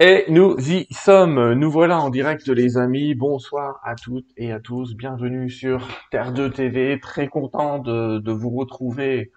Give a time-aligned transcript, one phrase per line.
[0.00, 4.60] Et nous y sommes, nous voilà en direct les amis, bonsoir à toutes et à
[4.60, 9.32] tous, bienvenue sur Terre 2 TV, très content de, de vous retrouver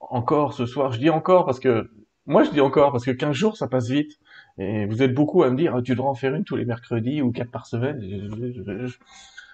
[0.00, 1.92] encore ce soir, je dis encore parce que,
[2.26, 4.18] moi je dis encore parce que 15 jours ça passe vite,
[4.58, 7.22] et vous êtes beaucoup à me dire, tu devrais en faire une tous les mercredis
[7.22, 8.00] ou quatre par semaine,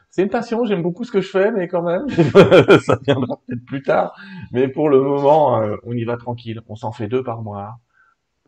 [0.08, 2.08] c'est une passion, j'aime beaucoup ce que je fais, mais quand même,
[2.80, 4.18] ça viendra peut-être plus tard,
[4.52, 7.78] mais pour le moment, euh, on y va tranquille, on s'en fait deux par mois,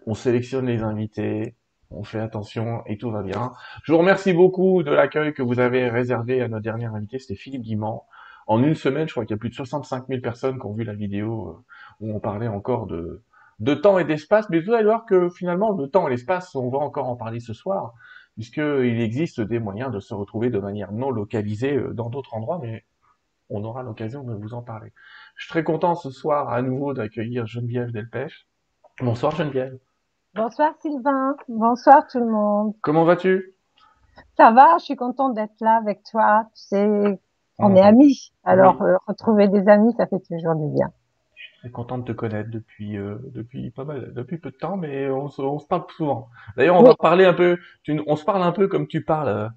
[0.06, 1.54] on sélectionne les invités,
[1.90, 3.52] on fait attention et tout va bien.
[3.82, 7.34] Je vous remercie beaucoup de l'accueil que vous avez réservé à notre dernier invité, c'était
[7.34, 8.06] Philippe Guimand.
[8.46, 10.72] En une semaine, je crois qu'il y a plus de 65 000 personnes qui ont
[10.72, 11.64] vu la vidéo euh,
[12.00, 13.22] où on parlait encore de,
[13.58, 16.70] de temps et d'espace, mais vous allez voir que finalement, le temps et l'espace, on
[16.70, 17.94] va encore en parler ce soir,
[18.34, 22.58] puisqu'il existe des moyens de se retrouver de manière non localisée euh, dans d'autres endroits,
[22.62, 22.84] mais
[23.50, 24.92] on aura l'occasion de vous en parler.
[25.36, 28.46] Je suis très content ce soir à nouveau d'accueillir Geneviève Delpech.
[29.00, 29.78] Bonsoir Geneviève.
[30.34, 32.74] Bonsoir Sylvain, bonsoir tout le monde.
[32.82, 33.54] Comment vas-tu?
[34.36, 36.44] Ça va, je suis contente d'être là avec toi.
[36.54, 37.20] Tu sais,
[37.58, 40.92] on est amis, alors euh, retrouver des amis, ça fait toujours du bien.
[41.34, 44.56] Je suis très content de te connaître depuis euh, depuis pas mal, depuis peu de
[44.56, 46.28] temps, mais on se, on se parle souvent.
[46.56, 49.28] D'ailleurs, on va parler un peu, tu, on se parle un peu comme tu parles
[49.28, 49.48] euh,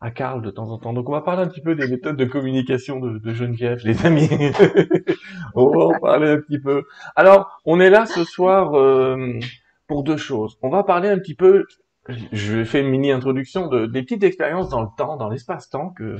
[0.00, 0.92] à Karl de temps en temps.
[0.92, 4.06] Donc, on va parler un petit peu des méthodes de communication de, de Geneviève, les
[4.06, 4.30] amis.
[5.56, 6.84] on va en parler un petit peu.
[7.16, 8.72] Alors, on est là ce soir
[9.92, 10.56] pour deux choses.
[10.62, 11.66] On va parler un petit peu,
[12.08, 16.16] je faire une mini introduction de des petites expériences dans le temps, dans l'espace-temps que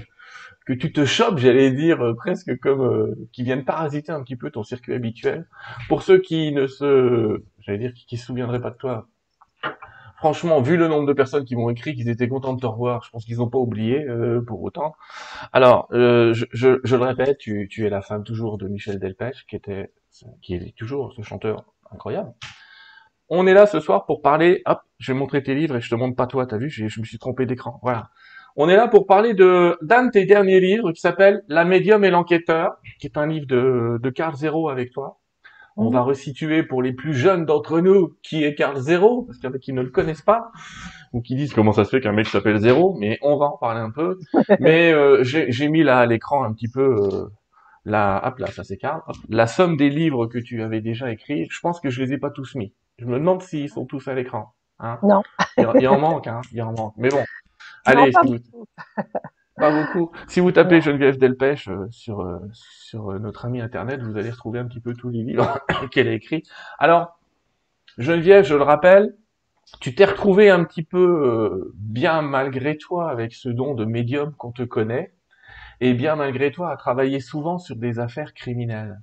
[0.66, 4.36] que tu te chopes, j'allais dire euh, presque comme euh, qui viennent parasiter un petit
[4.36, 5.48] peu ton circuit habituel.
[5.88, 9.08] Pour ceux qui ne se, j'allais dire qui, se souviendraient pas de toi.
[10.18, 13.02] Franchement, vu le nombre de personnes qui m'ont écrit qu'ils étaient contents de te revoir,
[13.04, 14.94] je pense qu'ils n'ont pas oublié euh, pour autant.
[15.54, 19.46] Alors, je, je, je, le répète, tu, tu es la femme toujours de Michel Delpech,
[19.48, 19.90] qui était,
[20.42, 22.34] qui est toujours ce chanteur incroyable.
[23.34, 24.60] On est là ce soir pour parler.
[24.66, 26.44] Hop, je vais montrer tes livres et je te montre pas toi.
[26.44, 27.80] T'as vu, je me suis trompé d'écran.
[27.82, 28.10] Voilà.
[28.56, 32.04] On est là pour parler de d'un de tes derniers livres qui s'appelle La médium
[32.04, 35.18] et l'enquêteur, qui est un livre de, de Carl Zéro avec toi.
[35.78, 39.48] On va resituer pour les plus jeunes d'entre nous qui est Carl Zéro, parce qu'il
[39.48, 40.52] y en a qui ne le connaissent pas,
[41.14, 43.56] ou qui disent comment ça se fait qu'un mec s'appelle Zéro, mais on va en
[43.56, 44.18] parler un peu.
[44.60, 47.30] mais euh, j'ai mis là à l'écran un petit peu euh,
[47.86, 49.00] la, hop là, ça c'est Carl,
[49.30, 51.46] la somme des livres que tu avais déjà écrits.
[51.50, 52.74] Je pense que je les ai pas tous mis.
[53.02, 54.55] Je me demande s'ils sont tous à l'écran.
[54.79, 55.23] Hein non.
[55.57, 56.40] il, en manque, hein.
[56.52, 56.95] Il en manque.
[56.96, 57.24] Mais bon.
[57.85, 58.67] Allez, pas, beaucoup.
[59.57, 60.13] pas beaucoup.
[60.29, 64.30] Si vous tapez Geneviève Delpech euh, sur euh, sur euh, notre ami internet, vous allez
[64.30, 65.58] retrouver un petit peu tous les livres
[65.91, 66.45] qu'elle a écrits.
[66.79, 67.18] Alors,
[67.98, 69.17] Geneviève, je le rappelle,
[69.80, 74.52] tu t'es retrouvé un petit peu bien malgré toi avec ce don de médium qu'on
[74.52, 75.12] te connaît,
[75.80, 79.01] et bien malgré toi à travailler souvent sur des affaires criminelles.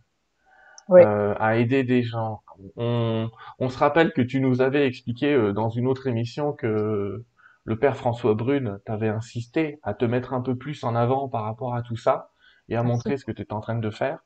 [0.91, 2.41] Euh, à aider des gens.
[2.75, 7.23] On, on, se rappelle que tu nous avais expliqué euh, dans une autre émission que
[7.63, 11.43] le père François Brune t'avait insisté à te mettre un peu plus en avant par
[11.43, 12.31] rapport à tout ça
[12.67, 14.19] et à montrer ce que tu étais en train de faire.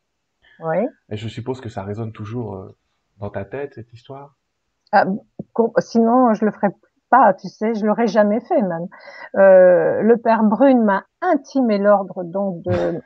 [0.60, 0.78] Oui.
[1.10, 2.76] Et je suppose que ça résonne toujours euh,
[3.20, 4.36] dans ta tête, cette histoire?
[4.92, 5.06] Ah,
[5.80, 6.70] Sinon, je le ferais
[7.10, 8.88] pas, tu sais, je l'aurais jamais fait même.
[9.36, 13.02] Euh, le père Brune m'a intimé l'ordre donc de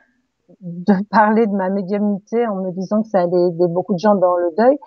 [0.60, 4.14] de parler de ma médiumnité en me disant que ça allait aider beaucoup de gens
[4.14, 4.78] dans le deuil.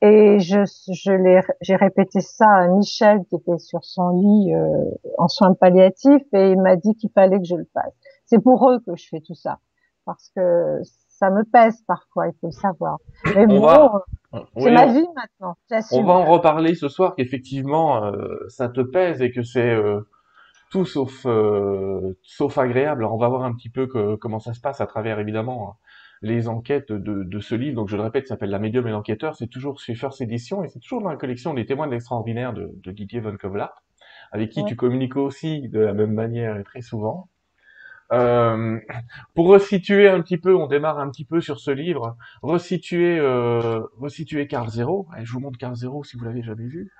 [0.00, 0.60] Et je,
[0.92, 4.84] je l'ai, j'ai répété ça à Michel qui était sur son lit euh,
[5.18, 7.92] en soins palliatifs et il m'a dit qu'il fallait que je le fasse.
[8.26, 9.58] C'est pour eux que je fais tout ça
[10.04, 12.96] parce que ça me pèse parfois, il faut le savoir.
[13.34, 13.90] Mais bon,
[14.56, 15.54] c'est ma vie maintenant.
[15.92, 20.00] On va en reparler ce soir qu'effectivement euh, ça te pèse et que c'est euh,
[20.70, 23.02] tout sauf euh, sauf agréable.
[23.02, 25.78] Alors on va voir un petit peu que, comment ça se passe à travers évidemment
[26.22, 27.76] les enquêtes de, de ce livre.
[27.76, 29.36] Donc je le répète, ça s'appelle La médium et l'enquêteur.
[29.36, 32.52] C'est toujours chez First Edition et c'est toujours dans la collection des témoins de l'extraordinaire
[32.52, 33.82] de, de, Didier von Kovlar,
[34.32, 37.28] avec qui tu communiques aussi de la même manière et très souvent.
[38.10, 38.80] Euh,
[39.34, 42.16] pour resituer un petit peu, on démarre un petit peu sur ce livre.
[42.42, 45.06] Resituer, euh, resituer Carl Zero.
[45.22, 46.90] je vous montre Carl Zero si vous l'avez jamais vu.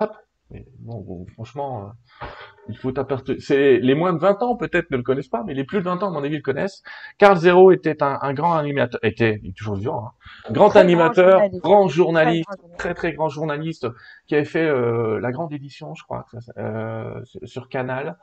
[0.00, 0.25] Hop.
[0.50, 2.26] Mais bon, franchement, euh,
[2.68, 2.92] il faut.
[3.40, 5.84] C'est les moins de 20 ans peut-être ne le connaissent pas, mais les plus de
[5.84, 6.84] 20 ans, à mon avis, le connaissent.
[7.18, 11.40] Carl Zero était un, un grand animateur, était il est toujours vivant, hein, grand animateur,
[11.50, 12.48] grand journaliste,
[12.78, 13.88] très, très grand journaliste,
[14.28, 16.26] qui avait fait euh, la grande édition, je crois,
[16.58, 18.16] euh, sur Canal.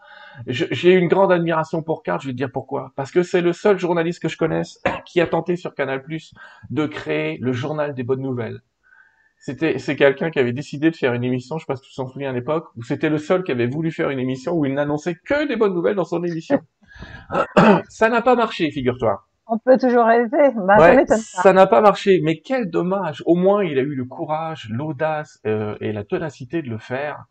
[0.48, 2.22] J'ai une grande admiration pour Carl.
[2.22, 2.94] Je vais te dire pourquoi.
[2.96, 6.34] Parce que c'est le seul journaliste que je connaisse qui a tenté sur Canal Plus
[6.70, 8.62] de créer le journal des bonnes nouvelles.
[9.45, 11.94] C'était, c'est quelqu'un qui avait décidé de faire une émission, je sais pas si tu
[11.94, 14.63] t'en souviens à l'époque, où c'était le seul qui avait voulu faire une émission où
[14.63, 16.62] il n'annonçait que des bonnes nouvelles dans son émission.
[17.90, 19.25] ça n'a pas marché, figure-toi.
[19.48, 20.51] On peut toujours rêver.
[20.56, 23.22] Bah, ça n'a pas marché, mais quel dommage.
[23.25, 27.25] Au moins, il a eu le courage, l'audace euh, et la ténacité de le faire.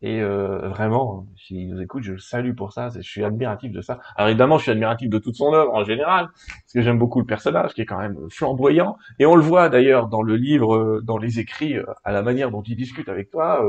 [0.00, 2.88] Et euh, vraiment, s'il nous écoute, je le salue pour ça.
[2.94, 3.98] Je suis admiratif de ça.
[4.14, 7.18] Alors évidemment, je suis admiratif de toute son œuvre en général, parce que j'aime beaucoup
[7.18, 8.96] le personnage, qui est quand même flamboyant.
[9.18, 12.22] Et on le voit d'ailleurs dans le livre, euh, dans les écrits, euh, à la
[12.22, 13.60] manière dont il discute avec toi.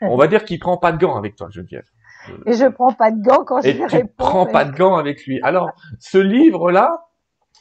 [0.00, 1.84] on va dire qu'il prend pas de gants avec toi, Geneviève.
[2.46, 4.12] Et je prends pas de gants quand je lui réponds.
[4.16, 5.40] prends pas de gants avec lui.
[5.42, 7.06] Alors, ce livre-là,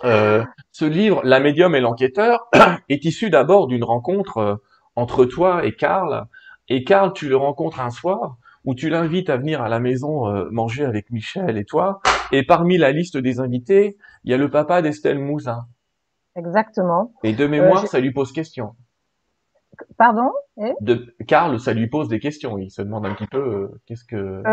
[0.03, 2.47] euh, ce livre, La médium et l'enquêteur,
[2.89, 4.61] est issu d'abord d'une rencontre
[4.95, 6.25] entre toi et Karl
[6.69, 10.27] et Karl, tu le rencontres un soir où tu l'invites à venir à la maison
[10.27, 11.99] euh, manger avec Michel et toi.
[12.31, 15.65] Et parmi la liste des invités, il y a le papa d'Estelle Mouzin.
[16.35, 17.11] Exactement.
[17.23, 18.75] Et de mémoire, euh, ça lui pose question.
[19.97, 20.29] Pardon?
[20.81, 22.57] De Karl, ça lui pose des questions.
[22.57, 24.43] Il se demande un petit peu euh, qu'est-ce que.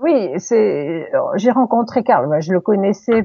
[0.00, 1.10] oui, c'est.
[1.36, 2.28] J'ai rencontré Karl.
[2.40, 3.24] Je le connaissais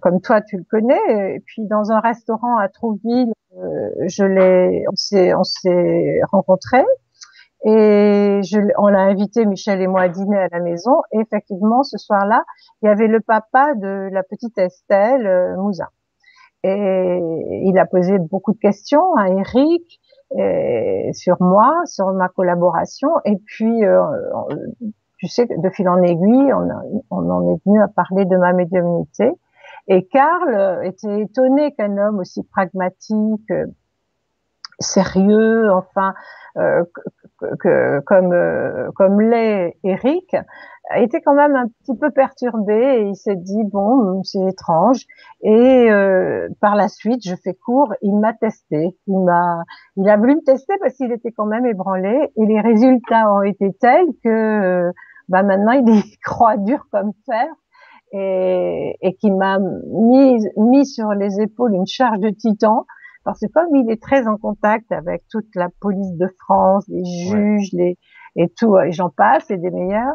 [0.00, 1.34] comme toi, tu le connais.
[1.36, 4.84] Et puis dans un restaurant à Trouville, je l'ai.
[4.90, 6.86] On s'est on s'est rencontrés.
[7.64, 11.02] Et je, on l'a invité, Michel et moi, à dîner à la maison.
[11.12, 12.44] Et effectivement, ce soir-là,
[12.82, 15.88] il y avait le papa de la petite Estelle euh, Mouzin.
[16.62, 17.20] Et
[17.64, 20.00] il a posé beaucoup de questions à Eric
[20.38, 23.08] et sur moi, sur ma collaboration.
[23.24, 24.02] Et puis, euh,
[25.18, 26.68] tu sais, de fil en aiguille, on,
[27.10, 29.30] on en est venu à parler de ma médiumnité.
[29.88, 33.52] Et Karl était étonné qu'un homme aussi pragmatique,
[34.80, 36.14] sérieux, enfin,
[36.56, 36.84] euh,
[37.60, 40.34] que, comme euh, comme l'est Eric,
[40.96, 45.06] été quand même un petit peu perturbé et il s'est dit bon c'est étrange.
[45.42, 48.96] Et euh, par la suite je fais court il m'a testé.
[49.06, 49.62] Il m'a
[49.96, 53.42] il a voulu me tester parce qu'il était quand même ébranlé et les résultats ont
[53.42, 54.90] été tels que
[55.28, 57.46] bah maintenant il y croit dur comme fer
[58.12, 62.86] et, et qui m'a mis mis sur les épaules une charge de titan
[63.24, 67.04] parce que comme il est très en contact avec toute la police de France, les
[67.04, 67.98] juges, les
[68.36, 70.14] et tout, et j'en passe, et des meilleurs,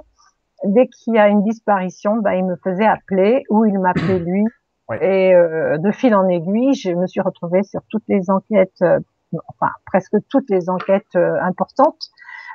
[0.64, 4.44] dès qu'il y a une disparition, ben, il me faisait appeler ou il m'appelait lui.
[5.02, 9.00] Et euh, de fil en aiguille, je me suis retrouvée sur toutes les enquêtes, euh,
[9.48, 12.00] enfin presque toutes les enquêtes euh, importantes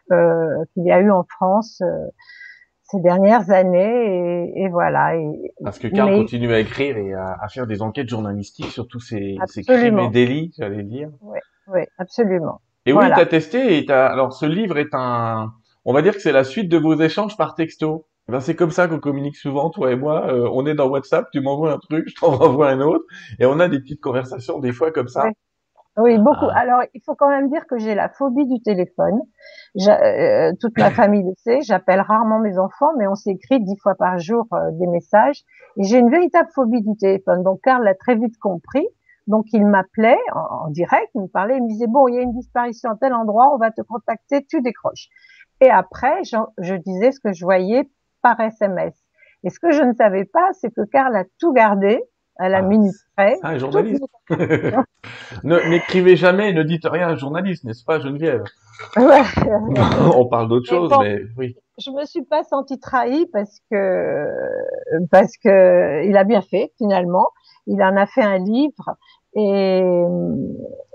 [0.09, 1.81] qu'il y a eu en France
[2.91, 5.17] ces dernières années et, voilà.
[5.17, 9.01] Et, Parce que Karl continue à écrire et à, faire des enquêtes journalistiques sur tous
[9.01, 11.09] ces, ces crimes et délits, j'allais dire.
[11.21, 11.39] Oui,
[11.69, 12.61] oui, absolument.
[12.87, 14.07] Et oui, tu as testé et as...
[14.07, 15.53] alors ce livre est un,
[15.85, 18.07] on va dire que c'est la suite de vos échanges par texto.
[18.29, 20.29] Eh ben, c'est comme ça qu'on communique souvent, toi et moi.
[20.29, 23.05] Euh, on est dans WhatsApp, tu m'envoies un truc, je t'en renvoie un autre,
[23.39, 25.25] et on a des petites conversations des fois comme ça.
[26.01, 26.47] Oui, beaucoup.
[26.51, 26.61] Ah.
[26.61, 29.21] Alors, il faut quand même dire que j'ai la phobie du téléphone.
[29.89, 31.61] Euh, toute ma famille le sait.
[31.63, 35.43] J'appelle rarement mes enfants, mais on s'écrit dix fois par jour euh, des messages.
[35.77, 37.43] Et j'ai une véritable phobie du téléphone.
[37.43, 38.87] Donc, Karl l'a très vite compris.
[39.27, 42.23] Donc, il m'appelait en, direct, il me parlait, il me disait, bon, il y a
[42.23, 45.09] une disparition à tel endroit, on va te contacter, tu décroches.
[45.61, 47.89] Et après, je, je disais ce que je voyais
[48.23, 48.95] par SMS.
[49.45, 52.03] Et ce que je ne savais pas, c'est que Karl a tout gardé
[52.41, 53.37] à la ah, minute près.
[53.43, 54.03] Ah, journaliste.
[55.45, 58.45] N'écrivez jamais, ne dites rien à un journaliste, n'est-ce pas, Geneviève?
[58.97, 59.23] Ouais.
[60.17, 61.55] On parle d'autre chose, mais oui.
[61.79, 64.27] Je me suis pas sentie trahie parce que
[65.11, 67.29] parce que il a bien fait finalement.
[67.67, 68.97] Il en a fait un livre
[69.35, 69.83] et,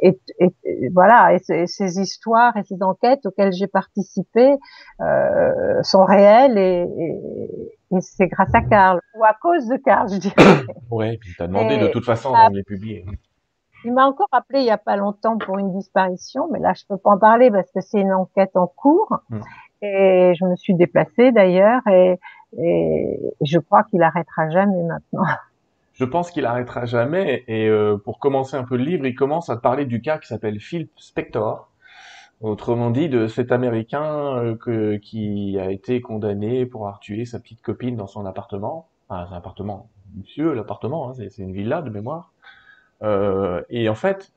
[0.01, 4.55] et, et, voilà, et ces histoires et ces enquêtes auxquelles j'ai participé
[4.99, 6.85] euh, sont réelles et,
[7.95, 10.35] et c'est grâce à Karl ou à cause de Karl, je dirais.
[10.91, 13.05] ouais, puis t'as demandé de toute façon de les publier.
[13.83, 16.83] Il m'a encore appelé il y a pas longtemps pour une disparition, mais là je
[16.87, 19.19] peux pas en parler parce que c'est une enquête en cours.
[19.29, 19.41] Hmm.
[19.81, 22.19] Et je me suis déplacée d'ailleurs et,
[22.57, 25.25] et je crois qu'il arrêtera jamais maintenant.
[25.95, 27.45] Je pense qu'il arrêtera jamais.
[27.47, 30.17] Et euh, pour commencer un peu le livre, il commence à te parler du cas
[30.17, 31.69] qui s'appelle Phil Spector.
[32.41, 37.39] Autrement dit, de cet Américain euh, que, qui a été condamné pour avoir tué sa
[37.39, 38.89] petite copine dans son appartement.
[39.07, 42.33] Enfin, un appartement, monsieur, l'appartement, hein, c'est une villa de mémoire.
[43.03, 44.33] Euh, et en fait,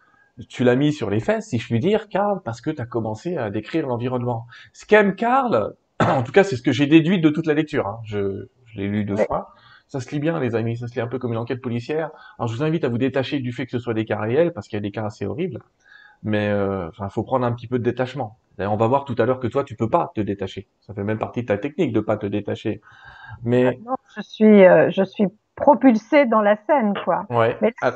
[0.49, 2.87] tu l'as mis sur les fesses, si je puis dire, Karl, parce que tu as
[2.87, 4.47] commencé à décrire l'environnement.
[4.73, 7.87] Ce qu'aime Karl, en tout cas, c'est ce que j'ai déduit de toute la lecture.
[7.89, 7.99] Hein.
[8.05, 9.55] Je, je l'ai lu deux fois.
[9.89, 10.77] Ça se lit bien, les amis.
[10.77, 12.11] Ça se lit un peu comme une enquête policière.
[12.39, 14.53] Alors, je vous invite à vous détacher du fait que ce soit des cas réels,
[14.53, 15.61] parce qu'il y a des cas assez horribles.
[16.23, 18.39] Mais, euh, enfin, faut prendre un petit peu de détachement.
[18.61, 20.69] On va voir tout à l'heure que toi, tu peux pas te détacher.
[20.81, 22.81] Ça fait même partie de ta technique de pas te détacher.
[23.45, 27.25] Mais ah je suis, euh, je suis propulsé dans la scène, quoi.
[27.31, 27.57] Ouais.
[27.63, 27.93] Mais ah.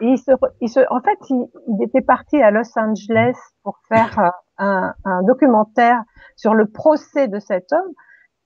[0.00, 4.18] il, se, il se, en fait, il, il, était parti à Los Angeles pour faire
[4.18, 4.28] euh,
[4.58, 6.02] un, un documentaire
[6.34, 7.92] sur le procès de cet homme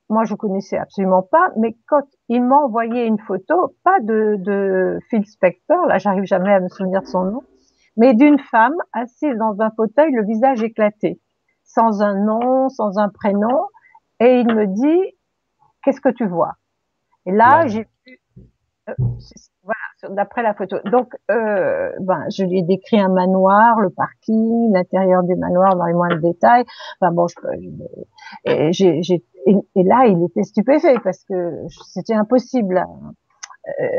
[0.09, 4.99] moi je connaissais absolument pas, mais quand il m'a envoyé une photo, pas de, de
[5.09, 7.43] Phil Spector, là j'arrive jamais à me souvenir de son nom,
[7.97, 11.19] mais d'une femme assise dans un fauteuil, le visage éclaté.
[11.63, 13.65] sans un nom, sans un prénom,
[14.21, 15.17] et il me dit,
[15.83, 16.53] qu'est-ce que tu vois?
[17.25, 18.19] Et là, j'ai vu,
[18.87, 18.93] euh,
[19.63, 20.77] voilà, d'après la photo.
[20.85, 25.85] Donc, euh, ben, je lui ai décrit un manoir, le parking, l'intérieur du manoir dans
[25.85, 26.63] les moindres détails.
[27.01, 27.35] Enfin bon, je,
[28.45, 29.01] et, j'ai,
[29.45, 32.85] et, là, il était stupéfait parce que c'était impossible.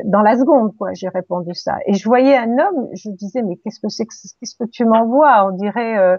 [0.04, 1.76] Dans la seconde, quoi, j'ai répondu ça.
[1.86, 4.84] Et je voyais un homme, je disais, mais qu'est-ce que c'est que, qu'est-ce que tu
[4.84, 5.46] m'envoies?
[5.46, 6.16] On dirait, euh,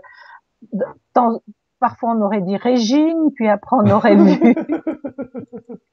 [1.79, 4.56] parfois on aurait dit Régine, puis après on aurait vu.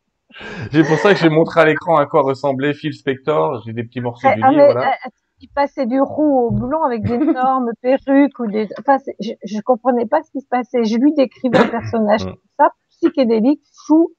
[0.70, 3.62] C'est pour ça que j'ai montré à l'écran à quoi ressemblait Phil Spector.
[3.64, 4.72] J'ai des petits morceaux du ah, livre.
[4.72, 4.90] Voilà.
[4.90, 5.10] Euh,
[5.40, 8.68] il passait du roux au blond avec d'énormes perruques ou des.
[8.78, 10.84] Enfin, je, je comprenais pas ce qui se passait.
[10.84, 14.12] Je lui décrivais un personnage comme ça, psychédélique, fou,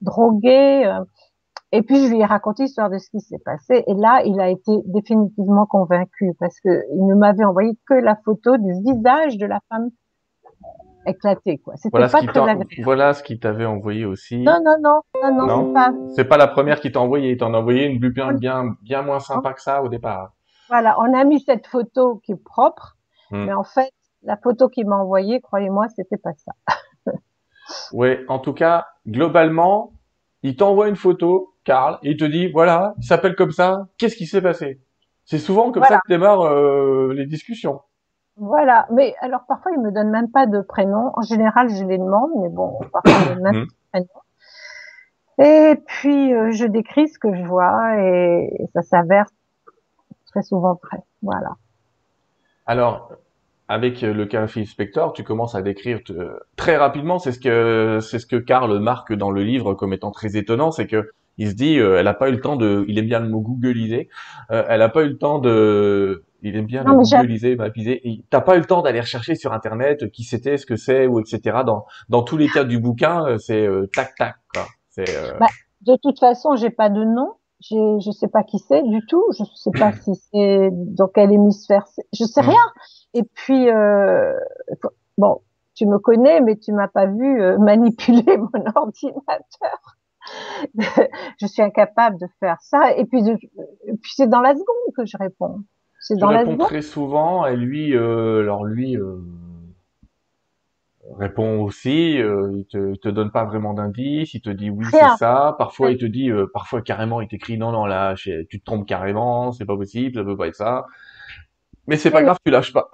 [0.00, 0.86] drogué.
[0.86, 1.04] Euh,
[1.72, 3.84] et puis je lui ai raconté l'histoire de ce qui s'est passé.
[3.86, 8.16] Et là, il a été définitivement convaincu parce que il ne m'avait envoyé que la
[8.24, 9.90] photo du visage de la femme
[11.06, 11.76] éclaté quoi.
[11.76, 12.66] C'était voilà pas très agréable.
[12.82, 14.38] Voilà ce qu'il t'avait envoyé aussi.
[14.38, 15.92] Non non non non non, c'est pas.
[16.16, 17.30] C'est pas la première qui t'a envoyé.
[17.30, 20.32] Il t'en a envoyé une bien bien bien moins sympa que ça au départ.
[20.68, 22.96] Voilà, on a mis cette photo qui est propre,
[23.30, 23.44] hmm.
[23.44, 23.90] mais en fait
[24.22, 26.52] la photo qu'il m'a envoyée, croyez-moi, c'était pas ça.
[27.92, 29.92] oui, en tout cas, globalement,
[30.42, 33.86] il t'envoie une photo, Karl, et il te dit voilà, il s'appelle comme ça.
[33.98, 34.80] Qu'est-ce qui s'est passé?
[35.24, 37.80] C'est souvent comme ça que démarrent euh, les discussions.
[38.36, 41.12] Voilà, mais alors parfois il me donne même pas de prénom.
[41.14, 44.20] En général, je les demande, mais bon, parfois il me donne même pas de prénom.
[45.38, 49.26] Et puis euh, je décris ce que je vois et, ça s'avère
[50.26, 50.98] très souvent vrai.
[51.22, 51.50] Voilà.
[52.66, 53.12] Alors,
[53.68, 56.00] avec le cas Phil Spector, tu commences à décrire
[56.56, 57.18] très rapidement.
[57.18, 60.70] C'est ce que c'est ce que Karl marque dans le livre comme étant très étonnant,
[60.70, 61.10] c'est que
[61.40, 63.28] il se dit, euh, elle a pas eu le temps de, il aime bien le
[63.28, 64.10] mot googliser,
[64.50, 68.02] euh, elle a pas eu le temps de il aime bien non, googliser, mapiser.
[68.28, 71.18] T'as pas eu le temps d'aller rechercher sur internet qui c'était, ce que c'est, ou
[71.18, 71.60] etc.
[71.64, 74.66] Dans dans tous les cas du bouquin, euh, c'est euh, tac tac quoi.
[74.90, 75.08] C'est.
[75.16, 75.38] Euh...
[75.38, 75.46] Bah,
[75.82, 77.32] de toute façon, j'ai pas de nom.
[77.60, 79.24] J'ai, je sais pas qui c'est du tout.
[79.38, 81.86] Je sais pas si c'est dans quel hémisphère.
[82.12, 82.72] Je sais rien.
[83.14, 84.34] Et puis euh,
[85.16, 85.40] bon,
[85.74, 89.96] tu me connais, mais tu m'as pas vu manipuler mon ordinateur.
[91.40, 92.96] je suis incapable de faire ça.
[92.96, 95.62] Et puis, puis c'est dans la seconde que je réponds.
[96.00, 99.18] C'est dans la très souvent et lui, euh, alors lui euh,
[101.18, 102.20] répond aussi.
[102.20, 104.32] Euh, il te, te donne pas vraiment d'indices.
[104.32, 105.54] Il te dit oui c'est ça.
[105.58, 108.86] Parfois il te dit, euh, parfois carrément il t'écrit non non là tu te trompes
[108.86, 110.86] carrément, c'est pas possible, ça peut pas être ça.
[111.86, 112.90] Mais c'est pas grave, tu lâches pas.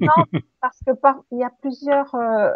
[0.00, 2.52] non, parce que par, il y a plusieurs il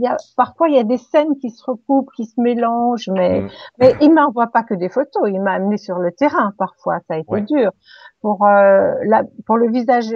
[0.00, 3.42] y a, parfois il y a des scènes qui se recoupent, qui se mélangent, mais,
[3.42, 3.48] mm.
[3.78, 7.14] mais il m'envoie pas que des photos, il m'a amené sur le terrain parfois, ça
[7.14, 7.72] a été dur.
[8.20, 10.06] Pour euh, la, pour le visage,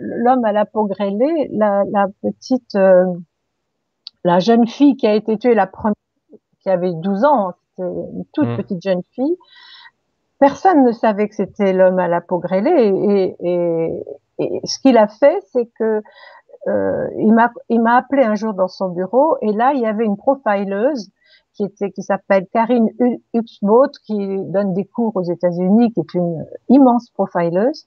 [0.00, 3.04] l'homme à la peau grêlée, la, la petite, euh,
[4.24, 5.94] la jeune fille qui a été tuée, la première,
[6.60, 8.56] qui avait 12 ans, c'était une toute mm.
[8.56, 9.36] petite jeune fille.
[10.40, 14.04] Personne ne savait que c'était l'homme à la peau grêlée et, et,
[14.38, 16.00] et ce qu'il a fait, c'est que
[16.68, 19.86] euh, il m'a il m'a appelé un jour dans son bureau et là il y
[19.86, 21.10] avait une profileuse
[21.54, 22.88] qui était qui s'appelle Karine
[23.34, 27.86] Huxbot qui donne des cours aux États-Unis qui est une immense profileuse.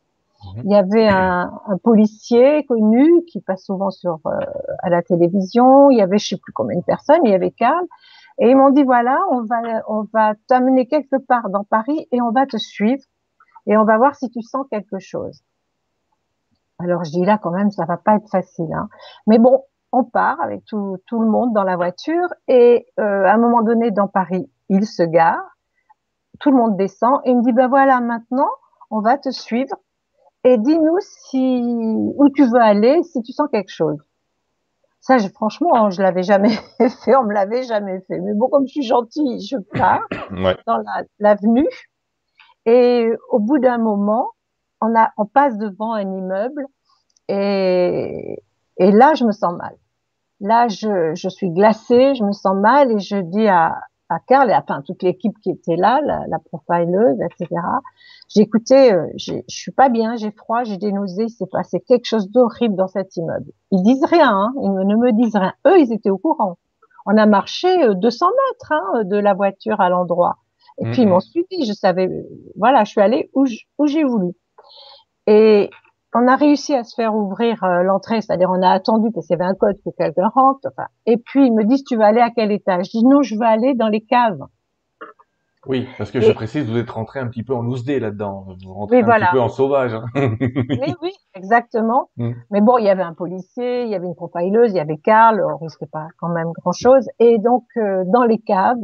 [0.56, 0.62] Mhm.
[0.66, 4.40] Il y avait un, un, policier connu qui passe souvent sur euh,
[4.80, 5.92] à la télévision.
[5.92, 7.22] Il y avait je sais plus combien de personnes.
[7.26, 7.86] Il y avait Karl
[8.40, 12.22] et ils m'ont dit voilà on va on va t'amener quelque part dans Paris et
[12.22, 13.04] on va te suivre
[13.68, 15.42] et on va voir si tu sens quelque chose.
[16.84, 18.72] Alors je dis là quand même, ça va pas être facile.
[18.74, 18.90] Hein.
[19.28, 23.34] Mais bon, on part avec tout, tout, le monde dans la voiture et euh, à
[23.34, 25.58] un moment donné dans Paris, il se gare,
[26.40, 28.50] tout le monde descend et il me dit ben voilà maintenant
[28.90, 29.76] on va te suivre
[30.44, 31.62] et dis-nous si
[32.18, 33.98] où tu veux aller si tu sens quelque chose.
[35.02, 36.50] Ça, je, franchement, je l'avais jamais
[37.04, 38.20] fait, on me l'avait jamais fait.
[38.20, 40.08] Mais bon, comme je suis gentille, je pars
[40.68, 40.84] dans
[41.20, 41.68] l'avenue.
[42.68, 44.30] et au bout d'un moment,
[44.82, 46.66] on, a, on passe devant un immeuble
[47.28, 48.44] et,
[48.78, 49.76] et là, je me sens mal.
[50.40, 54.50] Là, je, je suis glacée, je me sens mal et je dis à, à Carl
[54.50, 57.62] et à enfin, toute l'équipe qui était là, la, la profileuse, etc.
[58.28, 61.80] J'ai écouté, euh, je suis pas bien, j'ai froid, j'ai des nausées, il s'est passé
[61.80, 63.52] quelque chose d'horrible dans cet immeuble.
[63.72, 65.54] Ils disent rien, hein, ils ne me disent rien.
[65.68, 66.58] Eux, ils étaient au courant.
[67.06, 70.38] On a marché 200 euh, mètres hein, de la voiture à l'endroit.
[70.80, 72.10] Et puis ils m'ont suivi, je savais,
[72.56, 74.34] voilà, je suis allée où j'ai voulu.
[75.28, 75.70] Et
[76.14, 79.38] on a réussi à se faire ouvrir euh, l'entrée, c'est-à-dire on a attendu parce qu'il
[79.38, 80.68] y avait un code que quelqu'un rentre.
[80.68, 82.88] Enfin, et puis ils me disent tu vas aller à quel étage?
[82.88, 84.42] Je dis non, je veux aller dans les caves.
[85.68, 88.48] Oui, parce que je précise, vous êtes rentré un petit peu en loose là-dedans.
[88.64, 89.94] Vous rentrez un petit peu en sauvage.
[89.94, 90.06] Hein.
[90.16, 92.10] oui, oui, exactement.
[92.18, 92.32] Mm.
[92.50, 94.98] Mais bon, il y avait un policier, il y avait une profileuse, il y avait
[94.98, 97.08] Karl, on risquait pas quand même grand-chose.
[97.20, 98.82] Et donc, euh, dans les caves,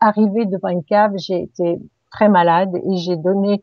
[0.00, 1.78] arrivé devant une cave, j'ai été
[2.10, 3.62] très malade et j'ai donné,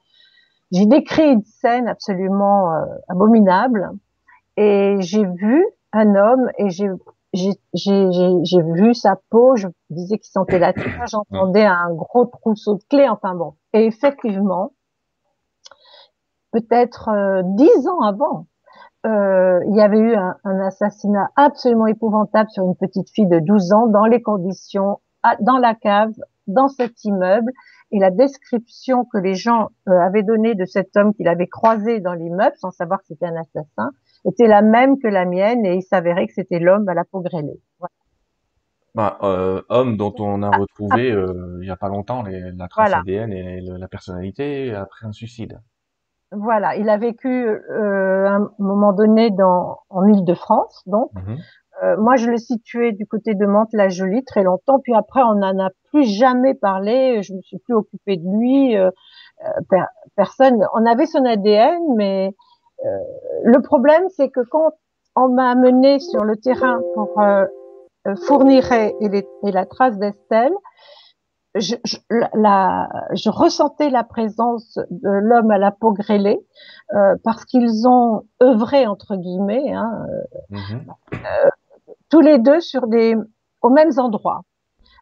[0.71, 3.91] j'ai décrit une scène absolument euh, abominable.
[4.57, 6.87] Et j'ai vu un homme et j'ai
[7.33, 12.83] j'ai vu sa peau, je disais qu'il sentait la terre, j'entendais un gros trousseau de
[12.89, 13.53] clés, enfin bon.
[13.73, 14.73] Et effectivement,
[16.51, 18.47] peut-être euh, dix ans avant,
[19.05, 23.39] euh, il y avait eu un, un, assassinat absolument épouvantable sur une petite fille de
[23.39, 24.99] 12 ans dans les conditions,
[25.39, 26.11] dans la cave,
[26.47, 27.51] dans cet immeuble.
[27.91, 31.99] Et la description que les gens euh, avaient donnée de cet homme qu'il avait croisé
[31.99, 33.91] dans l'immeuble, sans savoir que c'était un assassin,
[34.25, 37.21] était la même que la mienne et il s'avérait que c'était l'homme à la peau
[37.21, 37.59] grêlée.
[38.93, 42.67] Bah, euh, homme dont on a retrouvé euh, il y a pas longtemps les, la
[42.67, 45.61] trace ADN et la personnalité après un suicide.
[46.33, 51.11] Voilà, il a vécu euh, un moment donné dans en Île-de-France, donc.
[51.13, 51.37] Mhm.
[51.81, 55.57] Euh, moi, je le situais du côté de Mantes-la-Jolie très longtemps, puis après, on n'en
[55.59, 57.23] a plus jamais parlé.
[57.23, 58.77] Je me suis plus occupée de lui.
[58.77, 58.91] Euh,
[59.45, 59.77] euh,
[60.15, 60.63] personne.
[60.73, 62.35] On avait son ADN, mais
[62.85, 62.87] euh,
[63.43, 64.73] le problème, c'est que quand
[65.15, 67.45] on m'a amené sur le terrain pour euh,
[68.07, 70.53] euh fournir et, et, la trace d'Estelle,
[71.55, 71.97] je, je,
[72.33, 76.39] la, je, ressentais la présence de l'homme à la peau grêlée
[76.93, 80.05] euh, parce qu'ils ont œuvré entre guillemets, hein,
[80.51, 81.49] euh,
[82.11, 83.15] tous les deux sur des
[83.61, 84.41] aux mêmes endroits.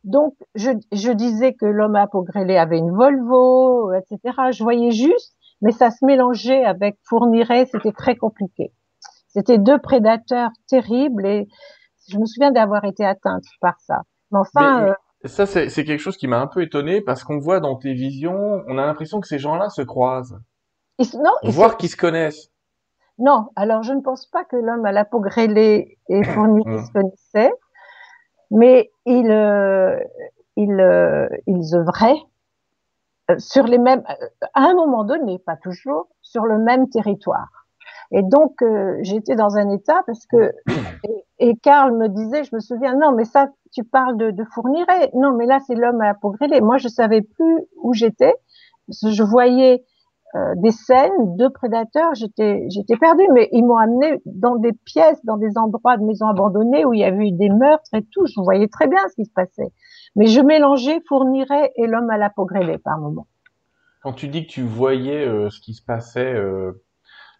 [0.03, 4.35] Donc je, je disais que l'homme à peau grêlée avait une Volvo, etc.
[4.51, 8.71] Je voyais juste mais ça se mélangeait avec Fourniret, c'était très compliqué.
[9.27, 11.47] C'était deux prédateurs terribles et
[12.09, 14.01] je me souviens d'avoir été atteinte par ça.
[14.31, 14.87] Mais enfin.
[14.87, 14.93] Euh,
[15.25, 18.63] ça, c'est quelque chose qui m'a un peu étonné parce qu'on voit dans tes visions,
[18.67, 20.39] on a l'impression que ces gens-là se croisent.
[20.99, 22.49] non, Voir qu'ils se connaissent.
[23.19, 26.77] Non, alors je ne pense pas que l'homme à la peau grêlée et Fourniret mmh.
[26.85, 27.53] se connaissaient,
[28.49, 29.99] mais ils, euh,
[30.55, 32.21] ils, euh, ils œuvraient
[33.29, 34.03] euh, sur les mêmes,
[34.53, 37.49] à un moment donné, pas toujours, sur le même territoire.
[38.11, 40.51] Et donc euh, j'étais dans un état parce que
[41.39, 45.11] et, Karl me disait, je me souviens, non mais ça, tu parles de, de Fourniret,
[45.13, 46.61] non mais là c'est l'homme à la peau grêlée.
[46.61, 48.33] Moi je savais plus où j'étais,
[48.89, 49.83] je voyais
[50.57, 55.37] des scènes de prédateurs, j'étais j'étais perdue, mais ils m'ont amené dans des pièces, dans
[55.37, 58.25] des endroits de maisons abandonnées où il y avait eu des meurtres et tout.
[58.27, 59.71] Je voyais très bien ce qui se passait.
[60.15, 63.27] Mais je mélangeais Fourniret et l'homme à la peau grêlée par moment.
[64.01, 66.83] Quand tu dis que tu voyais euh, ce qui se passait, euh,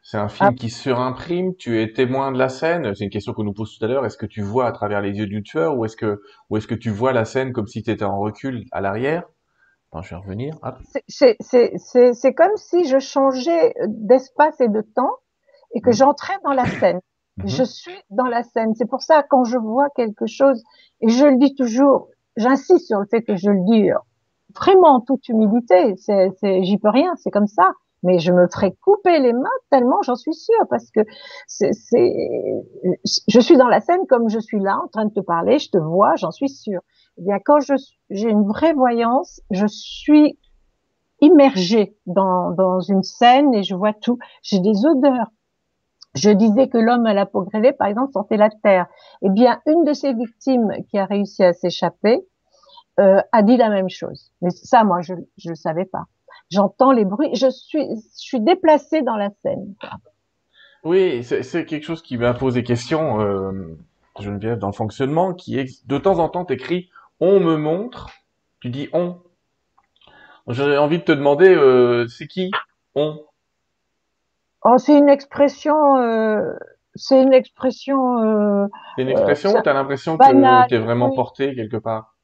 [0.04, 0.56] c'est un film ah.
[0.56, 2.94] qui surimprime, tu es témoin de la scène.
[2.96, 4.06] C'est une question qu'on nous pose tout à l'heure.
[4.06, 6.68] Est-ce que tu vois à travers les yeux du tueur ou est-ce que ou est-ce
[6.68, 9.24] que tu vois la scène comme si tu étais en recul à l'arrière?
[9.92, 10.56] Attends, je vais revenir.
[11.08, 15.18] C'est comme si je changeais d'espace et de temps
[15.74, 15.94] et que mmh.
[15.94, 17.00] j'entrais dans la scène.
[17.38, 17.48] Mmh.
[17.48, 18.76] Je suis dans la scène.
[18.76, 20.64] C'est pour ça quand je vois quelque chose
[21.02, 23.90] et je le dis toujours, j'insiste sur le fait que je le dis
[24.56, 25.96] vraiment en toute humilité.
[25.98, 27.72] C'est, c'est, j'y peux rien, c'est comme ça.
[28.02, 31.02] Mais je me ferai couper les mains tellement j'en suis sûre parce que
[31.48, 32.14] c'est, c'est,
[33.28, 35.70] je suis dans la scène comme je suis là en train de te parler, je
[35.70, 36.80] te vois, j'en suis sûre.
[37.20, 37.60] Eh bien, quand
[38.10, 40.40] j'ai une vraie voyance, je suis
[41.22, 44.18] immergée dans, dans une scène et je vois tout.
[44.42, 45.28] J'ai des odeurs.
[46.16, 48.88] Je disais que l'homme à la peau grêlée, par exemple, sentait la terre.
[49.22, 52.26] Eh bien, une de ces victimes qui a réussi à s'échapper
[53.00, 54.32] euh, a dit la même chose.
[54.42, 56.06] Mais ça, moi, je ne le savais pas.
[56.50, 59.76] J'entends les bruits, je suis, je suis déplacée dans la scène.
[60.84, 63.78] Oui, c'est quelque chose qui m'a posé question, euh,
[64.20, 68.10] Geneviève, dans le fonctionnement, qui est de temps en temps écrit «on me montre»,
[68.62, 69.18] tu dis «on».
[70.48, 72.52] J'ai envie de te demander, euh, c'est qui
[72.96, 73.20] «on»
[74.66, 75.98] Oh, c'est une expression.
[75.98, 76.54] Euh,
[76.94, 78.18] c'est une expression.
[78.20, 79.54] Euh, c'est une expression.
[79.64, 82.16] T'as l'impression que t'es vraiment porté quelque part?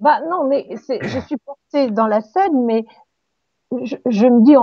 [0.00, 2.84] Bah non, mais je suis portée dans la scène, mais
[3.82, 4.56] je, je me dis,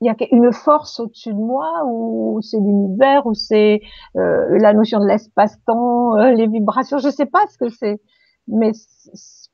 [0.00, 3.82] il y a une force au-dessus de moi, ou c'est l'univers, ou c'est
[4.14, 6.96] la notion de l'espace-temps, les vibrations.
[6.98, 8.00] Je sais pas ce que c'est,
[8.48, 8.72] mais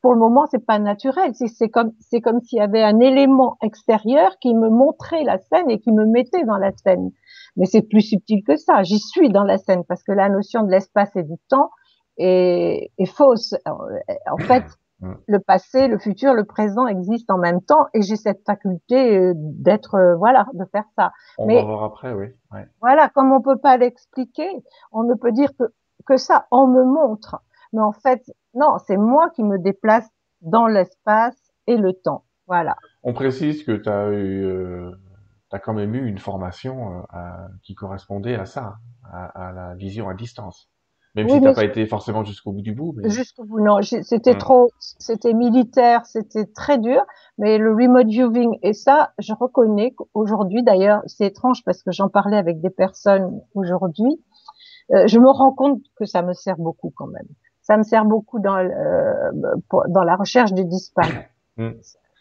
[0.00, 1.33] pour le moment, c'est pas naturel.
[1.35, 5.70] C'est comme, c'est comme s'il y avait un élément extérieur qui me montrait la scène
[5.70, 7.11] et qui me mettait dans la scène.
[7.57, 8.83] Mais c'est plus subtil que ça.
[8.83, 11.70] J'y suis dans la scène parce que la notion de l'espace et du temps
[12.18, 13.54] est, est fausse.
[13.64, 14.64] En fait,
[15.26, 19.33] le passé, le futur, le présent existent en même temps et j'ai cette faculté euh,
[19.37, 21.12] d'être, euh, voilà, de faire ça.
[21.38, 22.26] On va voir après, oui.
[22.52, 22.66] Ouais.
[22.80, 24.50] Voilà, comme on peut pas l'expliquer,
[24.92, 25.64] on ne peut dire que,
[26.07, 27.42] que ça, on me montre.
[27.72, 28.22] Mais en fait,
[28.55, 30.09] non, c'est moi qui me déplace
[30.40, 31.37] dans l'espace
[31.67, 32.25] et le temps.
[32.47, 32.77] Voilà.
[33.03, 34.93] On précise que tu as eu, euh,
[35.51, 37.19] as quand même eu une formation euh,
[37.62, 38.77] qui correspondait à ça,
[39.11, 40.69] à, à, la vision à distance.
[41.14, 42.93] Même si tu n'as pas été forcément jusqu'au bout du bout.
[42.97, 43.09] Mais...
[43.09, 43.81] Jusqu'au bout, non.
[43.83, 44.38] C'était hmm.
[44.38, 47.03] trop, c'était militaire, c'était très dur.
[47.38, 52.09] Mais le remote viewing et ça, je reconnais qu'aujourd'hui, d'ailleurs, c'est étrange parce que j'en
[52.09, 54.21] parlais avec des personnes aujourd'hui.
[54.93, 57.29] Euh, je me rends compte que ça me sert beaucoup quand même.
[57.64, 59.31] Ça me sert beaucoup dans euh,
[59.88, 61.14] dans la recherche des disparus.
[61.57, 61.70] Hmm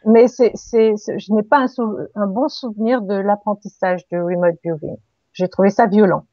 [0.06, 1.68] mais c'est, c'est, je n'ai pas un,
[2.16, 4.98] un, bon souvenir de l'apprentissage de remote viewing.
[5.32, 6.26] J'ai trouvé ça violent.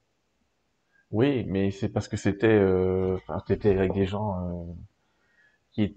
[1.11, 4.73] Oui, mais c'est parce que c'était, euh, enfin, avec des gens euh,
[5.73, 5.97] qui,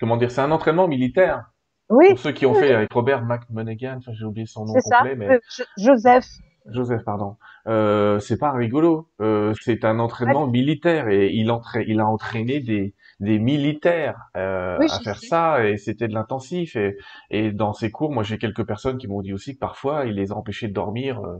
[0.00, 1.50] comment dire, c'est un entraînement militaire.
[1.90, 2.08] Oui.
[2.10, 5.14] Pour ceux qui ont fait avec Robert McMonaghan, enfin, j'ai oublié son nom complet, ça.
[5.16, 5.40] mais
[5.76, 6.26] Joseph.
[6.70, 7.36] Joseph, pardon.
[7.66, 9.08] Euh, c'est pas rigolo.
[9.20, 11.52] Euh, c'est un entraînement militaire et il,
[11.86, 16.96] il a entraîné des, des militaires euh, à faire ça et c'était de l'intensif et,
[17.30, 20.14] et dans ces cours moi j'ai quelques personnes qui m'ont dit aussi que parfois il
[20.14, 21.38] les a empêchés de dormir euh,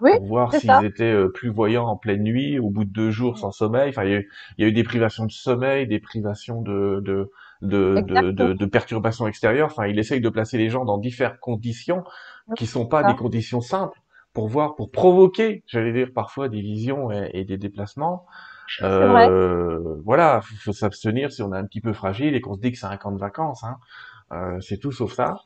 [0.00, 3.38] pour voir s'ils étaient euh, plus voyants en pleine nuit au bout de deux jours
[3.38, 3.88] sans sommeil.
[3.88, 6.62] Enfin il y, a eu, il y a eu des privations de sommeil des privations
[6.62, 7.30] de de
[7.62, 9.68] de, de, de, perturbations extérieures.
[9.70, 12.04] Enfin il essaye de placer les gens dans différentes conditions
[12.56, 13.98] qui sont pas des conditions simples
[14.36, 18.26] pour voir pour provoquer j'allais dire parfois des visions et, et des déplacements
[18.82, 22.72] euh, voilà, faut s'abstenir si on est un petit peu fragile et qu'on se dit
[22.72, 23.64] que c'est un camp de vacances.
[23.64, 23.76] Hein.
[24.32, 25.40] Euh, c'est tout sauf ça.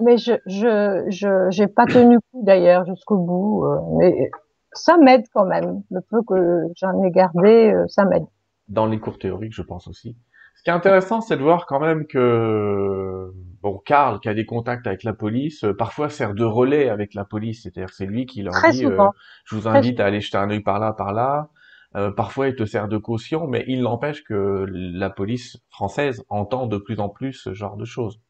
[0.00, 3.64] Mais je je je j'ai pas tenu coup d'ailleurs jusqu'au bout.
[3.64, 4.30] Euh, mais
[4.72, 5.82] ça m'aide quand même.
[5.90, 8.26] Le peu que j'en ai gardé, ça m'aide.
[8.68, 10.16] Dans les cours théoriques, je pense aussi.
[10.54, 14.44] Ce qui est intéressant, c'est de voir quand même que bon, Karl, qui a des
[14.44, 17.62] contacts avec la police, euh, parfois sert de relais avec la police.
[17.62, 19.08] C'est-à-dire, c'est lui qui leur dit, euh,
[19.44, 21.48] je vous invite à aller jeter un œil par là, par là.
[21.94, 26.66] Euh, parfois, il te sert de caution, mais il n'empêche que la police française entend
[26.66, 28.20] de plus en plus ce genre de choses.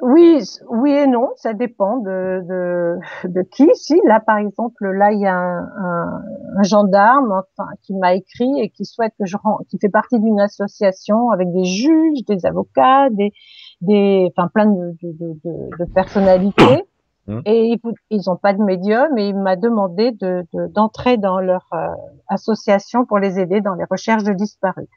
[0.00, 3.68] Oui, oui et non, ça dépend de, de, de qui.
[3.74, 6.22] Si là, par exemple, là, il y a un, un,
[6.56, 9.36] un gendarme, enfin, qui m'a écrit et qui souhaite que je
[9.68, 13.32] qui fait partie d'une association avec des juges, des avocats, des,
[13.80, 15.12] des, enfin, plein de, de,
[15.44, 16.84] de, de personnalités.
[17.26, 17.40] Mmh.
[17.46, 20.44] Et ils n'ont pas de médium et il m'a demandé de,
[20.74, 21.86] d'entrer dans leur euh,
[22.28, 24.88] association pour les aider dans les recherches de disparus.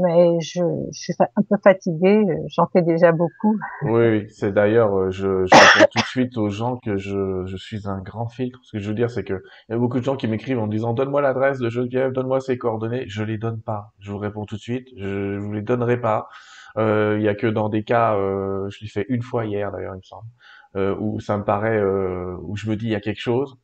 [0.00, 3.58] Mais je, je suis un peu fatiguée, j'en fais déjà beaucoup.
[3.82, 7.88] Oui, c'est d'ailleurs, euh, je, je tout de suite aux gens que je, je suis
[7.88, 8.60] un grand filtre.
[8.62, 10.58] Ce que je veux dire, c'est que il y a beaucoup de gens qui m'écrivent
[10.58, 13.04] en disant donne-moi l'adresse de Geneviève, donne-moi ses coordonnées.
[13.08, 13.92] Je les donne pas.
[14.00, 14.88] Je vous réponds tout de suite.
[14.96, 16.28] Je, vous les donnerai pas.
[16.76, 19.72] Euh, il y a que dans des cas, euh, je l'ai fait une fois hier
[19.72, 20.28] d'ailleurs, il me semble
[20.76, 23.56] euh, où ça me paraît, euh, où je me dis il y a quelque chose,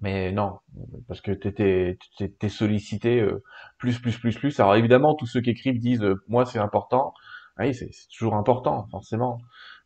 [0.00, 0.58] mais non,
[1.08, 1.98] parce que t'étais
[2.38, 3.42] t'es sollicité euh,
[3.78, 4.60] plus plus plus plus.
[4.60, 7.14] Alors évidemment, tous ceux qui écrivent disent euh, moi c'est important.
[7.56, 9.38] Ah oui, c'est toujours important, forcément,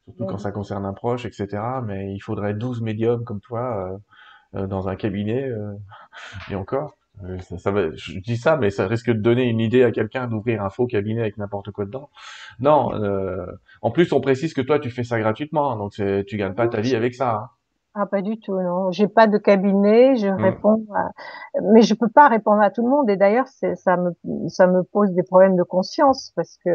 [0.05, 1.61] surtout quand ça concerne un proche, etc.
[1.85, 3.99] Mais il faudrait 12 médiums comme toi
[4.53, 5.51] dans un cabinet
[6.51, 6.95] et encore.
[7.23, 9.93] Euh, ça, ça va, je dis ça, mais ça risque de donner une idée à
[9.93, 12.11] quelqu'un d'ouvrir un faux cabinet avec n'importe quoi dedans.
[12.61, 13.47] Non, euh,
[13.83, 15.93] en plus on précise que toi tu fais ça gratuitement, hein, donc
[16.27, 17.35] tu gagnes pas ta vie avec ça.
[17.35, 17.49] Hein.
[17.95, 18.91] Ah pas du tout, non.
[18.91, 20.43] J'ai pas de cabinet, je hmm.
[20.43, 21.11] réponds, à...
[21.73, 23.09] mais je peux pas répondre à tout le monde.
[23.09, 24.13] Et d'ailleurs, ça me
[24.49, 26.71] ça me pose des problèmes de conscience parce que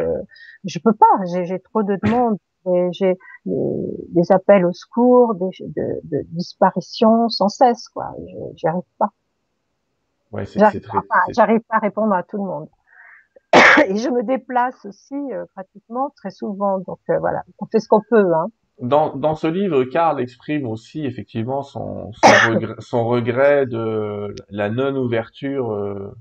[0.64, 1.24] je peux pas.
[1.44, 2.38] J'ai trop de demandes.
[2.92, 8.14] J'ai des, appels au secours, des de, de disparitions sans cesse, quoi.
[8.56, 9.10] J'y arrive pas.
[10.32, 12.68] Ouais, J'arrive pas, pas, à répondre à tout le monde.
[13.88, 16.78] Et je me déplace aussi euh, pratiquement très souvent.
[16.78, 18.32] Donc euh, voilà, on fait ce qu'on peut.
[18.34, 18.48] Hein.
[18.80, 24.70] Dans, dans ce livre, Karl exprime aussi effectivement son, son, regret, son regret de la
[24.70, 26.16] non-ouverture, euh,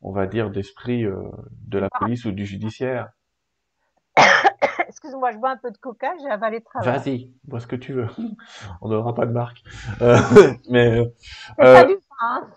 [0.00, 3.10] on va dire, d'esprit de la police ou du judiciaire.
[4.88, 6.98] Excuse-moi, je bois un peu de coca, j'ai avalé de travail.
[6.98, 8.08] Vas-y, bois ce que tu veux.
[8.80, 9.62] On n'aura pas de marque.
[10.70, 11.04] mais euh,
[11.58, 12.48] pas du vin, hein.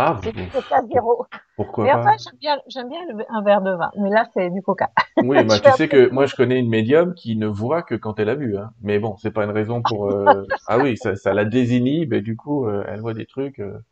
[0.00, 1.26] Ah, c'est du coca zéro.
[1.56, 4.62] Pourquoi mais enfin, j'aime bien, j'aime bien un verre de vin, mais là c'est du
[4.62, 4.92] coca.
[5.16, 8.20] Oui, bah tu sais que moi je connais une médium qui ne voit que quand
[8.20, 8.70] elle a bu, hein.
[8.80, 10.08] Mais bon, c'est pas une raison pour.
[10.08, 10.46] Euh...
[10.68, 13.82] ah oui, ça, ça la désinhibe et du coup euh, elle voit des trucs euh...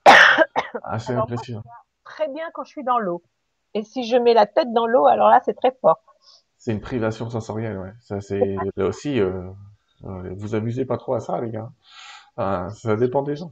[0.85, 1.65] assez impressionnants.
[2.05, 3.25] Très bien quand je suis dans l'eau.
[3.75, 5.99] Et si je mets la tête dans l'eau, alors là c'est très fort.
[6.57, 7.93] C'est une privation sensorielle, ouais.
[8.01, 9.21] Ça c'est là aussi.
[10.03, 11.71] Vous amusez pas trop à ça, les gars.
[12.37, 13.51] Ça dépend des gens.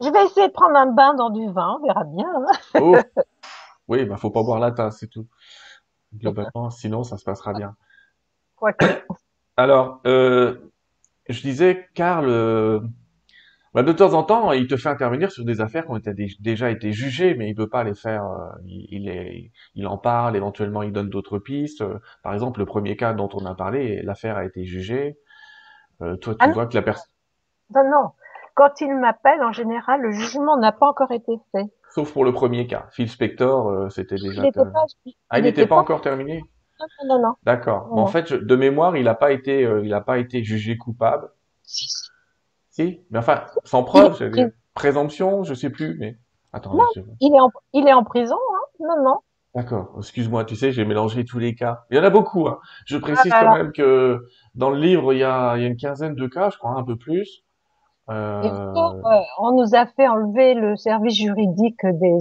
[0.00, 2.26] Je vais essayer de prendre un bain dans du vin, on verra bien.
[2.74, 2.80] Hein.
[2.80, 2.96] oh.
[3.88, 5.26] Oui, bah faut pas boire la tasse, c'est tout.
[6.14, 7.76] Globalement, sinon ça se passera bien.
[8.56, 8.72] Quoi
[9.56, 10.56] Alors, euh,
[11.28, 12.80] je disais, Karl, euh,
[13.74, 16.14] Bah, de temps en temps, il te fait intervenir sur des affaires qui ont été
[16.40, 18.24] déjà été jugées, mais il veut pas les faire.
[18.24, 21.84] Euh, il, il en parle, éventuellement il donne d'autres pistes.
[22.22, 25.18] Par exemple, le premier cas dont on a parlé, l'affaire a été jugée.
[25.98, 27.12] Toi, tu ah vois que la personne.
[27.74, 28.10] Non, non.
[28.54, 31.64] Quand il m'appelle, en général, le jugement n'a pas encore été fait.
[31.90, 32.86] Sauf pour le premier cas.
[32.92, 34.44] Phil Spector, euh, c'était déjà.
[34.44, 34.64] Il pas,
[35.30, 36.42] ah, il n'était pas, encore terminé.
[36.80, 37.34] Non, non, non.
[37.44, 37.88] D'accord.
[37.92, 41.30] en fait, de mémoire, il n'a pas été, il a pas été jugé coupable.
[41.62, 42.10] Si, si.
[42.74, 44.18] Si, mais enfin, sans preuve,
[44.74, 46.18] présomption, je sais plus, mais
[46.52, 46.76] attends.
[47.20, 49.18] il est en, il est en prison, hein Non, non.
[49.54, 49.94] D'accord.
[49.98, 51.84] Excuse-moi, tu sais, j'ai mélangé tous les cas.
[51.90, 52.48] Il y en a beaucoup.
[52.48, 52.58] Hein.
[52.86, 55.68] Je précise ah, quand même que dans le livre, il y a, il y a
[55.68, 57.43] une quinzaine de cas, je crois, un peu plus.
[58.10, 58.42] Euh...
[58.42, 62.18] euh on nous a fait enlever le service juridique des,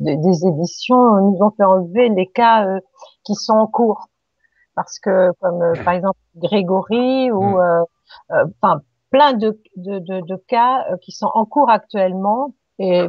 [0.00, 1.30] des éditions.
[1.30, 2.80] nous ont fait enlever les cas euh,
[3.24, 4.08] qui sont en cours,
[4.74, 7.84] parce que comme euh, par exemple Grégory ou hmm.
[8.30, 13.06] enfin plein de, de, de, de, cas euh, qui sont en cours actuellement et,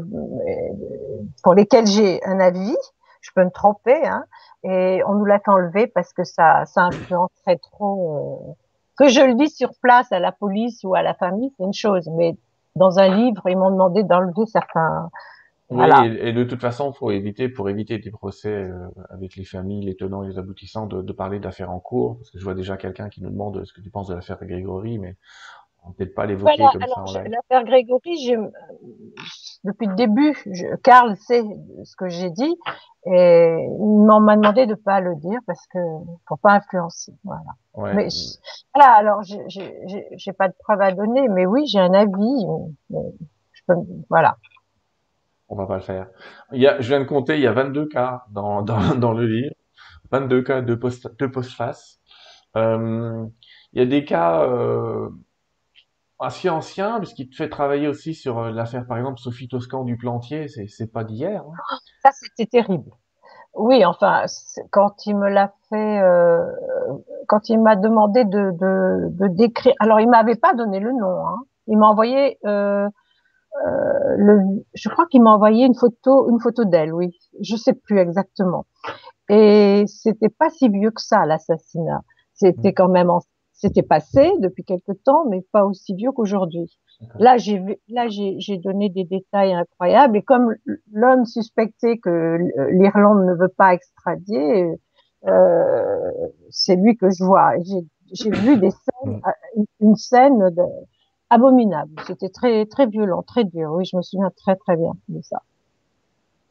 [1.43, 2.75] pour lesquels j'ai un avis.
[3.21, 4.25] Je peux me tromper, hein,
[4.63, 8.57] et on nous l'a fait enlever parce que ça, ça influencerait trop.
[8.97, 11.73] Que je le dise sur place à la police ou à la famille, c'est une
[11.73, 12.36] chose, mais
[12.75, 15.10] dans un livre, ils m'ont demandé d'enlever certains.
[15.69, 15.88] Oui,
[16.19, 19.95] et, de toute façon, faut éviter, pour éviter des procès euh, avec les familles, les
[19.95, 22.75] tenants et les aboutissants, de, de parler d'affaires en cours, parce que je vois déjà
[22.75, 25.15] quelqu'un qui nous demande ce que tu penses de l'affaire Grégory, mais
[25.84, 27.24] on peut-être pas l'évoquer comme alors, ça.
[27.24, 28.36] L'affaire Grégory,
[29.63, 31.44] depuis le début, je, Karl sait
[31.84, 32.56] ce que j'ai dit
[33.06, 35.80] et il m'a demandé de pas le dire parce que
[36.28, 37.13] pour pas influencer.
[37.24, 37.41] Voilà.
[37.74, 37.94] Ouais.
[37.96, 38.08] Mais
[38.76, 42.46] voilà, alors j'ai pas de preuves à donner, mais oui, j'ai un avis.
[42.89, 43.74] je peux,
[44.10, 44.38] voilà.
[45.50, 46.08] On va pas le faire.
[46.54, 49.13] Il y a, je viens de compter, il y a 22 cas dans, dans, dans
[49.13, 49.56] le livre,
[50.12, 52.00] 22 cas de post de post-face.
[52.56, 53.26] Euh,
[53.74, 55.10] il y a des cas euh,
[56.21, 59.97] assez ancien, puisqu'il te fait travailler aussi sur euh, l'affaire, par exemple, Sophie Toscan du
[59.97, 61.43] Plantier, c'est, c'est pas d'hier.
[61.43, 61.77] Hein.
[62.03, 62.91] Ça, c'était terrible.
[63.53, 64.25] Oui, enfin,
[64.69, 66.45] quand il me l'a fait, euh,
[67.27, 71.27] quand il m'a demandé de, de, de, décrire, alors il m'avait pas donné le nom,
[71.27, 71.36] hein.
[71.67, 72.88] il m'a envoyé, euh,
[74.15, 77.99] le, je crois qu'il m'a envoyé une photo, une photo d'elle, oui, je sais plus
[77.99, 78.65] exactement.
[79.27, 82.01] Et c'était pas si vieux que ça l'assassinat.
[82.34, 82.73] C'était mmh.
[82.75, 83.21] quand même en
[83.62, 86.80] c'était passé depuis quelque temps, mais pas aussi vieux qu'aujourd'hui.
[87.19, 90.56] Là, j'ai là j'ai donné des détails incroyables et comme
[90.91, 92.38] l'homme suspectait que
[92.71, 94.80] l'Irlande ne veut pas extradier,
[95.28, 96.12] euh,
[96.50, 97.54] c'est lui que je vois.
[98.13, 99.21] J'ai vu des scènes,
[99.80, 100.63] une scène de,
[101.30, 101.91] abominable.
[102.08, 103.74] C'était très très violent, très dur.
[103.74, 105.43] Oui, je me souviens très très bien de ça.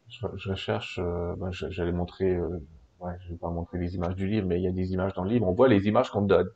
[0.08, 2.60] Je, je recherche, euh, ben, j'allais montrer, euh,
[3.00, 5.14] ouais, je vais pas montrer les images du livre, mais il y a des images
[5.14, 5.46] dans le livre.
[5.48, 6.48] On voit les images qu'on donne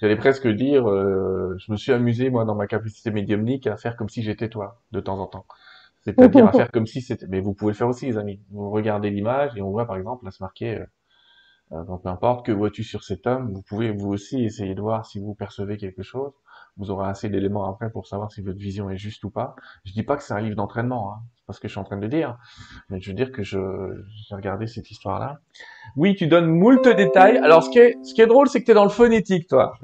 [0.00, 3.96] j'allais presque dire, euh, je me suis amusé moi dans ma capacité médiumnique à faire
[3.96, 5.46] comme si j'étais toi de temps en temps.
[6.02, 7.26] C'est-à-dire à faire comme si c'était.
[7.28, 8.40] Mais vous pouvez le faire aussi, les amis.
[8.50, 10.78] Vous regardez l'image et on voit par exemple là se marquer.
[10.78, 10.86] Euh,
[11.72, 14.80] euh, donc peu importe que vois-tu sur cet homme, vous pouvez vous aussi essayer de
[14.80, 16.32] voir si vous percevez quelque chose.
[16.76, 19.56] Vous aurez assez d'éléments après pour savoir si votre vision est juste ou pas.
[19.84, 21.84] Je dis pas que c'est un livre d'entraînement, hein pas ce que je suis en
[21.84, 22.36] train de dire,
[22.90, 23.58] mais je veux dire que je
[24.28, 25.38] j'ai regardé cette histoire-là.
[25.94, 27.38] Oui, tu donnes moult détails.
[27.38, 29.46] Alors ce qui est ce qui est drôle, c'est que tu es dans le phonétique,
[29.48, 29.74] toi.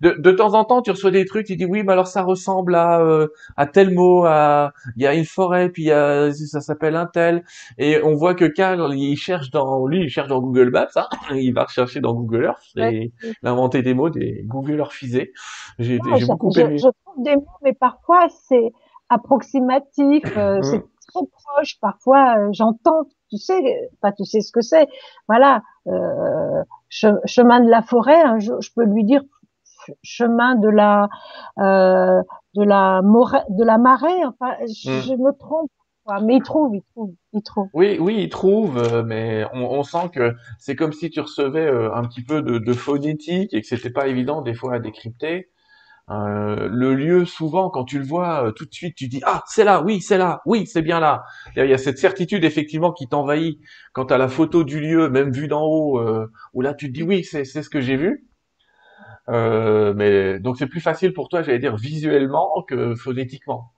[0.00, 2.22] De, de temps en temps, tu reçois des trucs, tu dis oui, mais alors ça
[2.22, 6.60] ressemble à euh, à tel mot, à il y a une forêt, puis a, ça
[6.60, 7.44] s'appelle un tel,
[7.78, 11.06] et on voit que Karl, il cherche dans lui, il cherche dans Google Maps, hein,
[11.30, 15.32] il va rechercher dans Google Earth, et il a inventé des mots, des Google Earthisés.
[15.78, 16.78] J'ai beaucoup aimé.
[16.78, 18.72] Je, trouve des mots, mais parfois c'est
[19.08, 20.82] approximatif, euh, c'est
[21.14, 21.78] trop proche.
[21.80, 24.88] Parfois, euh, j'entends, tu sais, pas tu sais ce que c'est.
[25.28, 28.40] Voilà, euh, chemin de la forêt.
[28.40, 29.22] je, peux lui dire
[30.02, 31.08] chemin de la
[31.58, 32.22] euh,
[32.54, 34.24] de la de la marée.
[34.24, 35.22] Enfin, je, hmm.
[35.22, 35.70] me trompe.
[36.22, 37.68] Mais il trouve, il trouve, il trouve.
[37.72, 42.02] Oui, oui, il trouve, mais on, on sent que c'est comme si tu recevais un
[42.02, 45.48] petit peu de, de phonétique et que c'était pas évident des fois à décrypter.
[46.10, 49.42] Euh, le lieu, souvent, quand tu le vois, euh, tout de suite, tu dis ah
[49.46, 51.24] c'est là, oui c'est là, oui c'est bien là.
[51.56, 53.58] Il y a cette certitude effectivement qui t'envahit
[53.94, 56.92] quand à la photo du lieu, même vue d'en haut, euh, où là tu te
[56.92, 58.28] dis oui c'est c'est ce que j'ai vu.
[59.28, 63.72] mais donc c'est plus facile pour toi, j'allais dire visuellement que phonétiquement.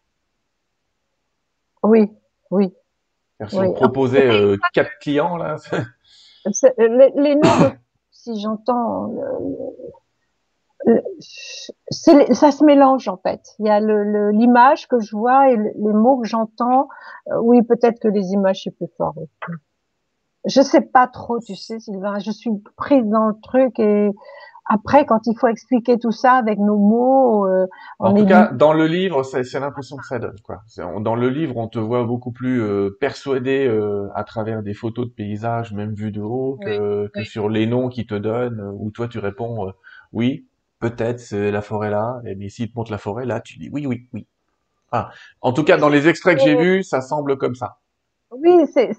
[1.84, 2.10] Oui,
[2.50, 2.72] oui.
[3.46, 5.56] Si on proposait quatre clients là.
[6.78, 7.72] les, les noms,
[8.10, 9.12] si j'entends
[11.90, 13.40] ça se mélange en fait.
[13.58, 16.88] Il y a l'image que je vois et les mots que j'entends.
[17.28, 19.14] Euh, oui, peut-être que les images c'est plus fort.
[20.44, 22.18] Je sais pas trop, tu sais, Sylvain.
[22.20, 24.10] Je suis prise dans le truc et
[24.68, 27.66] après, quand il faut expliquer tout ça avec nos mots, euh,
[28.00, 30.36] en tout cas, dans le livre, c'est l'impression que ça donne.
[30.42, 30.62] Quoi.
[31.00, 35.06] Dans le livre, on te voit beaucoup plus euh, persuadé euh, à travers des photos
[35.06, 38.90] de paysages, même vues de haut, que, que sur les noms qu'ils te donnent, où
[38.90, 39.72] toi tu réponds
[40.12, 40.46] oui,
[40.78, 43.68] peut-être c'est la forêt là, et mais s'il te montre la forêt là, tu dis
[43.72, 44.26] oui, oui, oui.
[44.92, 45.10] Ah.
[45.40, 47.78] En tout cas, dans les extraits que j'ai vus, ça semble comme ça.
[48.30, 48.92] Oui, c'est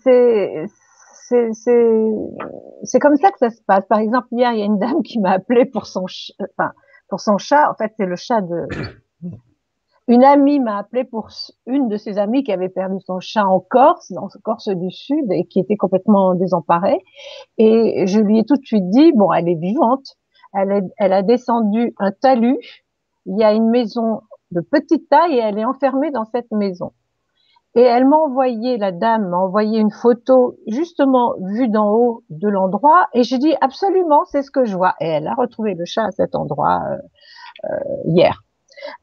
[2.83, 3.85] c'est comme ça que ça se passe.
[3.87, 6.05] Par exemple, hier, il y a une dame qui m'a appelé pour son,
[6.39, 6.71] enfin,
[7.09, 7.69] pour son chat.
[7.69, 8.67] En fait, c'est le chat de.
[10.09, 11.27] Une amie m'a appelé pour
[11.65, 15.29] une de ses amies qui avait perdu son chat en Corse, dans Corse du Sud,
[15.33, 17.03] et qui était complètement désemparée.
[17.57, 20.15] Et je lui ai tout de suite dit, bon, elle est vivante.
[20.57, 22.59] Elle, a descendu un talus.
[23.25, 26.91] Il y a une maison de petite taille et elle est enfermée dans cette maison.
[27.75, 32.49] Et elle m'a envoyé, la dame m'a envoyé une photo justement vue d'en haut de
[32.49, 33.07] l'endroit.
[33.13, 34.95] Et j'ai dit absolument, c'est ce que je vois.
[34.99, 36.97] Et elle a retrouvé le chat à cet endroit euh,
[37.69, 38.43] euh, hier.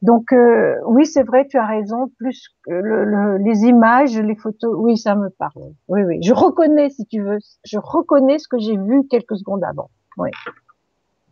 [0.01, 2.09] Donc euh, oui, c'est vrai, tu as raison.
[2.17, 5.71] Plus les images, les photos, oui, ça me parle.
[5.87, 9.63] Oui, oui, je reconnais, si tu veux, je reconnais ce que j'ai vu quelques secondes
[9.63, 9.89] avant.
[10.17, 10.31] Oui.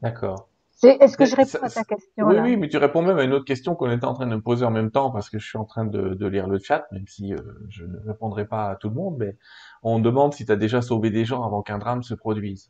[0.03, 0.49] D'accord.
[0.83, 3.31] Est-ce que je réponds à ta question Oui, oui, mais tu réponds même à une
[3.31, 5.47] autre question qu'on était en train de me poser en même temps parce que je
[5.47, 7.37] suis en train de, lire le chat, même si euh,
[7.69, 9.37] je ne répondrai pas à tout le monde, mais
[9.81, 12.69] on demande si tu as déjà sauvé des gens avant qu'un drame se produise.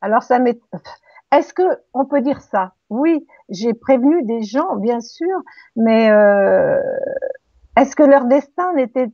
[0.00, 0.58] Alors ça m'est...
[1.32, 2.72] Est-ce que on peut dire ça?
[2.88, 5.36] Oui, j'ai prévenu des gens, bien sûr,
[5.76, 6.80] mais euh,
[7.76, 9.10] est-ce que leur destin n'était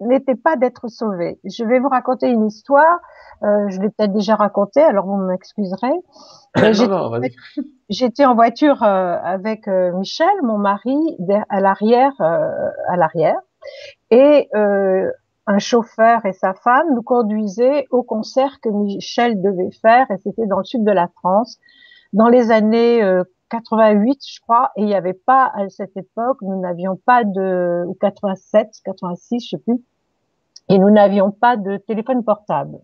[0.00, 2.98] n'était pas d'être sauvés Je vais vous raconter une histoire.
[3.42, 5.92] Euh, je l'ai peut-être déjà racontée, alors vous m'excuserez.
[6.56, 6.72] Euh,
[7.90, 10.96] j'étais en voiture euh, avec euh, Michel, mon mari,
[11.48, 13.40] à l'arrière, à l'arrière,
[14.12, 20.16] et un chauffeur et sa femme nous conduisaient au concert que Michel devait faire, et
[20.18, 21.58] c'était dans le sud de la France,
[22.12, 23.02] dans les années
[23.50, 27.84] 88, je crois, et il n'y avait pas à cette époque, nous n'avions pas de,
[27.86, 29.82] ou 87, 86, je sais plus,
[30.68, 32.78] et nous n'avions pas de téléphone portable.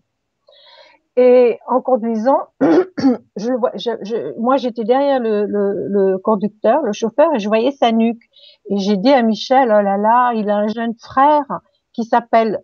[1.17, 7.33] Et en conduisant, je, je, je, moi j'étais derrière le, le, le, conducteur, le chauffeur,
[7.35, 8.23] et je voyais sa nuque.
[8.69, 11.59] Et j'ai dit à Michel, oh là là, il a un jeune frère
[11.91, 12.59] qui s'appelle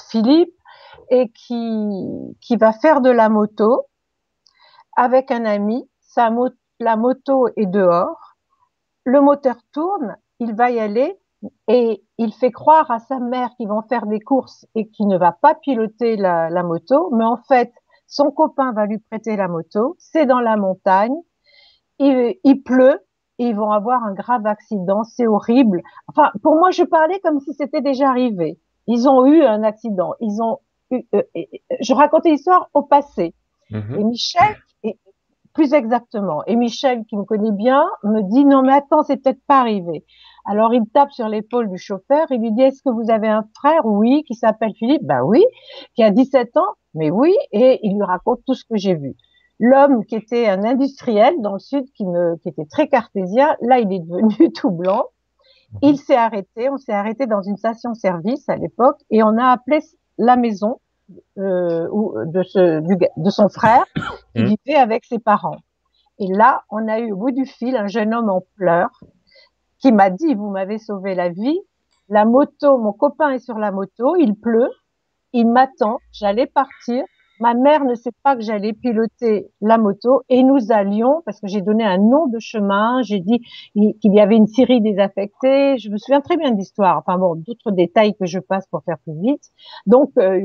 [0.00, 0.54] Philippe
[1.10, 3.82] et qui, qui va faire de la moto
[4.96, 5.88] avec un ami.
[6.00, 8.36] Sa moto, la moto est dehors,
[9.04, 11.18] le moteur tourne, il va y aller
[11.68, 15.18] et il fait croire à sa mère qu'ils vont faire des courses et qu'il ne
[15.18, 17.72] va pas piloter la, la, moto, mais en fait,
[18.06, 21.14] son copain va lui prêter la moto, c'est dans la montagne,
[21.98, 23.00] il, il pleut,
[23.38, 25.82] et ils vont avoir un grave accident, c'est horrible.
[26.06, 28.58] Enfin, pour moi, je parlais comme si c'était déjà arrivé.
[28.86, 30.58] Ils ont eu un accident, ils ont
[30.90, 31.22] eu, euh,
[31.80, 33.34] je racontais l'histoire au passé.
[33.70, 34.00] Mm-hmm.
[34.00, 34.56] Et Michel,
[35.52, 39.42] plus exactement, et Michel, qui me connaît bien, me dit non mais attends, c'est peut-être
[39.46, 40.04] pas arrivé.
[40.44, 43.44] Alors il tape sur l'épaule du chauffeur, il lui dit est-ce que vous avez un
[43.56, 45.04] frère Oui, qui s'appelle Philippe?
[45.04, 45.44] Ben oui,
[45.94, 46.74] qui a 17 ans.
[46.94, 49.14] Mais oui, et il lui raconte tout ce que j'ai vu.
[49.58, 53.78] L'homme qui était un industriel dans le sud, qui, ne, qui était très cartésien, là
[53.78, 55.04] il est devenu tout blanc.
[55.80, 59.78] Il s'est arrêté, on s'est arrêté dans une station-service à l'époque et on a appelé
[60.18, 60.80] la maison
[61.38, 61.88] euh,
[62.26, 63.84] de, ce, du, de son frère
[64.34, 64.56] qui mhm.
[64.66, 65.58] vivait avec ses parents.
[66.18, 69.00] Et là, on a eu au bout du fil un jeune homme en pleurs
[69.78, 71.58] qui m'a dit, vous m'avez sauvé la vie.
[72.08, 74.70] La moto, mon copain est sur la moto, il pleut,
[75.32, 77.04] il m'attend, j'allais partir.
[77.40, 81.48] Ma mère ne sait pas que j'allais piloter la moto et nous allions, parce que
[81.48, 83.40] j'ai donné un nom de chemin, j'ai dit
[83.74, 87.34] qu'il y avait une Syrie désaffectée, je me souviens très bien de l'histoire, enfin bon,
[87.34, 89.50] d'autres détails que je passe pour faire plus vite.
[89.86, 90.40] Donc, euh,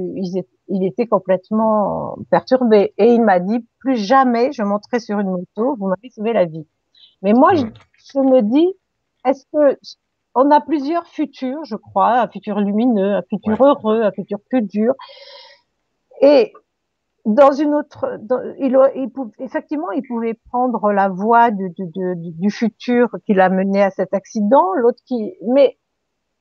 [0.69, 5.75] il était complètement perturbé et il m'a dit, plus jamais je monterai sur une moto,
[5.77, 6.65] vous m'avez sauvé la vie.
[7.21, 7.65] Mais moi, je,
[8.13, 8.73] je me dis,
[9.25, 9.77] est-ce que
[10.39, 14.61] on a plusieurs futurs, je crois, un futur lumineux, un futur heureux, un futur plus
[14.61, 14.93] dur.
[16.21, 16.53] Et
[17.27, 18.19] dans une autre,
[18.59, 18.77] il,
[19.39, 24.73] effectivement, il pouvait prendre la voie du, du futur qui l'a mené à cet accident,
[24.75, 25.77] l'autre qui, mais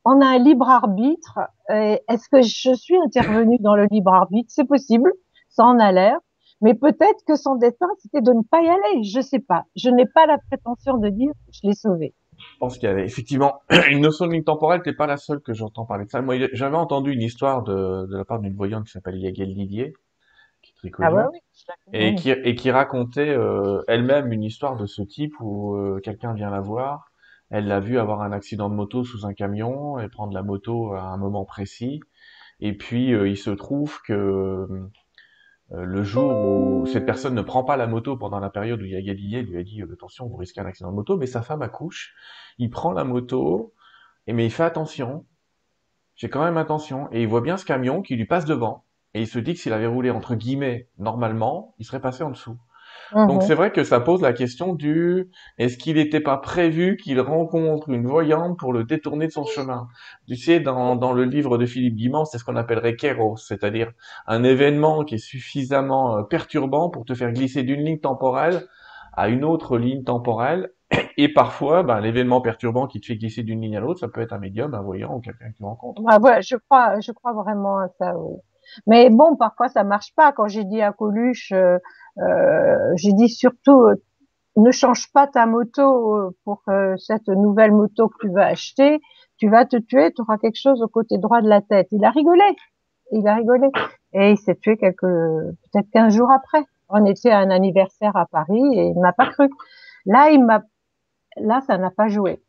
[0.05, 1.41] on a un libre arbitre.
[1.69, 4.49] Est-ce que je suis intervenue dans le libre arbitre?
[4.51, 5.13] C'est possible,
[5.49, 6.19] ça en a l'air.
[6.63, 9.03] Mais peut-être que son destin, c'était de ne pas y aller.
[9.03, 9.65] Je sais pas.
[9.75, 13.05] Je n'ai pas la prétention de dire je l'ai sauvé je pense qu'il y avait
[13.05, 16.21] effectivement une notion de ligne temporelle, t'es pas la seule que j'entends parler de ça.
[16.21, 19.95] Moi, j'avais entendu une histoire de, de la part d'une voyante qui s'appelle Yagel Didier,
[20.77, 21.39] très connue, ah oui,
[21.93, 26.35] et, qui, et qui racontait euh, elle-même une histoire de ce type où euh, quelqu'un
[26.35, 27.13] vient la voir,
[27.51, 30.93] elle l'a vu avoir un accident de moto sous un camion et prendre la moto
[30.93, 32.01] à un moment précis,
[32.61, 34.13] et puis euh, il se trouve que
[35.73, 38.85] euh, le jour où cette personne ne prend pas la moto pendant la période où
[38.85, 41.17] il y a Galilée, lui a dit euh, attention, vous risquez un accident de moto,
[41.17, 42.15] mais sa femme accouche,
[42.59, 43.75] il prend la moto,
[44.27, 45.27] et mais il fait attention,
[46.15, 48.85] j'ai quand même attention, et il voit bien ce camion qui lui passe devant,
[49.17, 52.31] et il se dit que s'il avait roulé entre guillemets normalement, il serait passé en
[52.31, 52.57] dessous.
[53.27, 53.43] Donc Mhm.
[53.43, 57.89] c'est vrai que ça pose la question du est-ce qu'il n'était pas prévu qu'il rencontre
[57.91, 59.89] une voyante pour le détourner de son chemin?
[60.29, 63.93] Tu sais, dans, dans le livre de Philippe Guimand, c'est ce qu'on appellerait kéros, c'est-à-dire
[64.27, 68.63] un événement qui est suffisamment euh, perturbant pour te faire glisser d'une ligne temporelle
[69.15, 70.71] à une autre ligne temporelle.
[71.17, 74.21] Et parfois, ben, l'événement perturbant qui te fait glisser d'une ligne à l'autre, ça peut
[74.21, 76.03] être un médium, un voyant ou quelqu'un que tu rencontres.
[76.07, 78.39] Ah ouais, je crois, je crois vraiment à ça, oui.
[78.87, 80.33] Mais bon, parfois ça marche pas.
[80.33, 81.79] Quand j'ai dit à Coluche, euh,
[82.19, 83.95] euh, j'ai dit surtout euh,
[84.57, 86.63] ne change pas ta moto pour
[86.97, 89.01] cette nouvelle moto que tu vas acheter.
[89.37, 91.89] Tu vas te tuer, tu auras quelque chose au côté droit de la tête.
[91.93, 92.57] Il a rigolé,
[93.13, 93.69] il a rigolé
[94.15, 96.65] et il s'est tué quelques peut-être 15 jours après.
[96.89, 99.51] On était à un anniversaire à Paris et il m'a pas cru.
[100.07, 100.63] Là, il m'a,
[101.37, 102.41] là, ça n'a pas joué.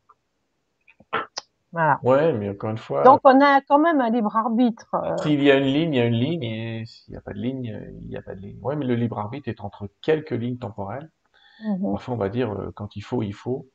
[1.72, 2.00] Voilà.
[2.02, 4.90] Ouais, mais encore une fois, Donc on a quand même un libre arbitre.
[4.96, 7.22] euh, s'il y a une ligne, il y a une ligne, et s'il n'y a
[7.22, 8.58] pas de ligne, il n'y a pas de ligne.
[8.62, 11.12] Ouais, mais le libre arbitre est entre quelques lignes temporelles.
[11.60, 11.86] mhm.
[11.96, 13.70] Enfin, on va dire, euh, quand il faut, il faut.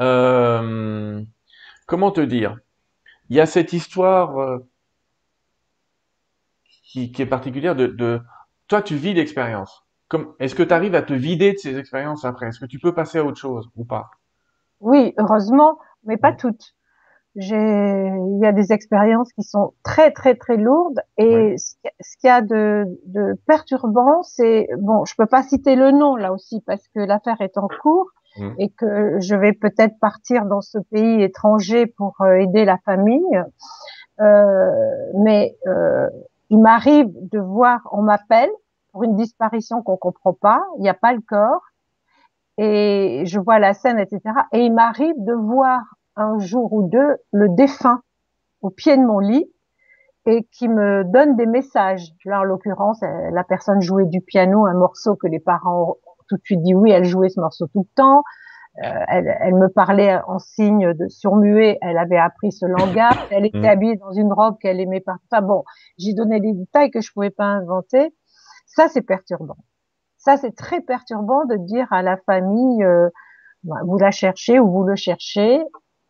[0.00, 1.22] Euh,
[1.86, 2.58] comment te dire?
[3.30, 4.58] Il y a cette histoire euh,
[6.84, 8.20] qui, qui est particulière de, de...
[8.68, 9.84] Toi, tu vis l'expérience.
[10.08, 10.34] Comme...
[10.38, 12.48] Est-ce que tu arrives à te vider de ces expériences après?
[12.48, 14.10] Est-ce que tu peux passer à autre chose ou pas?
[14.80, 16.74] Oui, heureusement, mais pas toutes.
[17.36, 21.86] J'ai, il y a des expériences qui sont très très très lourdes et ce qu'il
[21.86, 25.74] y a- ce qu'il y a de, de perturbant, c'est bon, je peux pas citer
[25.74, 28.50] le nom là aussi parce que l'affaire est en cours Mm.
[28.58, 33.22] et que je vais peut-être partir dans ce pays étranger pour euh, aider la famille.
[34.20, 34.70] Euh,
[35.22, 36.08] mais euh,
[36.50, 38.50] il m'arrive de voir, on m'appelle
[38.92, 41.62] pour une disparition qu'on comprend pas, il n'y a pas le corps
[42.58, 44.20] et je vois la scène, etc.
[44.52, 45.80] Et il m'arrive de voir
[46.16, 48.00] un jour ou deux le défunt
[48.62, 49.50] au pied de mon lit
[50.26, 52.12] et qui me donne des messages.
[52.24, 56.12] Là, en l'occurrence, euh, la personne jouait du piano, un morceau que les parents ont
[56.28, 58.22] tout de suite dit oui, elle jouait ce morceau tout le temps.
[58.82, 63.46] Euh, elle, elle me parlait en signe de surmuet, elle avait appris ce langage, elle
[63.46, 63.64] était Mm.
[63.66, 65.16] habillée dans une robe qu'elle aimait pas.
[65.30, 65.62] Enfin bon,
[65.98, 68.14] j'ai donné des détails que je pouvais pas inventer.
[68.66, 69.56] Ça, c'est perturbant.
[70.24, 73.10] Ça, c'est très perturbant de dire à la famille, euh,
[73.62, 75.62] bah, vous la cherchez ou vous le cherchez,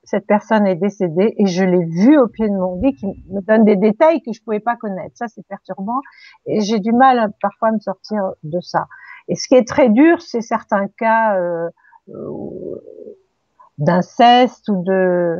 [0.04, 3.40] cette personne est décédée et je l'ai vue au pied de mon lit qui me
[3.40, 5.16] donne des détails que je pouvais pas connaître.
[5.16, 6.00] Ça, c'est perturbant
[6.46, 8.86] et j'ai du mal hein, parfois à me sortir de ça.
[9.26, 11.68] Et ce qui est très dur, c'est certains cas euh,
[12.10, 12.82] euh,
[13.78, 15.38] d'inceste ou de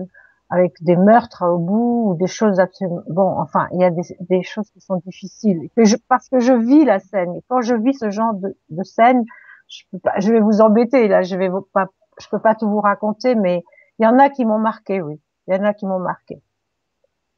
[0.50, 4.02] avec des meurtres au bout ou des choses absolument bon enfin il y a des,
[4.20, 5.68] des choses qui sont difficiles.
[5.76, 7.34] Que je, parce que je vis la scène.
[7.36, 9.24] Et quand je vis ce genre de, de scène
[9.68, 11.22] je peux pas je vais vous embêter là.
[11.22, 11.86] Je vais vous, pas
[12.20, 13.64] je peux pas tout vous raconter mais
[13.98, 15.20] il y en a qui m'ont marqué oui.
[15.46, 16.42] Il y en a qui m'ont marqué.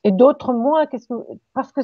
[0.04, 0.86] Et d'autres moins.
[0.86, 1.14] Qu'est-ce que
[1.54, 1.80] parce que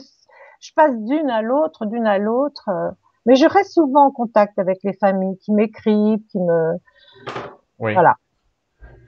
[0.61, 2.91] je passe d'une à l'autre d'une à l'autre euh,
[3.27, 6.73] mais je reste souvent en contact avec les familles qui m'écrivent qui me
[7.79, 7.93] Oui.
[7.95, 8.17] voilà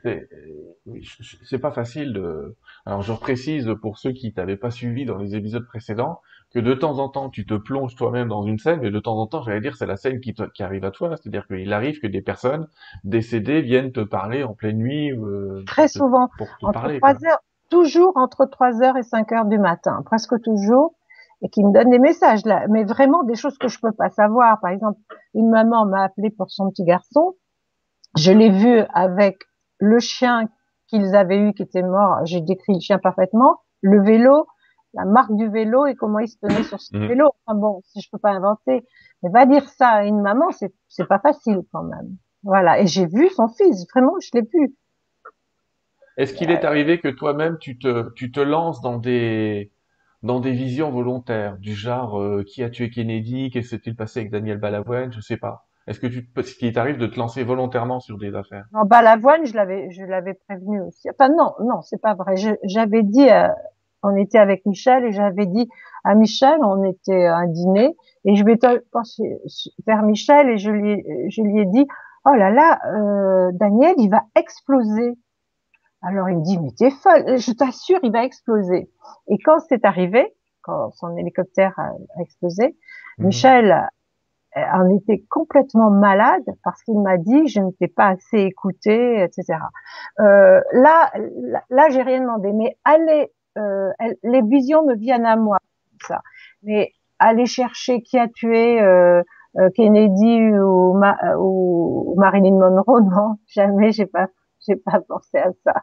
[0.05, 2.57] C'est pas facile de.
[2.87, 6.21] Alors je précise pour ceux qui t'avaient pas suivi dans les épisodes précédents
[6.53, 9.17] que de temps en temps tu te plonges toi-même dans une scène, mais de temps
[9.19, 11.17] en temps, j'allais dire, c'est la scène qui, te- qui arrive à toi.
[11.17, 12.69] C'est-à-dire qu'il arrive que des personnes
[13.05, 17.01] décédées viennent te parler en pleine nuit euh, très te, souvent pour te entre parler.
[17.01, 17.11] quoi.
[17.11, 17.41] trois heures,
[17.71, 20.95] toujours entre 3 heures et 5 heures du matin, presque toujours,
[21.43, 24.11] et qui me donne des messages là, mais vraiment des choses que je peux pas
[24.11, 24.61] savoir.
[24.61, 24.99] Par exemple,
[25.35, 27.35] une maman m'a appelé pour son petit garçon,
[28.17, 29.39] je l'ai vu avec
[29.79, 30.49] le chien
[30.89, 34.47] qu'ils avaient eu qui était mort, j'ai décrit le chien parfaitement, le vélo,
[34.95, 37.09] la marque du vélo et comment il se tenait sur ce Mhm.
[37.09, 37.31] vélo.
[37.47, 38.87] Enfin bon, si je peux pas inventer,
[39.23, 42.17] mais va dire ça à une maman, c'est c'est pas facile quand même.
[42.43, 44.75] Voilà, et j'ai vu son fils, vraiment, je l'ai vu.
[46.17, 49.73] Est-ce qu'il est arrivé que toi-même tu te tu te lances dans des
[50.23, 51.59] dans des visions volontaires?
[51.59, 55.21] Du genre euh, qui a tué Kennedy, qu'est-ce qui s'est-il passé avec Daniel Balavoine, je
[55.21, 55.67] sais pas.
[55.87, 58.65] Est-ce que tu est-ce qu'il t'arrive de te lancer volontairement sur des affaires?
[58.73, 61.09] Non, Balavoine, je l'avais, je l'avais prévenu aussi.
[61.11, 62.35] Enfin non, non, c'est pas vrai.
[62.65, 63.49] J'avais dit, euh,
[64.03, 65.69] on était avec Michel et j'avais dit
[66.05, 69.23] à Michel, on était à un dîner et je m'étais pensé
[69.87, 71.87] vers Michel et je lui, ai- je lui ai dit,
[72.27, 75.13] oh là là, euh, Daniel, il va exploser.
[76.03, 78.91] Alors il me dit, mais t'es folle, je t'assure, il va exploser.
[79.29, 81.91] Et quand c'est arrivé, quand son hélicoptère a,
[82.23, 82.77] explosé,
[83.19, 83.27] Mhm.
[83.27, 83.89] Michel
[84.57, 89.59] en était complètement malade parce qu'il m'a dit je ne t'ai pas assez écouté, etc.
[90.21, 93.91] Euh, là, là, là, j'ai rien demandé, mais allez, euh,
[94.23, 95.59] les visions me viennent à moi,
[96.07, 96.23] ça.
[96.63, 99.23] Mais aller chercher qui a tué euh,
[99.57, 101.01] euh, Kennedy ou,
[101.39, 104.29] ou, Marilyn Monroe, non, jamais, j'ai pas,
[104.67, 105.75] j'ai pas pensé à ça.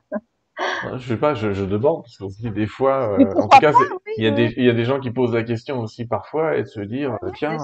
[0.98, 3.72] Je sais pas, je, je demande parce dit des fois, euh, en tout cas,
[4.18, 6.56] il y a des il y a des gens qui posent la question aussi parfois
[6.58, 7.58] et de se dire tiens,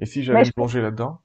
[0.00, 1.20] et si j'allais plonger là-dedans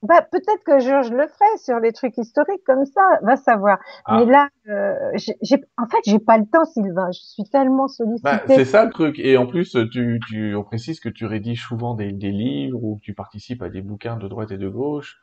[0.00, 3.78] bah, peut-être que je, je, le ferai sur les trucs historiques comme ça, va savoir.
[4.04, 4.18] Ah.
[4.18, 7.10] Mais là, euh, j'ai, en fait, j'ai pas le temps, Sylvain.
[7.10, 8.30] Je suis tellement sollicité.
[8.30, 9.18] Bah, c'est ça le truc.
[9.18, 12.98] Et en plus, tu, tu, on précise que tu rédiges souvent des, des livres ou
[12.98, 15.18] que tu participes à des bouquins de droite et de gauche.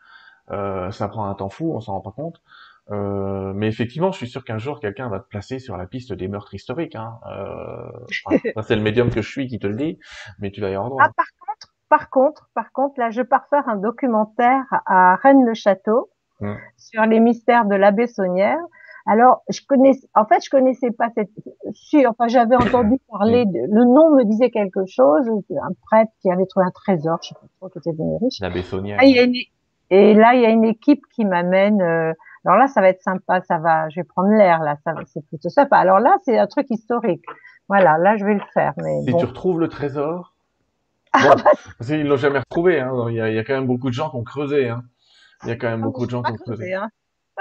[0.51, 2.41] Euh, ça prend un temps fou, on s'en rend pas compte.
[2.91, 6.13] Euh, mais effectivement, je suis sûr qu'un jour, quelqu'un va te placer sur la piste
[6.13, 6.95] des meurtres historiques.
[6.95, 7.17] Hein.
[7.31, 7.89] Euh,
[8.67, 9.97] c'est le médium que je suis qui te le dit,
[10.39, 11.03] mais tu vas y avoir droit.
[11.03, 11.54] Ah, par contre,
[11.89, 16.09] par contre, par contre, là, je pars faire un documentaire à Rennes-le-Château
[16.41, 16.53] mmh.
[16.77, 18.59] sur les mystères de l'abbé Saunière.
[19.07, 21.29] Alors, je connais, en fait, je connaissais pas cette,
[21.73, 26.31] si, enfin, j'avais entendu parler de, le nom me disait quelque chose, un prêtre qui
[26.31, 28.39] avait trouvé un trésor, je sais pas trop, qui était devenu riche.
[28.41, 28.97] L'abbé Saunière.
[28.99, 29.05] Ah,
[29.91, 32.13] et là, il y a une équipe qui m'amène, euh,
[32.43, 35.23] alors là, ça va être sympa, ça va, je vais prendre l'air, là, ça c'est
[35.27, 35.77] plutôt sympa.
[35.77, 37.23] Alors là, c'est un truc historique.
[37.69, 40.34] Voilà, là, je vais le faire, mais Si tu retrouves le trésor,
[41.77, 42.79] Parce qu'ils l'ont jamais retrouvé.
[42.79, 42.91] Hein.
[43.09, 44.69] Il, y a, il, y a, quand même beaucoup de gens qui ont creusé.
[44.69, 44.83] Hein.
[45.43, 46.73] Il y a quand même ah, beaucoup de gens qui ont creusé.
[46.73, 46.89] Hein.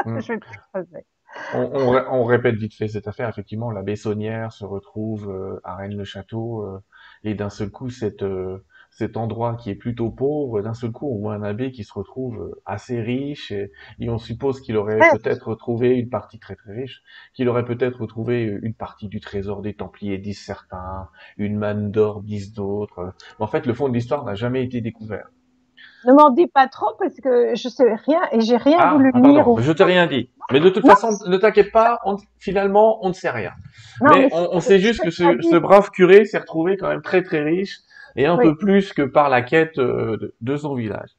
[0.05, 0.21] Mm.
[0.21, 0.41] je vais
[0.73, 1.07] creuser.
[1.53, 3.29] On, on, on, répète vite fait cette affaire.
[3.29, 6.79] Effectivement, la Bessonnière se retrouve euh, à Rennes-le-Château euh,
[7.25, 8.65] et d'un seul coup, cette euh,
[8.97, 11.93] cet endroit qui est plutôt pauvre, d'un seul coup, on voit un abbé qui se
[11.93, 13.71] retrouve euh, assez riche, et,
[14.09, 17.03] on suppose qu'il aurait peut-être retrouvé une partie très très riche,
[17.35, 22.23] qu'il aurait peut-être retrouvé une partie du trésor des Templiers, disent certains, une manne d'or,
[22.23, 23.15] disent d'autres.
[23.41, 25.27] En fait, le fond de l'histoire n'a jamais été découvert.
[26.07, 29.11] Ne m'en dis pas trop parce que je sais rien et j'ai rien ah, voulu
[29.15, 29.47] lire.
[29.59, 30.31] Je t'ai rien dit.
[30.53, 31.99] Mais de toute façon, ne t'inquiète pas,
[32.39, 33.53] finalement, on ne sait rien.
[34.03, 37.43] mais, on, sait juste que ce, ce brave curé s'est retrouvé quand même très très
[37.43, 37.79] riche
[38.17, 41.11] et un peu plus que par la quête euh, de, son village.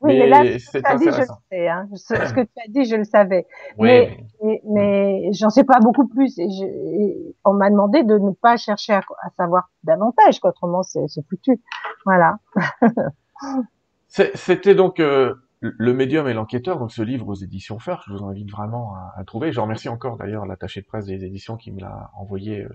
[0.00, 1.34] Oui, mais, là, c'est intéressant.
[1.50, 1.88] je sais, hein.
[1.94, 3.46] Ce, que tu as dit, je le savais.
[3.78, 4.24] mais,
[4.64, 6.38] mais, j'en sais pas beaucoup plus.
[6.38, 9.02] Et, je, on m'a demandé de ne pas chercher à,
[9.36, 11.60] savoir davantage, qu'autrement c'est foutu.
[12.04, 12.38] Voilà.
[14.08, 18.02] C'était donc euh, le médium et l'enquêteur, donc ce livre aux éditions Fer.
[18.06, 19.52] Je vous invite vraiment à, à trouver.
[19.52, 22.68] Je remercie encore d'ailleurs l'attaché de presse des éditions qui me l'a envoyé euh,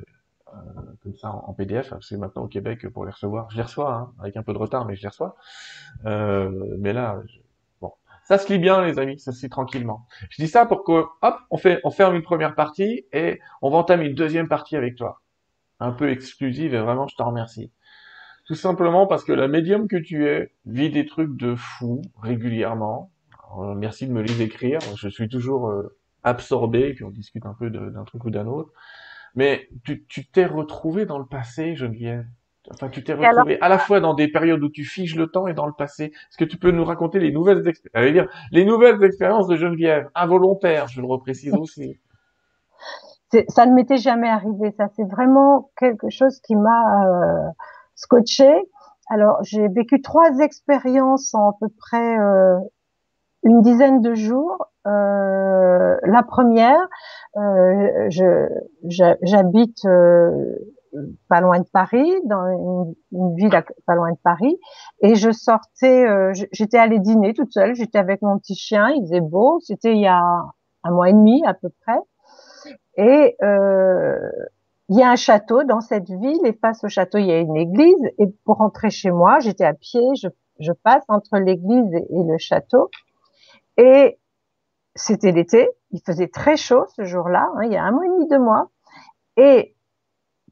[1.03, 3.49] comme ça en PDF, c'est maintenant au Québec pour les recevoir.
[3.51, 5.35] Je les reçois, hein, avec un peu de retard, mais je les reçois.
[6.05, 7.21] Euh, mais là,
[7.81, 7.91] bon,
[8.23, 10.07] ça se lit bien, les amis, ça se lit tranquillement.
[10.29, 13.69] Je dis ça pour que, hop, on fait, on ferme une première partie et on
[13.69, 15.21] va entamer une deuxième partie avec toi,
[15.79, 17.71] un peu exclusive et vraiment, je te remercie.
[18.45, 23.11] Tout simplement parce que la médium que tu es vit des trucs de fou régulièrement.
[23.57, 24.79] Euh, merci de me les écrire.
[24.97, 28.71] Je suis toujours euh, absorbé, puis on discute un peu d'un truc ou d'un autre.
[29.35, 32.25] Mais tu t'es retrouvé dans le passé, Geneviève.
[32.71, 35.47] Enfin, tu t'es retrouvé à la fois dans des périodes où tu figes le temps
[35.47, 36.05] et dans le passé.
[36.05, 40.09] Est-ce que tu peux nous raconter les nouvelles expériences, dire les nouvelles expériences de Geneviève,
[40.15, 41.99] involontaires, je le reprécise aussi.
[43.49, 44.71] Ça ne m'était jamais arrivé.
[44.77, 47.49] Ça, c'est vraiment quelque chose qui m'a euh,
[47.95, 48.49] scotché.
[49.09, 52.57] Alors, j'ai vécu trois expériences en à peu près euh,
[53.43, 54.67] une dizaine de jours.
[54.85, 56.87] Euh, la première,
[57.37, 58.09] euh,
[59.21, 60.55] j'habite euh,
[61.29, 63.51] pas loin de Paris, dans une, ville
[63.85, 64.57] pas loin de Paris,
[65.01, 69.01] et je sortais, euh, j'étais allée dîner toute seule, j'étais avec mon petit chien, il
[69.01, 70.21] faisait beau, c'était il y a
[70.83, 71.99] un mois et demi à peu près,
[72.97, 74.17] et euh,
[74.89, 77.39] il y a un château dans cette ville, et face au château il y a
[77.39, 80.27] une église, et pour rentrer chez moi, j'étais à pied, je,
[80.59, 82.89] je passe entre l'église et, le château,
[83.77, 84.17] et
[84.95, 88.09] c'était l'été, il faisait très chaud ce jour-là, hein, il y a un mois et
[88.09, 88.69] demi, deux mois,
[89.37, 89.75] et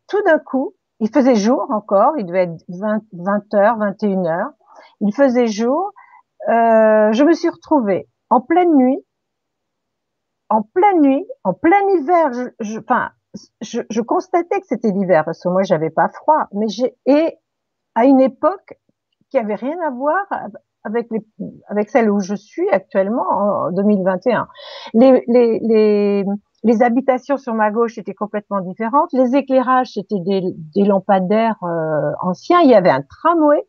[0.07, 4.51] tout d'un coup, il faisait jour encore, il devait être 20, 20 heures, 21 heures,
[5.01, 5.91] il faisait jour,
[6.49, 8.99] euh, je me suis retrouvée en pleine nuit,
[10.49, 13.11] en pleine nuit, en plein hiver, je, je, enfin,
[13.61, 17.37] je, je constatais que c'était l'hiver parce que moi j'avais pas froid, mais j'ai et
[17.95, 18.77] à une époque
[19.29, 20.25] qui avait rien à voir
[20.83, 21.25] avec, les,
[21.67, 24.47] avec celle où je suis actuellement en 2021.
[24.93, 26.25] Les, les, les,
[26.63, 29.11] les habitations sur ma gauche étaient complètement différentes.
[29.13, 30.41] Les éclairages, c'était des,
[30.75, 32.61] des lampadaires euh, anciens.
[32.61, 33.61] Il y avait un tramway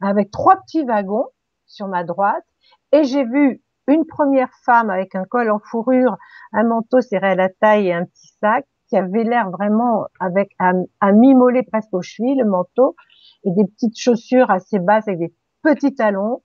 [0.00, 1.26] avec trois petits wagons
[1.66, 2.44] sur ma droite.
[2.92, 6.16] Et j'ai vu une première femme avec un col en fourrure,
[6.52, 10.50] un manteau serré à la taille et un petit sac qui avait l'air vraiment avec
[10.58, 12.96] un, un mi-mollet presque aux chevilles, le manteau,
[13.44, 16.42] et des petites chaussures assez basses avec des petits talons.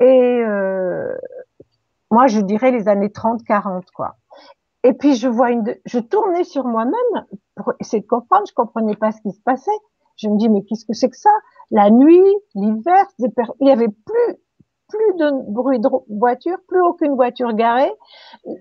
[0.00, 1.12] Et euh,
[2.10, 4.16] moi, je dirais les années 30-40, quoi.
[4.84, 7.26] Et puis je vois une, je tournais sur moi-même
[7.56, 8.44] pour essayer de comprendre.
[8.48, 9.70] Je comprenais pas ce qui se passait.
[10.16, 11.30] Je me dis mais qu'est-ce que c'est que ça?
[11.70, 12.22] La nuit,
[12.54, 14.36] l'hiver, il y avait plus
[14.88, 17.92] plus de bruit de voiture, plus aucune voiture garée.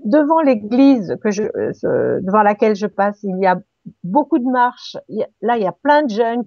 [0.03, 3.57] Devant l'église que je, euh, devant laquelle je passe, il y a
[4.03, 4.97] beaucoup de marches.
[5.41, 6.43] là, il y a plein de jeunes.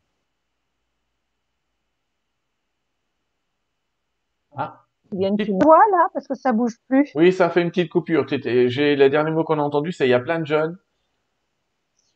[4.57, 4.85] Ah.
[5.13, 7.11] Il y a une petite voix là parce que ça bouge plus.
[7.15, 8.27] Oui, ça fait une petite coupure.
[8.29, 10.79] J'ai le dernier mot qu'on a entendu, c'est il y a plein de jeunes.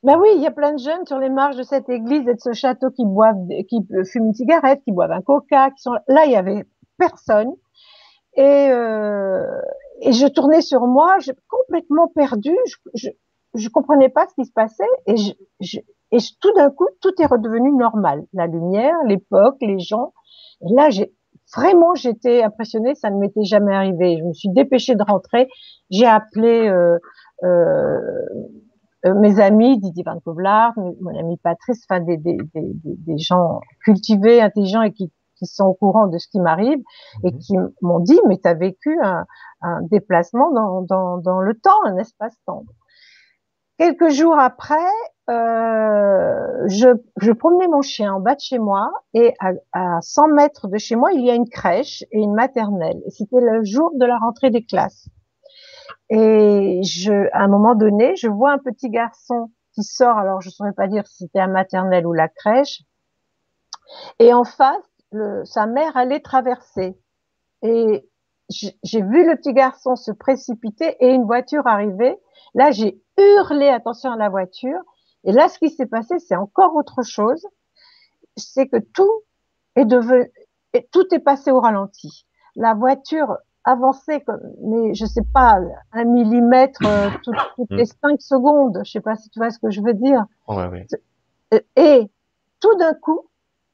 [0.05, 2.35] Ben oui, il y a plein de jeunes sur les marches de cette église et
[2.35, 5.95] de ce château qui boivent, qui fument une cigarette, qui boivent un coca, qui sont
[6.09, 6.26] là.
[6.26, 6.64] Il y avait
[6.99, 7.53] personne
[8.37, 9.61] et euh,
[10.03, 12.59] et je tournais sur moi, je, complètement perdue.
[12.66, 13.09] Je, je,
[13.55, 15.78] je comprenais pas ce qui se passait et je, je
[16.12, 18.24] et tout d'un coup tout est redevenu normal.
[18.35, 20.12] La lumière, l'époque, les gens.
[20.61, 21.12] Et là, j'ai
[21.57, 24.18] vraiment j'étais impressionnée, ça ne m'était jamais arrivé.
[24.18, 25.49] Je me suis dépêchée de rentrer.
[25.90, 26.99] J'ai appelé euh,
[27.45, 27.99] euh,
[29.07, 33.61] euh mes amis, Didier Van Kovlar, mon ami Patrice, enfin des, des, des, des, gens
[33.84, 36.78] cultivés, intelligents et qui, qui sont au courant de ce qui m'arrive
[37.22, 37.38] et mhm.
[37.38, 39.24] qui m'ont dit mais tu as vécu un,
[39.62, 42.64] un déplacement dans, dans, dans, le temps, un espace-temps.
[43.79, 44.77] Quelques jours après,
[45.31, 46.89] euh, je,
[47.20, 50.79] je, promenais mon chien en bas de chez moi et à, à 100 mètres de
[50.79, 53.03] chez moi, il y a une crèche et une maternelle.
[53.09, 55.09] C'était le jour de la rentrée des classes.
[56.11, 60.18] Et je, à un moment donné, je vois un petit garçon qui sort.
[60.18, 62.83] Alors, je ne saurais pas dire si c'était la maternelle ou la crèche.
[64.18, 64.85] Et en face,
[65.45, 66.97] sa mère allait traverser.
[67.62, 68.09] Et
[68.51, 72.16] j'ai vu le petit garçon se précipiter et une voiture arriver.
[72.55, 74.80] Là, j'ai hurlé attention à la voiture.
[75.24, 77.47] Et là, ce qui s'est passé, c'est encore autre chose.
[78.36, 79.22] C'est que tout
[79.76, 80.30] est devenu,
[80.92, 82.26] tout est passé au ralenti.
[82.57, 85.59] La voiture avançait comme, mais je sais pas,
[85.92, 87.76] un millimètre euh, toutes, mm.
[87.76, 88.80] les cinq secondes.
[88.84, 90.24] Je sais pas si tu vois ce que je veux dire.
[91.76, 92.11] Et
[92.61, 93.22] tout d'un coup,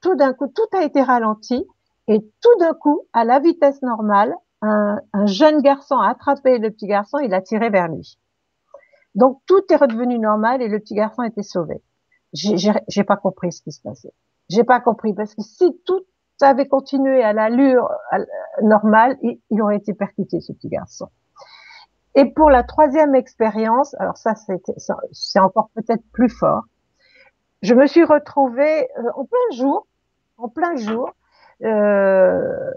[0.00, 1.66] tout d'un coup, tout a été ralenti.
[2.06, 6.70] Et tout d'un coup, à la vitesse normale, un, un, jeune garçon a attrapé le
[6.70, 8.18] petit garçon, il l'a tiré vers lui.
[9.14, 11.82] Donc tout est redevenu normal et le petit garçon était sauvé.
[12.32, 14.12] J'ai pas compris ce qui se passait.
[14.48, 16.04] J'ai pas compris parce que si tout
[16.40, 17.88] avait continué à l'allure
[18.62, 21.08] normale, il, il, aurait été percuté ce petit garçon.
[22.14, 26.64] Et pour la troisième expérience, alors ça c'est encore peut-être plus fort.
[27.62, 29.86] Je me suis retrouvée euh, en plein jour,
[30.38, 31.10] en plein jour.
[31.62, 32.72] Euh,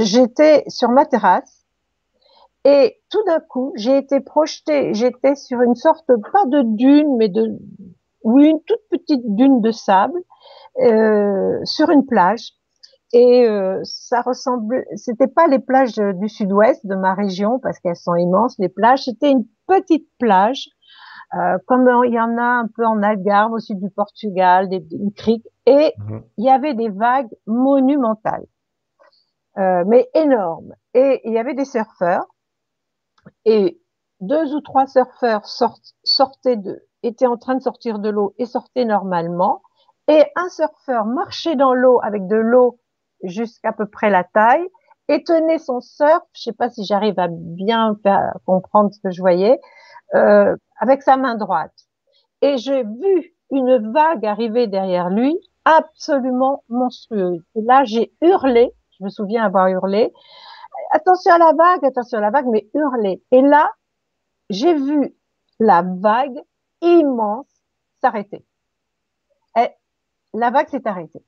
[0.00, 1.58] j'étais sur ma terrasse
[2.64, 7.28] et tout d'un coup, j'ai été projetée, j'étais sur une sorte, pas de dune, mais
[7.28, 7.56] de,
[8.24, 10.20] oui, une toute petite dune de sable,
[10.82, 12.52] euh, sur une plage.
[13.14, 17.96] Et euh, ça ressemblait, c'était pas les plages du sud-ouest de ma région parce qu'elles
[17.96, 18.56] sont immenses.
[18.58, 20.68] Les plages, c'était une petite plage,
[21.34, 24.84] euh, comme il y en a un peu en Algarve au sud du Portugal, des,
[24.92, 26.22] une crique, et mhm.
[26.36, 28.44] il y avait des vagues monumentales.
[29.58, 30.74] Euh, mais énorme.
[30.94, 32.26] Et il y avait des surfeurs
[33.44, 33.80] et
[34.20, 35.44] deux ou trois surfeurs
[36.04, 39.62] sortaient de, étaient en train de sortir de l'eau et sortaient normalement.
[40.06, 42.78] Et un surfeur marchait dans l'eau avec de l'eau
[43.24, 44.66] jusqu'à peu près la taille
[45.08, 47.96] et tenait son surf, je sais pas si j'arrive à bien
[48.44, 49.58] comprendre ce que je voyais,
[50.14, 51.74] euh, avec sa main droite.
[52.42, 57.42] Et j'ai vu une vague arriver derrière lui, absolument monstrueuse.
[57.56, 60.12] Et là, j'ai hurlé je me souviens avoir hurlé.
[60.92, 63.22] Attention à la vague, attention à la vague, mais hurlé.
[63.30, 63.70] Et là,
[64.50, 65.14] j'ai vu
[65.58, 66.40] la vague
[66.80, 67.46] immense
[68.00, 68.44] s'arrêter.
[70.34, 71.24] La vague s'est arrêtée.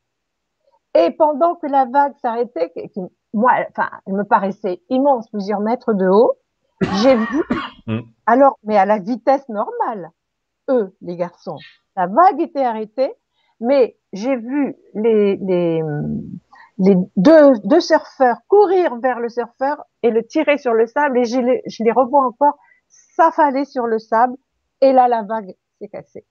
[0.94, 3.00] Et pendant que la vague s'arrêtait, qui,
[3.32, 6.34] moi, enfin, elle me paraissait immense, plusieurs mètres de haut,
[7.00, 7.42] j'ai vu,
[7.86, 8.00] mm.
[8.26, 10.10] alors, mais à la vitesse normale,
[10.68, 11.56] eux, les garçons,
[11.96, 13.12] la vague était arrêtée,
[13.60, 15.82] mais j'ai vu les, les,
[16.81, 21.24] les deux, deux surfeurs courir vers le surfeur et le tirer sur le sable et
[21.24, 22.59] je les, je les revois encore
[22.89, 24.35] s'affaler sur le sable
[24.81, 26.24] et là la vague s'est cassée.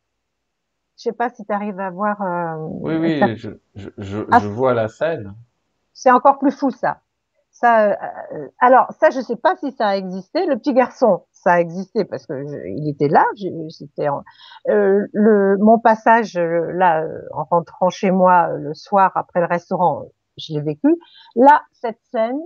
[0.98, 2.22] Je sais pas si tu arrives à voir.
[2.22, 5.36] Euh, oui, oui, je, je, je, ah, je, vois la scène.
[5.94, 7.00] C'est encore plus fou ça.
[7.52, 10.46] Ça, euh, alors ça, je sais pas si ça a existé.
[10.46, 12.34] Le petit garçon, ça a existé parce que
[12.68, 13.24] il était là.
[13.70, 14.08] C'était
[14.68, 20.06] euh, le mon passage euh, là en rentrant chez moi le soir après le restaurant
[20.40, 20.88] je l'ai vécu.
[21.36, 22.40] Là, cette scène,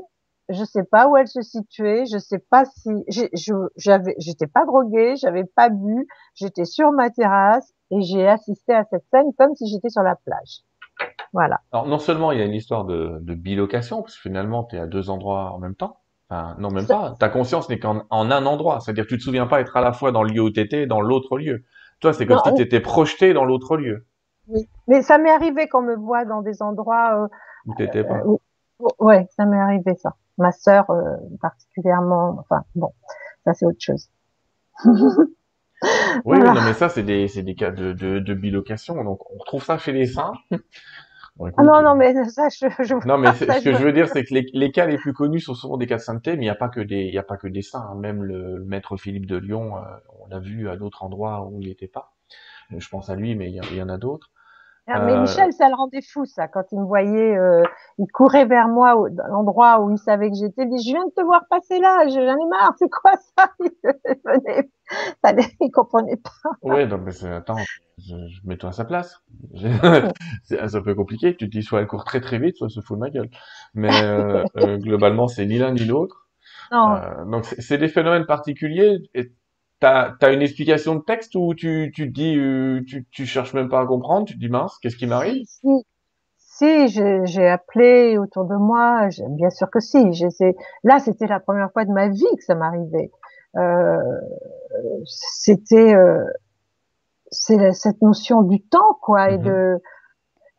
[0.49, 2.89] je sais pas où elle se situait, je sais pas si
[3.77, 8.83] j'avais, j'étais pas droguée, j'avais pas bu, j'étais sur ma terrasse et j'ai assisté à
[8.83, 10.61] cette scène comme si j'étais sur la plage.
[11.31, 11.61] Voilà.
[11.71, 14.75] Alors non seulement il y a une histoire de, de bilocation parce que finalement tu
[14.75, 15.97] es à deux endroits en même temps.
[16.29, 17.15] Enfin, non même pas.
[17.19, 19.93] Ta conscience n'est qu'en en un endroit, c'est-à-dire tu te souviens pas être à la
[19.93, 21.63] fois dans le lieu où t'étais et dans l'autre lieu.
[21.99, 24.05] Toi, c'est comme si tu étais projeté dans l'autre lieu.
[24.47, 24.67] Oui.
[24.87, 27.29] Mais ça m'est arrivé qu'on me voit dans des endroits.
[27.65, 28.19] Où t'étais pas.
[28.19, 28.37] Euh,
[28.99, 30.15] ouais, ça m'est arrivé ça.
[30.37, 32.37] Ma sœur euh, particulièrement.
[32.39, 32.93] Enfin bon,
[33.45, 34.09] ça c'est autre chose.
[36.25, 39.03] oui, non, mais ça c'est des c'est des cas de, de, de bilocation.
[39.03, 40.33] Donc on retrouve ça chez les saints.
[41.39, 44.23] ah non, non, mais ça, je, je Non, mais ce que je veux dire, c'est
[44.23, 46.45] que les, les, cas les plus connus sont souvent des cas de sainteté, mais il
[46.45, 47.87] n'y a pas que des, il y a pas que des saints.
[47.91, 47.95] Hein.
[47.95, 49.81] Même le, maître Philippe de Lyon, euh,
[50.21, 52.13] on l'a vu à d'autres endroits où il n'était pas.
[52.75, 54.31] Je pense à lui, mais il y, en a d'autres.
[54.87, 57.63] Ah, mais euh, Michel, ça le rendait fou, ça, quand il me voyait, euh,
[57.99, 60.93] il courait vers moi, au, dans l'endroit où il savait que j'étais, il dit, je
[60.93, 63.71] viens de te voir passer là, j'en ai marre, c'est quoi ça Il
[64.25, 64.69] venait,
[65.23, 66.51] ça, il comprenait pas.
[66.63, 67.55] Oui, donc, mais attends,
[67.97, 69.21] je, je mets-toi à sa place.
[70.43, 72.71] c'est un peu compliqué, tu te dis, soit elle court très très vite, soit elle
[72.71, 73.29] se fout de ma gueule.
[73.73, 76.27] Mais euh, euh globalement, c'est ni l'un ni l'autre.
[76.73, 78.97] Euh, donc c'est des phénomènes particuliers.
[79.13, 79.31] Et
[79.83, 83.53] T'as as une explication de texte ou tu, tu te dis, euh, tu, tu cherches
[83.53, 85.45] même pas à comprendre, tu te dis mince, qu'est-ce qui m'arrive?
[85.45, 85.85] Si,
[86.37, 89.97] si j'ai appelé autour de moi, bien sûr que si.
[90.85, 93.11] Là, c'était la première fois de ma vie que ça m'arrivait.
[93.57, 93.97] Euh,
[95.05, 96.23] c'était euh,
[97.29, 99.43] c'est cette notion du temps, quoi, et mm-hmm.
[99.43, 99.81] de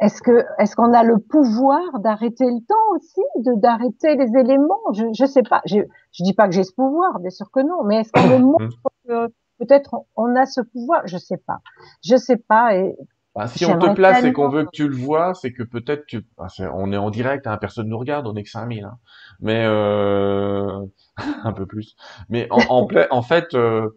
[0.00, 4.80] est-ce que est-ce qu'on a le pouvoir d'arrêter le temps aussi, de d'arrêter les éléments?
[4.92, 5.62] Je je sais pas.
[5.66, 5.78] Je
[6.12, 7.84] je dis pas que j'ai ce pouvoir, bien sûr que non.
[7.84, 8.76] Mais est-ce qu'on me montre
[9.06, 9.28] que
[9.58, 11.02] peut-être on a ce pouvoir?
[11.06, 11.60] Je sais pas.
[12.04, 12.74] Je sais pas.
[12.76, 12.96] Et
[13.34, 16.06] bah, si on te place et qu'on veut que tu le vois, c'est que peut-être
[16.06, 16.26] tu.
[16.36, 18.84] Bah, on est en direct, hein, personne nous regarde, on est que 5000.
[18.84, 18.98] Hein.
[19.40, 20.84] Mais euh...
[21.44, 21.96] un peu plus.
[22.28, 23.88] Mais en en, en fait, euh...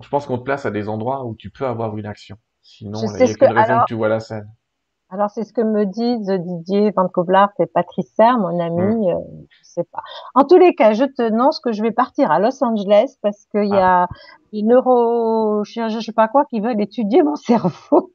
[0.00, 2.38] je pense qu'on te place à des endroits où tu peux avoir une action.
[2.62, 4.48] Sinon, il n'y a qu'une raison que tu vois la scène.
[5.12, 9.06] Alors c'est ce que me disent Didier Van Coblart et Patrice Serre, mon ami.
[9.06, 9.10] Mm.
[9.10, 9.18] Euh,
[9.50, 10.02] je sais pas.
[10.34, 13.44] En tous les cas, je te annonce que je vais partir à Los Angeles parce
[13.50, 14.08] qu'il y a ah.
[14.52, 18.12] des neurochirurgiens, je sais pas quoi, qui veulent étudier mon cerveau.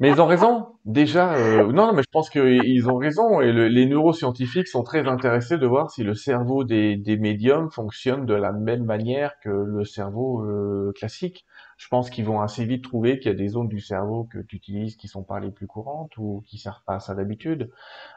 [0.00, 0.66] mais ils ont raison.
[0.84, 3.40] Déjà, euh, non, mais je pense qu'ils ont raison.
[3.40, 8.26] Et les neuroscientifiques sont très intéressés de voir si le cerveau des, des médiums fonctionne
[8.26, 11.46] de la même manière que le cerveau euh, classique
[11.80, 14.38] je pense qu'ils vont assez vite trouver qu'il y a des zones du cerveau que
[14.38, 17.70] tu utilises qui sont pas les plus courantes ou qui servent pas à ça d'habitude.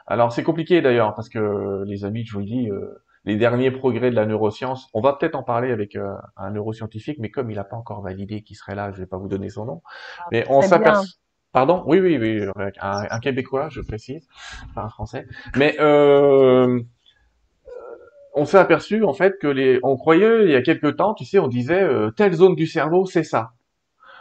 [0.06, 3.70] Alors c'est compliqué d'ailleurs parce que les amis, je vous le dis, euh, les derniers
[3.70, 7.50] progrès de la neuroscience, on va peut-être en parler avec euh, un neuroscientifique, mais comme
[7.50, 9.82] il n'a pas encore validé qu'il serait là, je vais pas vous donner son nom.
[10.18, 11.06] Ah, mais on s'aperçoit.
[11.50, 11.84] Pardon?
[11.86, 12.42] Oui, oui, oui,
[12.80, 14.28] un, un, Québécois, je précise,
[14.74, 15.26] pas un Français.
[15.56, 16.82] Mais euh,
[18.34, 21.24] on s'est aperçu en fait que les, on croyait il y a quelques temps, tu
[21.24, 23.52] sais, on disait euh, telle zone du cerveau, c'est ça.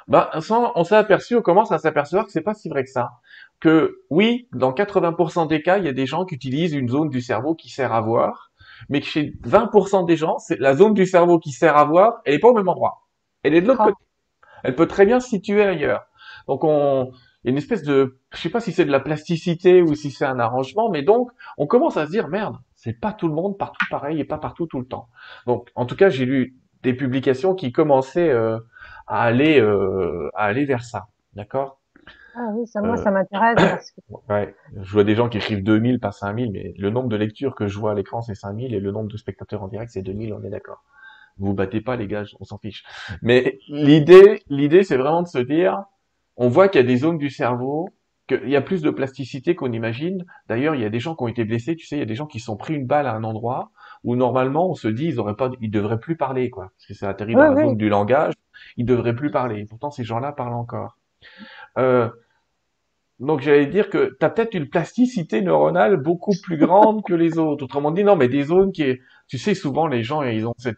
[0.08, 0.30] Ben,
[0.76, 3.12] on s'est aperçu, on commence à s'apercevoir que c'est pas si vrai que ça.
[3.62, 7.10] Que oui, dans 80% des cas, il y a des gens qui utilisent une zone
[7.10, 8.52] du cerveau qui sert à voir,
[8.90, 12.20] mais que chez 20% des gens, c'est la zone du cerveau qui sert à voir,
[12.26, 13.04] elle est pas au même endroit.
[13.44, 13.90] Elle est de l'autre ah.
[13.92, 14.04] côté.
[14.64, 16.06] Elle peut très bien se situer ailleurs.
[16.48, 17.12] Donc on,
[17.44, 19.96] il y a une espèce de, je sais pas si c'est de la plasticité ou
[19.96, 23.30] si c'est un arrangement, mais donc on commence à se dire merde, c'est pas tout
[23.30, 25.08] le monde partout pareil et pas partout tout le temps.
[25.48, 28.60] Donc, en tout cas, j'ai lu des publications qui commençaient euh,
[29.08, 31.08] à aller euh, à aller vers ça.
[31.34, 31.80] D'accord?
[32.36, 34.02] Ah oui, ça moi ça m'intéresse parce que...
[34.30, 37.56] Ouais, je vois des gens qui écrivent 2000 pas 5000 mais le nombre de lectures
[37.56, 40.02] que je vois à l'écran c'est 5000 et le nombre de spectateurs en direct c'est
[40.02, 40.84] 2000, on est d'accord.
[41.38, 42.84] Vous battez pas les gars, on s'en fiche.
[43.22, 45.84] Mais l'idée l'idée c'est vraiment de se dire
[46.36, 47.88] on voit qu'il y a des zones du cerveau
[48.28, 50.26] qu'il y a plus de plasticité qu'on imagine.
[50.48, 52.06] D'ailleurs, il y a des gens qui ont été blessés, tu sais, il y a
[52.06, 53.72] des gens qui sont pris une balle à un endroit
[54.04, 56.94] où normalement on se dit ils auraient pas, ils devraient plus parler quoi, parce que
[56.94, 58.34] c'est atterri dans la zone du langage,
[58.78, 59.66] ils devraient plus parler.
[59.66, 60.98] Pourtant ces gens-là parlent encore.
[61.78, 62.10] Euh,
[63.20, 67.38] donc j'allais dire que tu as peut-être une plasticité neuronale beaucoup plus grande que les
[67.38, 67.64] autres.
[67.64, 70.54] Autrement dit, non, mais des zones qui est, tu sais, souvent les gens ils ont
[70.58, 70.78] cette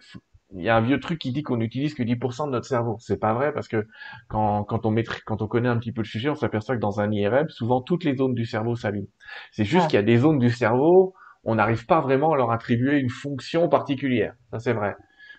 [0.54, 2.98] il y a un vieux truc qui dit qu'on n'utilise que 10% de notre cerveau.
[3.00, 3.88] C'est pas vrai parce que
[4.28, 6.82] quand, quand on maîtrise, quand on connaît un petit peu le sujet, on s'aperçoit que
[6.82, 9.08] dans un IRM, souvent toutes les zones du cerveau s'allument.
[9.52, 12.52] C'est juste qu'il y a des zones du cerveau, on n'arrive pas vraiment à leur
[12.52, 14.34] attribuer une fonction particulière.
[14.52, 14.96] Ça c'est vrai.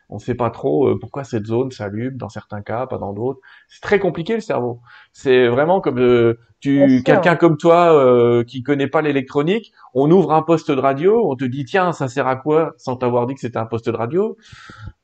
[0.08, 3.12] On ne sait pas trop euh, pourquoi cette zone s'allume dans certains cas, pas dans
[3.12, 3.40] d'autres.
[3.68, 4.80] C'est très compliqué le cerveau.
[5.12, 10.32] C'est vraiment comme euh, tu quelqu'un comme toi euh, qui connaît pas l'électronique, on ouvre
[10.32, 13.34] un poste de radio, on te dit tiens ça sert à quoi sans t'avoir dit
[13.34, 14.36] que c'était un poste de radio?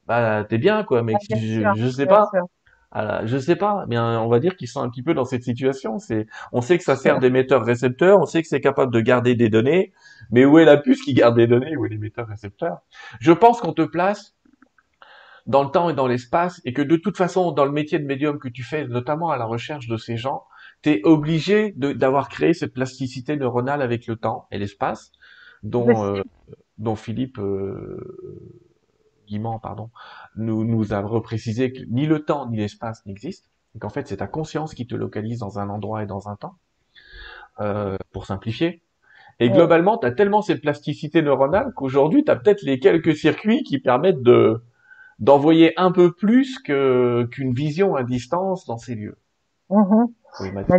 [0.06, 2.30] Bah t'es bien quoi, mais ah, je, je, sais pas.
[2.94, 5.42] Ah, je sais pas, mais on va dire qu'ils sont un petit peu dans cette
[5.42, 5.98] situation.
[5.98, 9.48] C'est, on sait que ça sert d'émetteur-récepteur, on sait que c'est capable de garder des
[9.48, 9.92] données,
[10.30, 12.82] mais où est la puce qui garde des données Où est l'émetteur-récepteur
[13.18, 14.34] Je pense qu'on te place
[15.46, 18.04] dans le temps et dans l'espace, et que de toute façon, dans le métier de
[18.04, 20.44] médium que tu fais, notamment à la recherche de ces gens,
[20.82, 25.12] tu es obligé d'avoir créé cette plasticité neuronale avec le temps et l'espace,
[25.62, 26.22] dont, euh,
[26.78, 28.42] dont Philippe euh,
[29.62, 29.90] pardon,
[30.36, 33.48] nous, nous a reprécisé que ni le temps ni l'espace n'existent.
[33.74, 36.36] Donc en fait, c'est ta conscience qui te localise dans un endroit et dans un
[36.36, 36.56] temps,
[37.60, 38.82] euh, pour simplifier.
[39.40, 43.62] Et globalement, tu as tellement cette plasticité neuronale qu'aujourd'hui, tu as peut-être les quelques circuits
[43.62, 44.62] qui permettent de
[45.18, 49.18] d'envoyer un peu plus que qu'une vision à distance dans ces lieux.
[49.70, 50.08] Mhm.
[50.54, 50.78] Bah,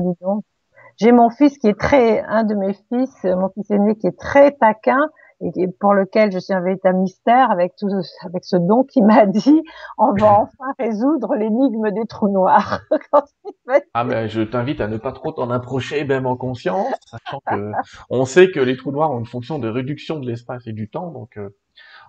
[0.98, 4.18] J'ai mon fils qui est très, un de mes fils, mon fils aîné qui est
[4.18, 5.10] très taquin
[5.56, 7.90] et pour lequel je suis un véritable mystère avec tout,
[8.26, 9.62] avec ce don qui m'a dit,
[9.98, 12.82] on va enfin résoudre l'énigme des trous noirs.
[13.94, 17.72] ah mais je t'invite à ne pas trop t'en approcher, même en conscience, sachant que
[18.10, 20.90] on sait que les trous noirs ont une fonction de réduction de l'espace et du
[20.90, 21.50] temps, donc euh,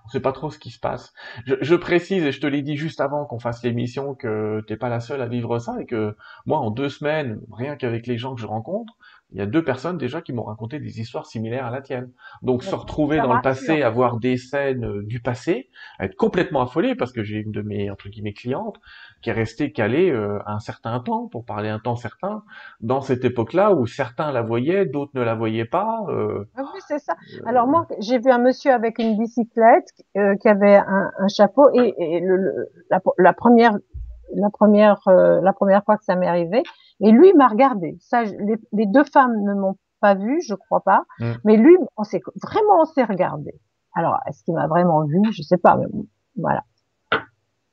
[0.05, 1.13] on sait pas trop ce qui se passe.
[1.47, 4.77] Je, je précise et je te l'ai dit juste avant qu'on fasse l'émission que t'es
[4.77, 8.19] pas la seule à vivre ça et que moi en deux semaines, rien qu'avec les
[8.19, 8.95] gens que je rencontre,
[9.35, 12.13] il y a deux personnes déjà qui m'ont raconté des histoires similaires à la tienne.
[12.43, 16.95] Donc se retrouver dans le passé, avoir des scènes euh, du passé, être complètement affolé
[16.95, 18.77] parce que j'ai une de mes entre guillemets clientes
[19.23, 22.45] qui est restée calée euh, un certain temps, pour parler un temps certain,
[22.81, 26.05] dans cette époque-là où certains la voyaient, d'autres ne la voyaient pas.
[26.11, 27.15] Euh, ah oui, c'est ça.
[27.45, 32.71] Alors moi, j'ai vu un monsieur avec une bicyclette qui avait un, chapeau et, le,
[32.89, 33.77] la, première
[34.33, 36.63] la première la première fois que ça m'est arrivé,
[37.01, 37.97] et lui m'a regardé.
[38.01, 41.05] Ça, les, deux femmes ne m'ont pas vu, je crois pas.
[41.19, 41.33] Mm.
[41.45, 43.53] Mais lui, on s'est vraiment on s'est regardé.
[43.95, 45.21] Alors, est-ce qu'il m'a vraiment vu?
[45.33, 45.77] Je sais pas.
[45.77, 45.87] Mais
[46.37, 46.65] voilà.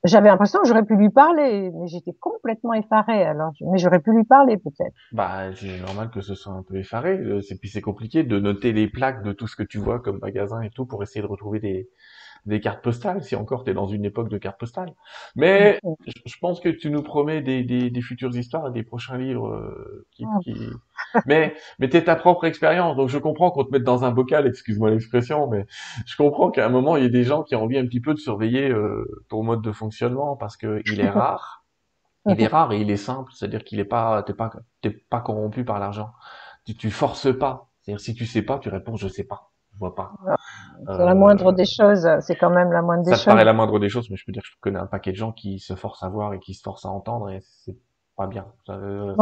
[0.04, 3.24] J'avais l'impression que j'aurais pu lui parler, mais j'étais complètement effarée.
[3.24, 4.96] Alors, mais j'aurais pu lui parler peut-être.
[5.12, 7.20] Bah, c'est normal que ce soit un peu effaré.
[7.20, 10.00] Euh, c'est puis c'est compliqué de noter les plaques de tout ce que tu vois
[10.00, 11.90] comme magasin et tout pour essayer de retrouver des
[12.46, 14.94] des cartes postales, si encore tu es dans une époque de cartes postales.
[15.36, 15.80] Mais
[16.26, 19.50] je pense que tu nous promets des, des, des futures histoires et des prochains livres
[19.50, 20.56] euh, qui, qui...
[21.26, 24.48] mais mais t'es ta propre expérience, donc je comprends qu'on te mette dans un bocal,
[24.48, 25.66] excuse-moi l'expression, mais
[26.06, 28.02] je comprends qu'à un moment il y a des gens qui ont envie un petit
[28.02, 31.66] peu de surveiller euh, ton mode de fonctionnement parce que il est rare,
[32.28, 35.22] il est rare et il est simple, c'est-à-dire qu'il est pas t'es pas t'es pas
[35.22, 36.12] corrompu par l'argent,
[36.66, 39.51] tu, tu forces pas, c'est-à-dire si tu sais pas, tu réponds je sais pas
[39.82, 40.14] vois pas.
[40.88, 43.22] C'est la moindre des choses, c'est quand même la moindre des choses.
[43.22, 45.12] Ça paraît la moindre des choses, mais je peux dire que je connais un paquet
[45.12, 47.76] de gens qui se forcent à voir et qui se forcent à entendre et c'est
[48.16, 48.46] pas bien.
[48.70, 49.16] Euh,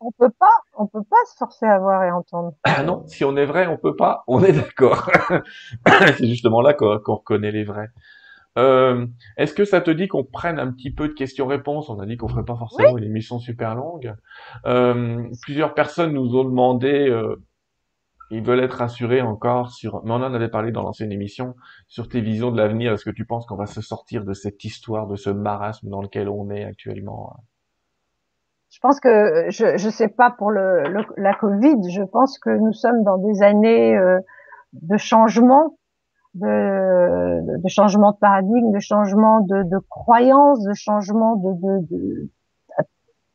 [0.00, 2.54] on peut pas, on peut pas se forcer à voir et entendre.
[2.64, 5.10] Ah non, si on est vrai, on peut pas, on est d'accord.
[5.86, 7.90] c'est justement là qu'on reconnaît les vrais.
[8.58, 9.06] Euh,
[9.36, 11.88] Est-ce que ça te dit qu'on prenne un petit peu de questions-réponses?
[11.88, 14.14] On a dit qu'on ferait pas forcément une émission super longue.
[14.66, 17.36] Euh, plusieurs personnes nous ont demandé euh,
[18.30, 21.54] ils veulent être rassurés encore sur, mais on en avait parlé dans l'ancienne émission,
[21.88, 22.92] sur tes visions de l'avenir.
[22.92, 26.00] Est-ce que tu penses qu'on va se sortir de cette histoire, de ce marasme dans
[26.00, 27.36] lequel on est actuellement?
[28.70, 30.84] Je pense que, je je sais pas pour le,
[31.16, 34.20] la Covid, je pense que nous sommes dans des années euh,
[34.74, 35.76] de changement,
[36.34, 42.30] de, de, changement de paradigme, de changement de, de croyance, de changement de, de, de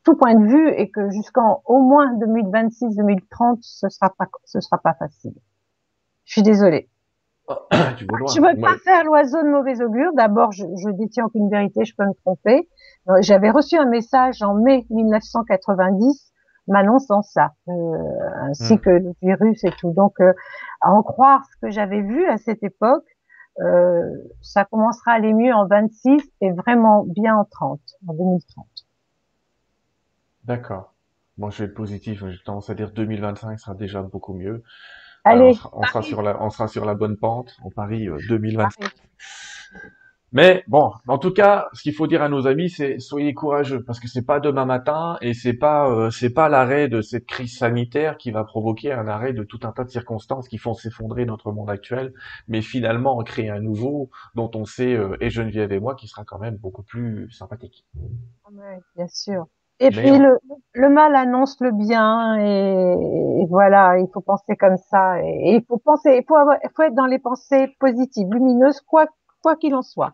[0.06, 4.78] tout point de vue et que jusqu'en au moins 2026-2030, ce sera pas, ce sera
[4.78, 5.34] pas facile.
[6.26, 6.90] Je suis désolée.
[7.98, 10.12] Tu je veux pas faire l'oiseau de mauvais augure.
[10.16, 12.68] D'abord, je, je détiens aucune vérité, je peux me tromper.
[13.10, 16.34] Euh, j'avais reçu un message en mai 1990
[16.68, 17.74] m'annonçant ça, euh,
[18.42, 18.80] ainsi hmm.
[18.80, 19.92] que le virus et tout.
[19.94, 20.34] Donc, euh,
[20.82, 23.06] à en croire ce que j'avais vu à cette époque,
[23.62, 24.02] euh,
[24.42, 28.66] ça commencera à aller mieux en 26 et vraiment bien en 30, en 2030.
[30.46, 30.94] D'accord.
[31.38, 32.24] Moi, je vais être positif.
[32.28, 34.64] J'ai tendance à dire 2025 sera déjà beaucoup mieux.
[35.24, 35.54] Allez.
[35.74, 37.58] on sera sur la, on sera sur la bonne pente.
[37.64, 38.92] On parie 2025.
[40.36, 43.82] Mais bon, en tout cas, ce qu'il faut dire à nos amis, c'est soyez courageux
[43.84, 47.26] parce que c'est pas demain matin et c'est pas euh, c'est pas l'arrêt de cette
[47.26, 50.74] crise sanitaire qui va provoquer un arrêt de tout un tas de circonstances qui font
[50.74, 52.14] s'effondrer notre monde actuel,
[52.50, 56.26] mais finalement créer un nouveau dont on sait euh, et Geneviève et moi qui sera
[56.26, 57.86] quand même beaucoup plus sympathique.
[58.52, 59.46] Oui, bien sûr.
[59.80, 60.40] Et puis le,
[60.74, 65.78] le, mal annonce le bien et, voilà, il faut penser comme ça et, il faut
[65.78, 69.08] penser, il faut, avoir, il faut être dans les pensées positives, lumineuses, quoi
[69.46, 70.14] quoi qu'il en soit.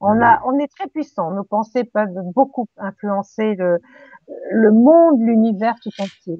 [0.00, 1.30] On a, on est très puissant.
[1.30, 3.78] Nos pensées peuvent beaucoup influencer le,
[4.50, 6.38] le monde, l'univers tout entier.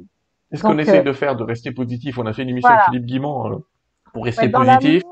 [0.51, 2.19] C'est ce qu'on essaie euh, de faire, de rester positif.
[2.19, 3.57] On a fait une émission avec Philippe Guimont euh,
[4.13, 5.03] pour rester positif.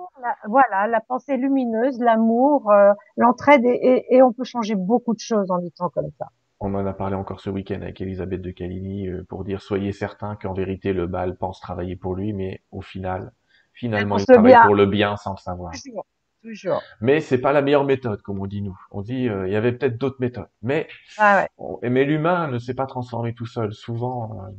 [0.46, 5.50] voilà, la pensée lumineuse, l'amour, euh, l'entraide et, et, on peut changer beaucoup de choses
[5.50, 6.26] en étant comme ça.
[6.67, 9.93] On en a parlé encore ce week-end avec Elisabeth de Caligny euh, pour dire soyez
[9.93, 13.33] certain qu'en vérité le bal pense travailler pour lui, mais au final,
[13.75, 15.73] finalement il travaille pour le bien sans le savoir.
[15.73, 16.07] Toujours.
[16.41, 16.81] Toujours.
[17.03, 18.79] Mais c'est pas la meilleure méthode, comme on dit nous.
[18.91, 20.89] On dit euh, il y avait peut-être d'autres méthodes, mais
[21.19, 21.91] ah ouais.
[21.91, 23.75] mais l'humain ne s'est pas transformé tout seul.
[23.75, 24.51] Souvent, euh,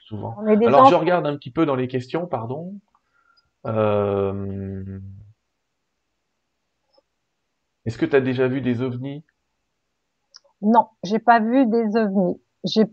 [0.00, 0.36] souvent.
[0.46, 2.78] Alors je regarde un petit peu dans les questions, pardon.
[7.86, 9.24] Est-ce que tu as déjà vu des ovnis?
[10.64, 12.40] Non, j'ai pas vu des ovnis.
[12.64, 12.86] j'ai,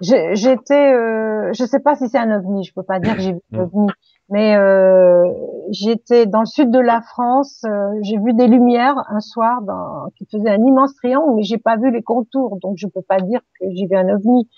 [0.00, 3.32] j'étais, euh, je sais pas si c'est un ovni, je peux pas dire que j'ai
[3.32, 3.60] vu un mm.
[3.60, 3.86] ovni,
[4.30, 5.24] mais euh,
[5.70, 10.08] j'étais dans le sud de la France, euh, j'ai vu des lumières un soir dans,
[10.16, 13.20] qui faisaient un immense triangle, mais j'ai pas vu les contours, donc je peux pas
[13.20, 14.48] dire que j'ai vu un ovni.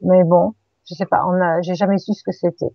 [0.00, 0.54] Mais bon,
[0.88, 2.74] je sais pas, on a, j'ai jamais su ce que c'était.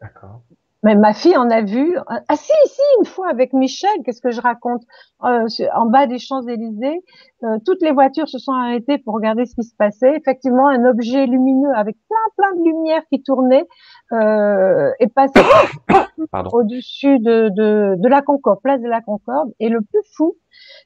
[0.00, 0.42] D'accord.
[0.84, 1.96] Mais ma fille en a vu.
[2.08, 4.82] Ah si, si, une fois avec Michel, qu'est-ce que je raconte?
[5.22, 7.04] Euh, En bas des Champs-Élysées,
[7.44, 10.16] euh, toutes les voitures se sont arrêtées pour regarder ce qui se passait.
[10.16, 13.64] Effectivement, un objet lumineux avec plein, plein de lumière qui tournait
[14.12, 15.40] euh, est passé
[16.52, 19.52] au-dessus de, de, de la Concorde, place de la Concorde.
[19.60, 20.34] Et le plus fou,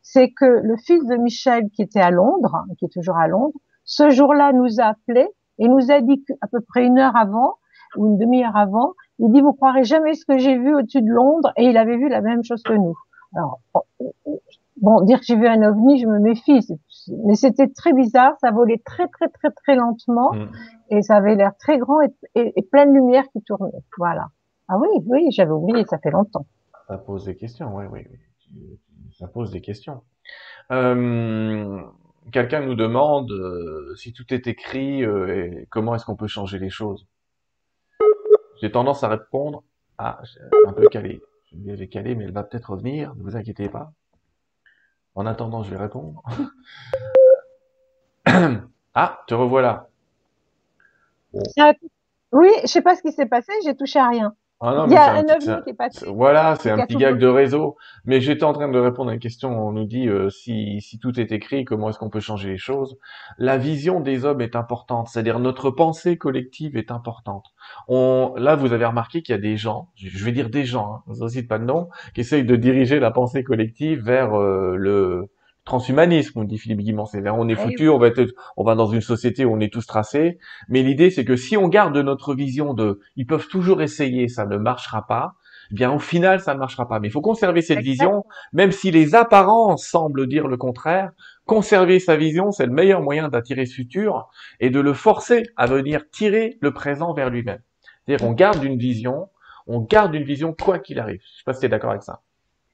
[0.03, 3.59] c'est que le fils de Michel, qui était à Londres, qui est toujours à Londres,
[3.85, 5.27] ce jour-là nous a appelé
[5.59, 7.55] et nous a dit qu'à peu près une heure avant
[7.97, 11.09] ou une demi-heure avant, il dit, vous croirez jamais ce que j'ai vu au-dessus de
[11.09, 12.97] Londres, et il avait vu la même chose que nous.
[13.35, 13.61] Alors,
[14.77, 16.67] bon, dire que j'ai vu un ovni, je me méfie,
[17.25, 20.51] mais c'était très bizarre, ça volait très très très très lentement, mm.
[20.91, 23.71] et ça avait l'air très grand et, et, plein de lumière qui tournait.
[23.99, 24.29] Voilà.
[24.69, 26.47] Ah oui, oui, j'avais oublié, ça fait longtemps.
[26.89, 28.79] Ça pose des questions, oui, oui, oui.
[29.19, 30.03] Ça pose des questions.
[30.73, 31.81] Euh,
[32.33, 36.59] Quelqu'un nous demande euh, si tout est écrit, euh, et comment est-ce qu'on peut changer
[36.59, 37.07] les choses?
[38.61, 39.63] J'ai tendance à répondre,
[39.99, 40.21] ah,
[40.67, 41.23] un peu calé.
[41.53, 43.93] Je vais calé, mais elle va peut-être revenir, ne vous inquiétez pas.
[45.15, 46.23] En attendant, je vais répondre.
[48.95, 49.89] ah, te revoilà.
[52.33, 54.35] Oui, je sais pas ce qui s'est passé, j'ai touché à rien.
[54.61, 56.07] Ah il y a un, ovni qui est passé.
[56.09, 57.77] Voilà, c'est un petit gag de réseau.
[58.07, 59.51] Mais j'étais en train de répondre à une question.
[59.51, 62.57] On nous dit euh, si, si tout est écrit, comment est-ce qu'on peut changer les
[62.57, 62.97] choses?
[63.37, 67.45] La vision des hommes est importante, c'est-à-dire notre pensée collective est importante.
[67.87, 70.95] On, là, vous avez remarqué qu'il y a des gens, je vais dire des gens,
[70.95, 74.41] hein, vous ne cite pas de nom, qui essayent de diriger la pensée collective vers
[74.41, 75.29] euh, le
[75.67, 78.75] transhumanisme, on dit Philippe Guimont, c'est on est eh foutu, on va être, on va
[78.75, 80.39] dans une société où on est tous tracés.
[80.69, 84.47] Mais l'idée, c'est que si on garde notre vision de, ils peuvent toujours essayer, ça
[84.47, 85.35] ne marchera pas.
[85.73, 87.01] Eh bien, au final, ça ne marchera pas.
[87.01, 91.11] Mais il faut conserver cette vision, même si les apparences semblent dire le contraire.
[91.45, 94.29] Conserver sa vision, c'est le meilleur moyen d'attirer ce futur
[94.61, 97.61] et de le forcer à venir tirer le présent vers lui-même.
[98.05, 99.29] C'est-à-dire, on garde une vision,
[99.67, 101.21] on garde une vision quoi qu'il arrive.
[101.21, 102.23] Je sais pas si tu es d'accord avec ça.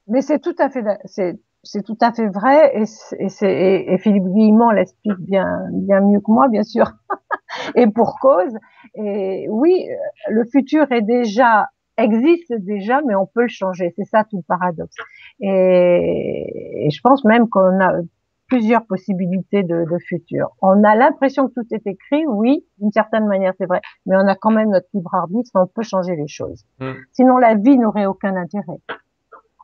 [0.08, 2.84] Mais c'est tout à fait, c'est c'est tout à fait vrai et,
[3.18, 6.90] et, et Philippe Guillemont l'explique bien, bien mieux que moi, bien sûr,
[7.76, 8.54] et pour cause.
[8.94, 9.86] Et oui,
[10.28, 13.92] le futur est déjà existe déjà, mais on peut le changer.
[13.96, 14.96] C'est ça tout le paradoxe.
[15.40, 18.00] Et, je pense même qu'on a
[18.48, 20.50] plusieurs possibilités de, de futur.
[20.60, 24.26] On a l'impression que tout est écrit, oui, d'une certaine manière c'est vrai, mais on
[24.26, 26.64] a quand même notre libre arbitre, on peut changer les choses.
[26.78, 26.92] Hmm.
[27.12, 28.80] Sinon la vie n'aurait aucun intérêt.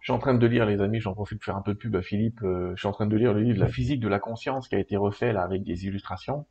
[0.09, 1.79] Je suis en train de lire, les amis, j'en profite pour faire un peu de
[1.79, 2.41] pub à Philippe.
[2.43, 4.75] Euh, je suis en train de lire le livre La physique de la conscience qui
[4.75, 6.47] a été refait là avec des illustrations.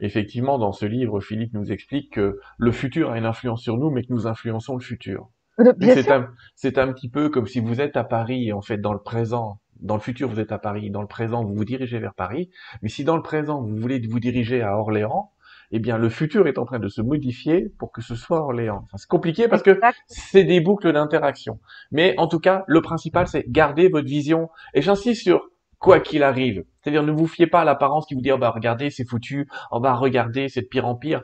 [0.00, 3.88] Effectivement, dans ce livre, Philippe nous explique que le futur a une influence sur nous,
[3.88, 5.30] mais que nous influençons le futur.
[5.80, 8.92] C'est un, c'est un petit peu comme si vous êtes à Paris, en fait, dans
[8.92, 9.62] le présent.
[9.80, 10.90] Dans le futur, vous êtes à Paris.
[10.90, 12.50] Dans le présent, vous vous dirigez vers Paris.
[12.82, 15.32] Mais si dans le présent, vous voulez vous diriger à Orléans,
[15.70, 18.82] eh bien le futur est en train de se modifier pour que ce soit Orléans.
[18.84, 21.60] Enfin, c'est compliqué parce que c'est des boucles d'interaction.
[21.92, 24.48] Mais en tout cas, le principal, c'est garder votre vision.
[24.74, 25.48] Et j'insiste sur
[25.78, 26.64] quoi qu'il arrive.
[26.80, 29.48] C'est-à-dire ne vous fiez pas à l'apparence qui vous dit oh bah regardez c'est foutu,
[29.70, 31.22] oh bah regardez c'est de pire en pire.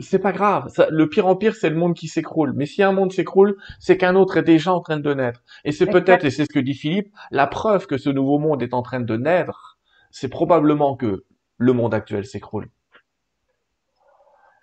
[0.00, 0.72] C'est pas grave.
[0.90, 2.52] le pire en pire, c'est le monde qui s'écroule.
[2.56, 5.44] Mais si un monde s'écroule, c'est qu'un autre est déjà en train de naître.
[5.64, 8.60] Et c'est peut-être, et c'est ce que dit Philippe, la preuve que ce nouveau monde
[8.60, 9.78] est en train de naître,
[10.10, 11.24] c'est probablement que
[11.58, 12.70] le monde actuel s'écroule.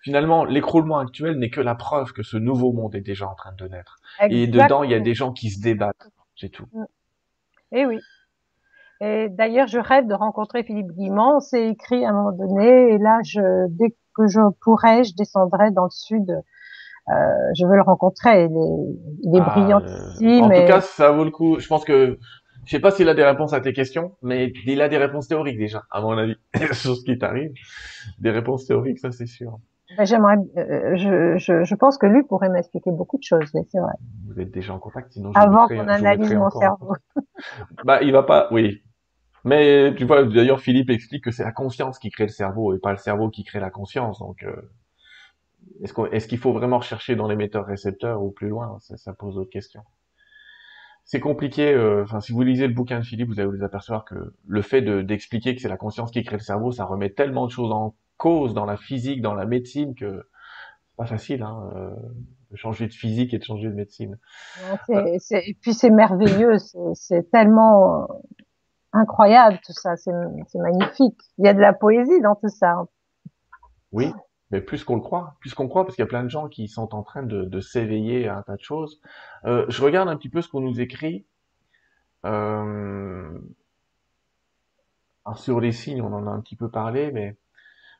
[0.03, 3.53] Finalement, l'écroulement actuel n'est que la preuve que ce nouveau monde est déjà en train
[3.53, 3.99] de naître.
[4.29, 6.09] Et dedans, il y a des gens qui se débattent.
[6.35, 6.65] C'est tout.
[6.73, 6.85] Mm.
[7.73, 7.99] Eh oui.
[9.01, 11.39] Et d'ailleurs, je rêve de rencontrer Philippe Guimont.
[11.39, 12.93] C'est écrit à un moment donné.
[12.93, 16.29] Et là, je, dès que je pourrai, je descendrai dans le sud.
[16.29, 17.13] Euh,
[17.57, 18.45] je veux le rencontrer.
[18.45, 20.41] Il est, il est ah, brillant ici.
[20.41, 21.59] En tout cas, ça vaut le coup.
[21.59, 22.19] Je pense que
[22.65, 25.27] je sais pas s'il a des réponses à tes questions, mais il a des réponses
[25.27, 26.35] théoriques déjà, à mon avis,
[26.73, 27.51] sur ce qui t'arrive.
[28.19, 29.59] Des réponses théoriques, ça c'est sûr.
[29.97, 33.79] Ben, j'aimerais, euh, je, je, je, pense que lui pourrait m'expliquer beaucoup de choses, c'est
[33.79, 33.93] vrai.
[34.27, 36.95] Vous êtes déjà en contact, sinon je avant qu'on analyse mon cerveau.
[37.85, 38.81] bah, il va pas, oui.
[39.43, 42.79] Mais tu vois, d'ailleurs, Philippe explique que c'est la conscience qui crée le cerveau et
[42.79, 44.19] pas le cerveau qui crée la conscience.
[44.19, 44.55] Donc, euh,
[45.81, 48.77] est-ce qu'il est qu'il faut vraiment chercher dans l'émetteur récepteur ou plus loin?
[48.81, 49.81] Ça, ça, pose d'autres questions.
[51.05, 51.73] C'est compliqué.
[51.73, 54.61] Euh, enfin, si vous lisez le bouquin de Philippe, vous allez vous apercevoir que le
[54.61, 57.71] fait d'expliquer que c'est la conscience qui crée le cerveau, ça remet tellement de choses
[57.71, 60.27] en cause dans la physique, dans la médecine, que
[60.85, 61.89] c'est pas facile hein, euh,
[62.51, 64.19] de changer de physique et de changer de médecine.
[64.89, 66.57] et puis c'est merveilleux,
[66.93, 68.07] c'est tellement
[68.93, 70.11] incroyable tout ça, c'est
[70.59, 71.19] magnifique.
[71.39, 72.85] Il y a de la poésie dans tout ça.
[73.91, 74.13] Oui,
[74.51, 76.47] mais plus qu'on le croit, plus qu'on croit, parce qu'il y a plein de gens
[76.47, 79.01] qui sont en train de, s'éveiller à un tas de choses.
[79.45, 81.25] Euh, je regarde un petit peu ce qu'on nous écrit.
[82.23, 83.39] Euh...
[85.37, 87.35] sur les signes, on en a un petit peu parlé, mais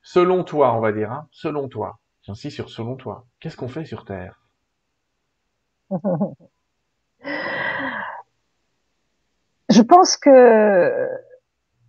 [0.02, 3.86] selon toi, on va dire, hein, selon toi, j'insiste sur selon toi, qu'est-ce qu'on fait
[3.86, 4.39] sur Terre?
[9.70, 11.08] Je pense que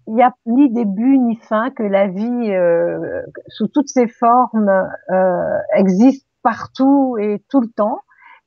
[0.06, 4.68] il n'y a ni début ni fin, que la vie euh, sous toutes ses formes
[5.10, 8.00] euh, existe partout et tout le temps,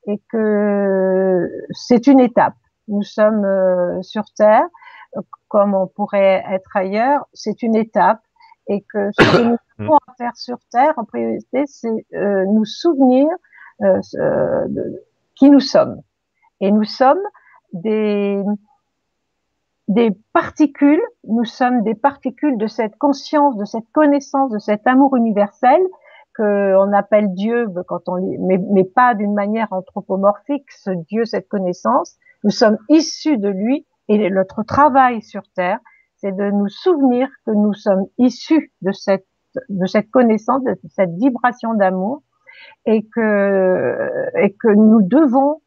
[0.08, 2.56] et que c'est une étape.
[2.88, 4.68] Nous sommes euh, sur Terre,
[5.48, 8.22] comme on pourrait être ailleurs, c'est une étape,
[8.68, 13.28] et que ce que nous devons faire sur Terre, en priorité, c'est euh, nous souvenir
[13.82, 14.00] euh,
[14.68, 15.04] de
[15.36, 16.02] qui nous sommes.
[16.62, 17.22] Et nous sommes
[17.74, 18.42] des
[19.88, 25.16] des particules, nous sommes des particules de cette conscience, de cette connaissance, de cet amour
[25.16, 25.80] universel
[26.34, 31.48] que on appelle Dieu quand on mais, mais pas d'une manière anthropomorphique, ce Dieu, cette
[31.48, 32.16] connaissance.
[32.44, 35.80] Nous sommes issus de lui et notre travail sur Terre,
[36.26, 42.24] c'est de nous souvenir que nous sommes issus de cette connaissance, de cette vibration d'amour
[42.88, 45.62] et que nous devons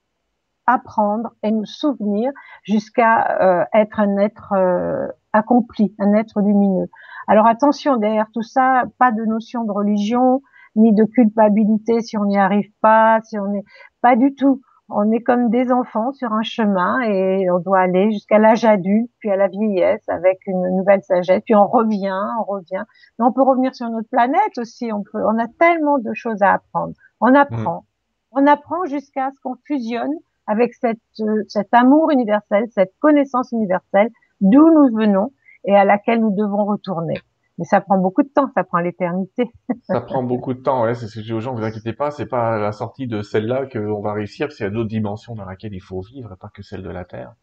[0.67, 2.33] apprendre et nous souvenir
[2.63, 6.89] jusqu'à euh, être un être euh, accompli, un être lumineux.
[7.27, 10.43] Alors attention, derrière tout ça, pas de notion de religion
[10.77, 13.65] ni de culpabilité si on n'y arrive pas, si on est
[14.03, 14.61] pas du tout.
[14.91, 19.11] On est comme des enfants sur un chemin et on doit aller jusqu'à l'âge adulte,
[19.18, 22.84] puis à la vieillesse avec une nouvelle sagesse, puis on revient, on revient.
[23.18, 24.91] Mais on peut revenir sur notre planète aussi.
[24.93, 26.95] On peut, on a tellement de choses à apprendre.
[27.20, 28.39] On apprend, mmh.
[28.39, 30.14] on apprend jusqu'à ce qu'on fusionne
[30.47, 34.09] avec cette, euh, cet amour universel, cette connaissance universelle
[34.41, 35.32] d'où nous venons
[35.64, 37.20] et à laquelle nous devons retourner.
[37.59, 39.51] Mais ça prend beaucoup de temps, ça prend l'éternité.
[39.83, 41.93] ça prend beaucoup de temps, ouais, c'est ce que je dis aux gens, vous inquiétez
[41.93, 44.71] pas, c'est pas à la sortie de celle-là qu'on va réussir, parce qu'il y a
[44.71, 47.35] d'autres dimensions dans lesquelles il faut vivre, pas que celle de la Terre.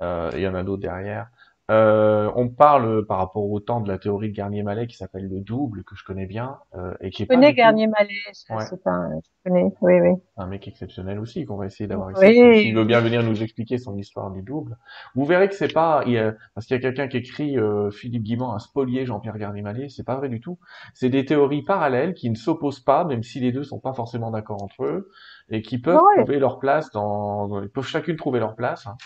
[0.00, 1.28] Euh, il y en a d'autres derrière.
[1.70, 5.40] Euh, on parle par rapport au temps de la théorie de Garnier-Mallet qui s'appelle le
[5.40, 8.58] double que je connais bien euh, et qui je connais Garnier-Mallet, c'est un,
[9.20, 10.10] je connais, oui, oui.
[10.36, 12.62] Un mec exceptionnel aussi qu'on va essayer d'avoir ici.
[12.62, 14.76] S'il veut bien venir nous expliquer son histoire du double,
[15.14, 17.56] vous verrez que c'est pas, il y a, parce qu'il y a quelqu'un qui écrit
[17.56, 20.58] euh, Philippe Guimand a spolié Jean-Pierre Garnier-Mallet, c'est pas vrai du tout.
[20.94, 24.32] C'est des théories parallèles qui ne s'opposent pas, même si les deux sont pas forcément
[24.32, 25.10] d'accord entre eux
[25.48, 28.88] et qui peuvent trouver leur place dans, ils peuvent chacune trouver leur place.
[28.88, 28.96] Hein.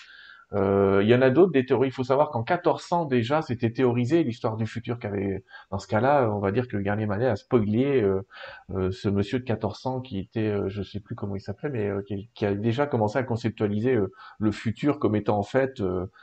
[0.53, 1.89] Euh, il y en a d'autres des théories.
[1.89, 5.45] Il faut savoir qu'en 1400 déjà, c'était théorisé l'histoire du futur qu'avait.
[5.71, 8.23] Dans ce cas-là, on va dire que le Garnier Mallet a spoilé euh,
[8.71, 12.31] euh, ce monsieur de 1400 qui était, je sais plus comment il s'appelait, mais qui,
[12.35, 13.99] qui, a déjà commencé à conceptualiser
[14.39, 15.83] le futur comme étant en fait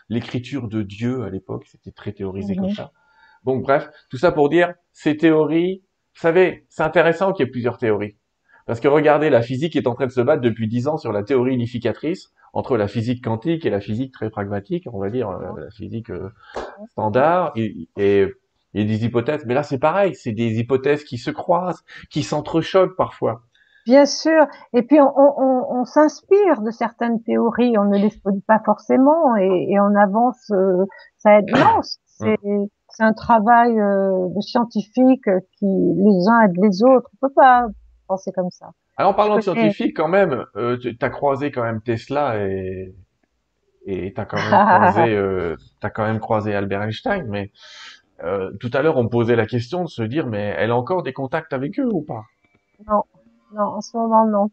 [0.09, 1.65] l'écriture de Dieu à l'époque.
[1.67, 2.91] C'était très théorisé comme ça.
[3.43, 5.83] Donc bref, tout ça pour dire, ces théories,
[6.15, 8.15] vous savez, c'est intéressant qu'il y ait plusieurs théories.
[8.65, 11.11] Parce que regardez, la physique est en train de se battre depuis dix ans sur
[11.11, 15.29] la théorie unificatrice entre la physique quantique et la physique très pragmatique, on va dire
[15.29, 16.29] euh, la physique euh,
[16.91, 18.27] standard, et, et,
[18.73, 19.43] des hypothèses.
[19.45, 23.41] Mais là, c'est pareil, c'est des hypothèses qui se croisent, qui s'entrechoquent parfois.
[23.85, 24.45] Bien sûr.
[24.71, 29.35] Et puis on, on, on s'inspire de certaines théories, on ne les spolie pas forcément
[29.35, 30.49] et, et on avance.
[30.51, 30.85] Euh,
[31.17, 31.49] ça aide.
[31.51, 32.37] Non, c'est
[32.95, 35.25] c'est un travail de scientifique
[35.57, 37.09] qui les uns aident les autres.
[37.15, 37.65] On peut pas
[38.07, 38.69] penser comme ça.
[38.97, 42.93] Alors en parlant de scientifique, quand même, euh, tu as croisé quand même Tesla et
[43.85, 47.51] et t'as quand même croisé euh, t'as quand même croisé Albert Einstein, mais
[48.23, 51.03] euh, tout à l'heure on posait la question de se dire mais elle a encore
[51.03, 52.23] des contacts avec eux ou pas?
[52.87, 53.03] Non,
[53.53, 54.51] non, en ce moment non.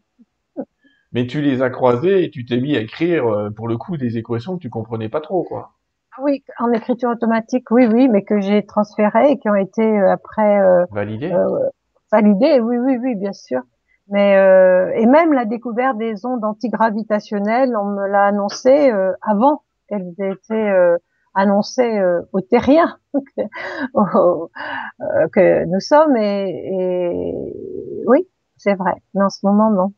[1.13, 3.97] Mais tu les as croisés et tu t'es mis à écrire euh, pour le coup
[3.97, 5.71] des équations que tu comprenais pas trop quoi.
[6.17, 9.81] Ah oui, en écriture automatique, oui, oui, mais que j'ai transférées et qui ont été
[9.81, 10.59] euh, après
[10.91, 11.33] validées.
[12.11, 13.61] validées, oui, oui, oui, bien sûr.
[14.11, 19.63] Mais euh, et même la découverte des ondes antigravitationnelles, on me l'a annoncé euh, avant
[19.87, 20.97] qu'elles aient été euh,
[21.33, 22.97] annoncées euh, aux terriens
[23.95, 26.17] que, nous sommes.
[26.17, 28.27] Et, et oui,
[28.57, 29.01] c'est vrai.
[29.13, 29.93] Mais en ce moment, non.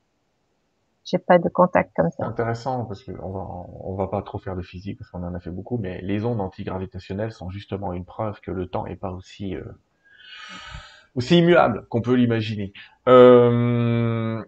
[1.06, 2.23] J'ai pas de contact comme ça.
[2.26, 3.45] Intéressant parce qu'on va
[3.81, 6.23] on va pas trop faire de physique parce qu'on en a fait beaucoup, mais les
[6.23, 9.57] ondes antigravitationnelles sont justement une preuve que le temps est pas aussi
[11.15, 12.73] aussi immuable qu'on peut l'imaginer.
[13.07, 14.44] Euh,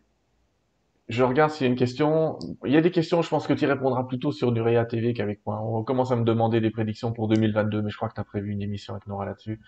[1.08, 2.40] je regarde s'il y a une question.
[2.66, 5.46] Il y a des questions, je pense que tu répondras plutôt sur Nurea TV qu'avec
[5.46, 5.62] moi.
[5.62, 8.24] On commence à me demander des prédictions pour 2022, mais je crois que tu as
[8.24, 9.60] prévu une émission avec Nora là-dessus.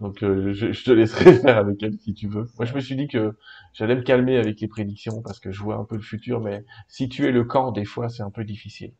[0.00, 2.46] Donc euh, je, te laisserai faire avec elle si tu veux.
[2.58, 3.36] Moi je me suis dit que
[3.74, 6.64] j'allais me calmer avec les prédictions parce que je vois un peu le futur, mais
[6.88, 8.92] situer le camp des fois c'est un peu difficile.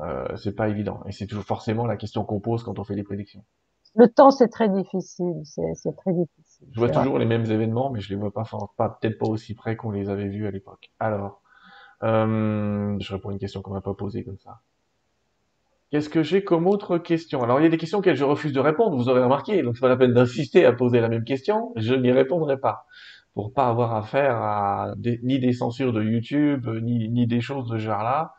[0.00, 1.02] euh, c'est pas évident.
[1.06, 3.44] Et c'est toujours forcément la question qu'on pose quand on fait des prédictions.
[3.96, 5.42] Le temps, c'est très difficile.
[5.44, 6.68] C'est très difficile.
[6.72, 8.44] Je vois toujours les mêmes événements, mais je les vois pas,
[8.76, 10.90] pas peut-être pas aussi près qu'on les avait vus à l'époque.
[11.00, 11.40] Alors,
[12.02, 14.60] euh, je réponds à une question qu'on m'a pas posée comme ça.
[15.90, 17.42] Qu'est-ce que j'ai comme autre question?
[17.42, 19.76] Alors, il y a des questions auxquelles je refuse de répondre, vous aurez remarqué, donc
[19.76, 22.86] c'est pas la peine d'insister à poser la même question, je n'y répondrai pas.
[23.34, 27.78] Pour pas avoir affaire à ni des censures de YouTube, ni, ni des choses de
[27.78, 28.34] ce genre-là.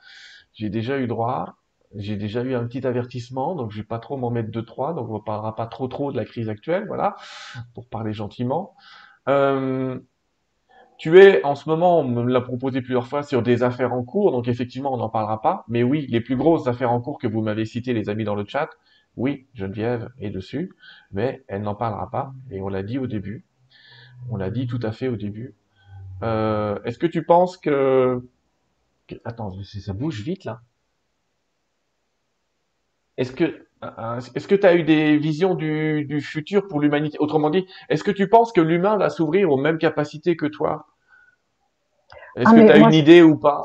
[0.53, 1.55] J'ai déjà eu droit,
[1.95, 4.93] j'ai déjà eu un petit avertissement, donc je vais pas trop m'en mettre deux trois,
[4.93, 7.15] donc on parlera pas trop trop de la crise actuelle, voilà,
[7.73, 8.75] pour parler gentiment.
[9.29, 9.99] Euh,
[10.97, 14.03] tu es en ce moment, on me l'a proposé plusieurs fois, sur des affaires en
[14.03, 15.63] cours, donc effectivement on n'en parlera pas.
[15.67, 18.35] Mais oui, les plus grosses affaires en cours que vous m'avez citées, les amis dans
[18.35, 18.69] le chat,
[19.15, 20.73] oui, Geneviève est dessus,
[21.11, 22.33] mais elle n'en parlera pas.
[22.51, 23.45] Et on l'a dit au début.
[24.29, 25.55] On l'a dit tout à fait au début.
[26.23, 28.23] Euh, Est-ce que tu penses que...
[29.25, 30.61] Attends, ça bouge vite là.
[33.17, 37.17] Est-ce que euh, est-ce que tu as eu des visions du, du futur pour l'humanité?
[37.19, 40.87] Autrement dit, est-ce que tu penses que l'humain va s'ouvrir aux mêmes capacités que toi?
[42.35, 43.63] Est-ce ah, que tu as une idée ou pas?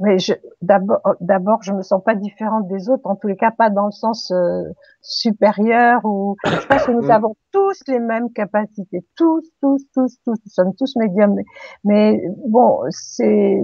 [0.00, 0.16] Mais
[0.60, 3.86] d'abord, d'abord, je me sens pas différente des autres, en tous les cas pas dans
[3.86, 4.62] le sens euh,
[5.02, 6.36] supérieur ou.
[6.44, 7.10] Je pense que nous mm.
[7.12, 10.36] avons tous les mêmes capacités, tous, tous, tous, tous.
[10.44, 11.44] Nous sommes tous médiums, mais,
[11.84, 13.62] mais bon, c'est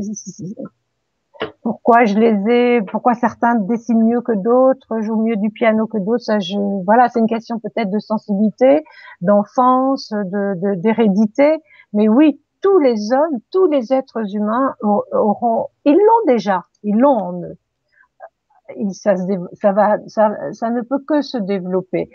[1.63, 5.99] pourquoi je les ai, pourquoi certains dessinent mieux que d'autres, jouent mieux du piano que
[5.99, 8.85] d'autres, ça je, voilà, c'est une question peut-être de sensibilité,
[9.21, 11.59] d'enfance, de, d'hérédité,
[11.93, 17.19] mais oui, tous les hommes, tous les êtres humains auront, ils l'ont déjà, ils l'ont
[17.19, 17.57] en eux.
[18.93, 19.15] Ça,
[19.55, 22.09] ça va, ça, ça ne peut que se développer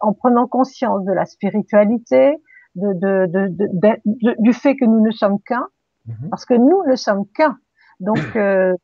[0.00, 2.38] en prenant conscience de la spiritualité,
[2.74, 5.66] de, de, de, du fait que nous ne sommes qu'un,
[6.08, 6.28] mm-hmm.
[6.30, 7.58] parce que nous ne sommes qu'un
[8.04, 8.74] donc, euh,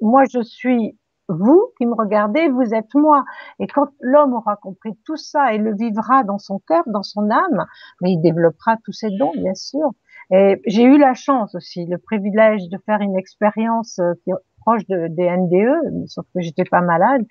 [0.00, 0.98] moi, je suis
[1.28, 3.24] vous qui me regardez, vous êtes moi.
[3.58, 7.30] Et quand l'homme aura compris tout ça et le vivra dans son cœur, dans son
[7.30, 7.64] âme,
[8.02, 9.90] mais il développera tous ses dons, bien sûr.
[10.30, 14.86] Et j'ai eu la chance aussi, le privilège de faire une expérience euh, qui proche
[14.86, 17.22] de, des NDE, sauf que j'étais pas malade,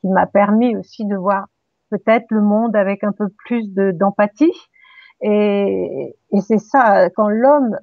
[0.00, 1.46] qui m'a permis aussi de voir
[1.90, 4.52] peut-être le monde avec un peu plus d'empathie.
[5.22, 7.76] et c'est ça, quand l'homme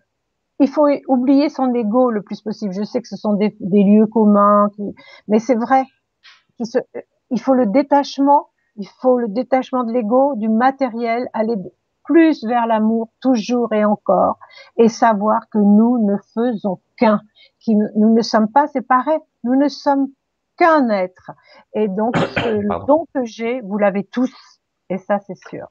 [0.59, 2.73] il faut oublier son ego le plus possible.
[2.73, 4.69] Je sais que ce sont des, lieux communs,
[5.27, 5.83] mais c'est vrai.
[7.29, 11.55] il faut le détachement, il faut le détachement de l'ego, du matériel, aller
[12.03, 14.39] plus vers l'amour toujours et encore,
[14.77, 17.21] et savoir que nous ne faisons qu'un,
[17.67, 20.07] nous ne sommes pas séparés, nous ne sommes
[20.57, 21.31] qu'un être.
[21.73, 24.33] Et donc, le don que j'ai, vous l'avez tous,
[24.89, 25.67] et ça c'est sûr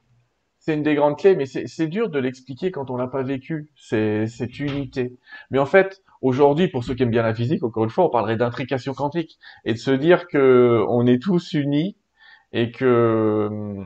[0.67, 3.71] c'est une des grandes clés, mais c'est dur de l'expliquer quand on l'a pas vécu,
[3.77, 5.17] cette unité.
[5.49, 8.09] Mais en fait, aujourd'hui, pour ceux qui aiment bien la physique, encore une fois, on
[8.09, 11.95] parlerait d'intrication quantique et de se dire que on est tous unis
[12.51, 13.77] et que,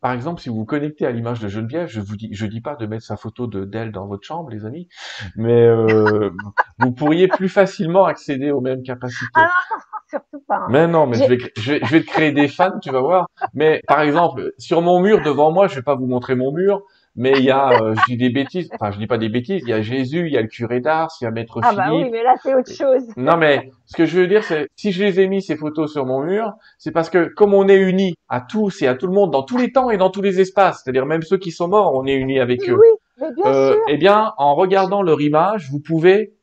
[0.00, 2.60] par exemple, si vous vous connectez à l'image de Geneviève, je vous dis, je dis
[2.60, 4.88] pas de mettre sa photo de d'elle dans votre chambre, les amis,
[5.36, 6.30] mais euh,
[6.78, 9.30] vous pourriez plus facilement accéder aux mêmes capacités.
[9.34, 9.50] Ah
[10.08, 10.56] surtout pas.
[10.56, 10.66] Hein.
[10.70, 13.00] Mais non, mais je vais, je vais, je vais te créer des fans, tu vas
[13.00, 13.28] voir.
[13.54, 16.82] Mais par exemple, sur mon mur devant moi, je vais pas vous montrer mon mur,
[17.16, 19.62] mais il y a, euh, je dis des bêtises, enfin je dis pas des bêtises,
[19.62, 21.80] il y a Jésus, il y a le curé d'Ars, il y a Maître Philippe.
[21.80, 23.02] Ah bah oui, mais là c'est autre chose.
[23.16, 25.92] Non mais ce que je veux dire, c'est si je les ai mis ces photos
[25.92, 29.06] sur mon mur, c'est parce que comme on est unis à tous et à tout
[29.06, 31.50] le monde dans tous les temps et dans tous les espaces, c'est-à-dire même ceux qui
[31.50, 32.78] sont morts, on est unis avec eux.
[32.80, 32.88] Oui,
[33.20, 33.82] mais bien euh, sûr.
[33.88, 36.34] Eh bien, en regardant leur image, vous pouvez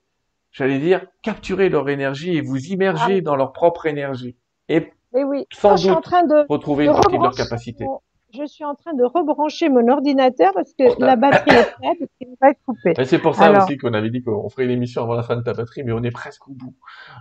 [0.57, 4.35] j'allais dire, capturer leur énergie et vous immerger ah dans leur propre énergie.
[4.69, 5.45] Et oui.
[5.53, 7.85] sans doute en train de, retrouver une partie de leur capacité.
[8.37, 12.09] Je suis en train de rebrancher mon ordinateur parce que la batterie est prête et
[12.17, 12.93] qu'il va être coupé.
[13.05, 15.41] C'est pour ça aussi qu'on avait dit qu'on ferait une émission avant la fin de
[15.41, 16.75] ta batterie, mais on est presque au bout.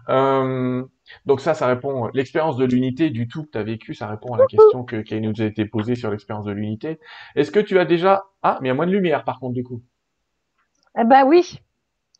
[0.08, 0.84] Euh,
[1.24, 4.34] donc ça, ça répond, l'expérience de l'unité du tout que tu as vécu, ça répond
[4.34, 6.98] à la question que, qui nous a été posée sur l'expérience de l'unité.
[7.34, 9.54] Est-ce que tu as déjà, ah, mais il y a moins de lumière par contre
[9.54, 9.82] du coup.
[10.98, 11.60] Eh ben oui.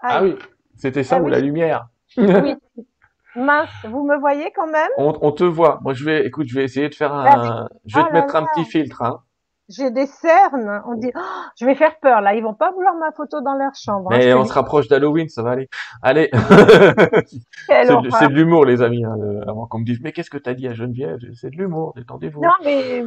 [0.01, 0.37] ah oui.
[0.77, 1.89] C'était ça ah ou la lumière?
[2.17, 2.55] Oui.
[3.37, 4.91] Mince, vous me voyez quand même?
[4.97, 5.81] On, te voit.
[5.83, 7.69] Moi, je vais, écoute, je vais essayer de faire un.
[7.85, 9.03] Je vais te oh mettre un petit filtre.
[9.03, 9.21] Hein.
[9.69, 10.83] J'ai des cernes.
[10.87, 11.21] On dit, oh,
[11.59, 12.35] je vais faire peur là.
[12.35, 14.13] Ils vont pas vouloir ma photo dans leur chambre.
[14.13, 15.69] Hein, Mais on se rapproche d'Halloween, ça va aller.
[16.03, 16.31] Allez.
[16.33, 19.05] c'est de, l'humour, les amis.
[19.05, 21.19] Hein, avant qu'on me dise, mais qu'est-ce que t'as dit à Geneviève?
[21.35, 21.93] C'est de l'humour.
[21.97, 22.41] Détendez-vous.
[22.41, 23.05] Non, mais.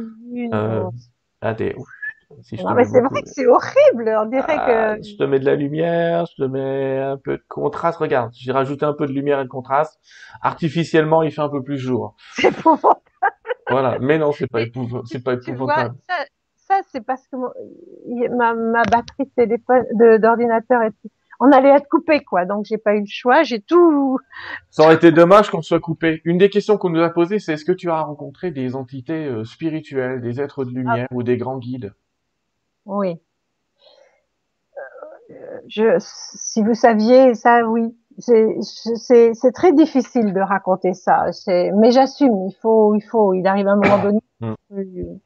[0.52, 0.84] Euh,
[2.30, 4.14] non, mais c'est vrai que c'est horrible.
[4.18, 5.02] On dirait ah, que.
[5.02, 7.98] Je te mets de la lumière, je te mets un peu de contraste.
[7.98, 9.98] Regarde, j'ai rajouté un peu de lumière et de contraste.
[10.42, 12.14] Artificiellement, il fait un peu plus jour.
[12.36, 13.00] C'est épouvantable.
[13.68, 15.06] Voilà, mais non, c'est pas, épouvantable.
[15.06, 15.94] c'est pas épouvantable.
[16.08, 16.14] ça,
[16.56, 17.36] ça c'est parce que
[18.36, 19.84] ma, ma batterie de téléphone,
[20.18, 20.80] d'ordinateur
[21.40, 22.44] on allait être coupé, quoi.
[22.44, 24.18] Donc j'ai pas eu le choix, j'ai tout.
[24.70, 26.20] Ça aurait été dommage qu'on soit coupé.
[26.24, 29.24] Une des questions qu'on nous a posées, c'est est-ce que tu as rencontré des entités
[29.24, 31.94] euh, spirituelles, des êtres de lumière ou des grands guides?
[32.86, 33.20] Oui.
[35.30, 37.96] Euh, je, si vous saviez ça, oui.
[38.18, 41.26] C'est très difficile de raconter ça.
[41.46, 42.48] Mais j'assume.
[42.48, 43.32] Il faut, il faut.
[43.32, 44.20] Il arrive un moment donné.
[44.70, 45.18] Mm.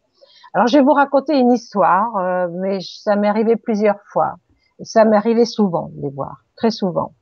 [0.55, 4.37] Alors je vais vous raconter une histoire, euh, mais ça m'est arrivé plusieurs fois.
[4.83, 7.13] Ça m'est arrivé souvent de les voir, très souvent.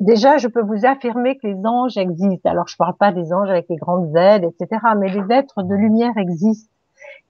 [0.00, 2.50] Déjà, je peux vous affirmer que les anges existent.
[2.50, 5.74] Alors je parle pas des anges avec les grandes aides, etc., mais les êtres de
[5.74, 6.72] lumière existent,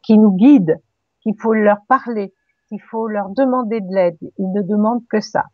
[0.02, 0.76] qui nous guident,
[1.22, 2.34] qu'il faut leur parler,
[2.68, 4.18] qu'il faut leur demander de l'aide.
[4.38, 5.44] Ils ne demandent que ça.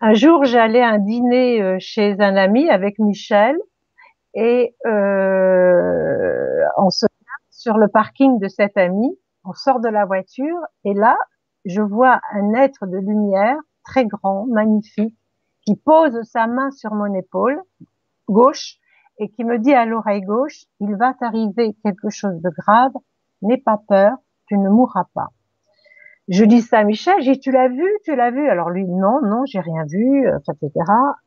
[0.00, 3.56] Un jour, j'allais à un dîner euh, chez un ami avec Michel
[4.34, 7.06] et euh, on se
[7.58, 11.16] sur le parking de cet ami, on sort de la voiture et là,
[11.64, 15.16] je vois un être de lumière très grand, magnifique,
[15.66, 17.60] qui pose sa main sur mon épaule
[18.28, 18.76] gauche
[19.18, 22.92] et qui me dit à l'oreille gauche, il va t'arriver quelque chose de grave,
[23.42, 24.16] n'aie pas peur,
[24.48, 25.28] tu ne mourras pas.
[26.28, 28.48] Je dis ça à Michel, j'ai tu l'as vu, tu l'as vu.
[28.48, 30.70] Alors lui, non, non, j'ai rien vu, etc.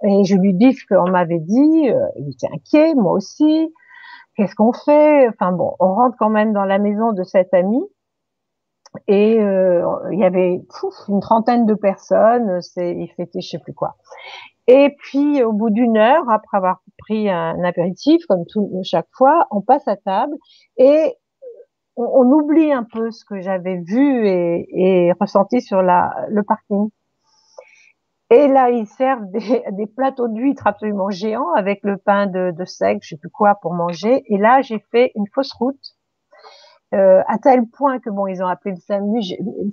[0.04, 1.90] Et je lui dis ce qu'on m'avait dit.
[1.90, 3.72] Euh, il était inquiet, moi aussi
[4.36, 5.28] qu'est-ce qu'on fait?
[5.30, 7.80] Enfin bon, on rentre quand même dans la maison de cet ami
[9.08, 10.62] et euh, il y avait
[11.08, 13.96] une trentaine de personnes, c'est il fêtait je sais plus quoi.
[14.68, 19.48] Et puis au bout d'une heure, après avoir pris un apéritif comme tout chaque fois,
[19.52, 20.36] on passe à table
[20.78, 21.16] et
[21.96, 26.44] on, on oublie un peu ce que j'avais vu et, et ressenti sur la, le
[26.44, 26.90] parking.
[28.32, 32.66] Et là, ils servent des, des plateaux d'huîtres absolument géants avec le pain de, de
[32.66, 34.24] seigle, je sais plus quoi, pour manger.
[34.28, 35.96] Et là, j'ai fait une fausse route.
[36.94, 39.22] Euh, à tel point que bon, ils ont appelé le SAMU.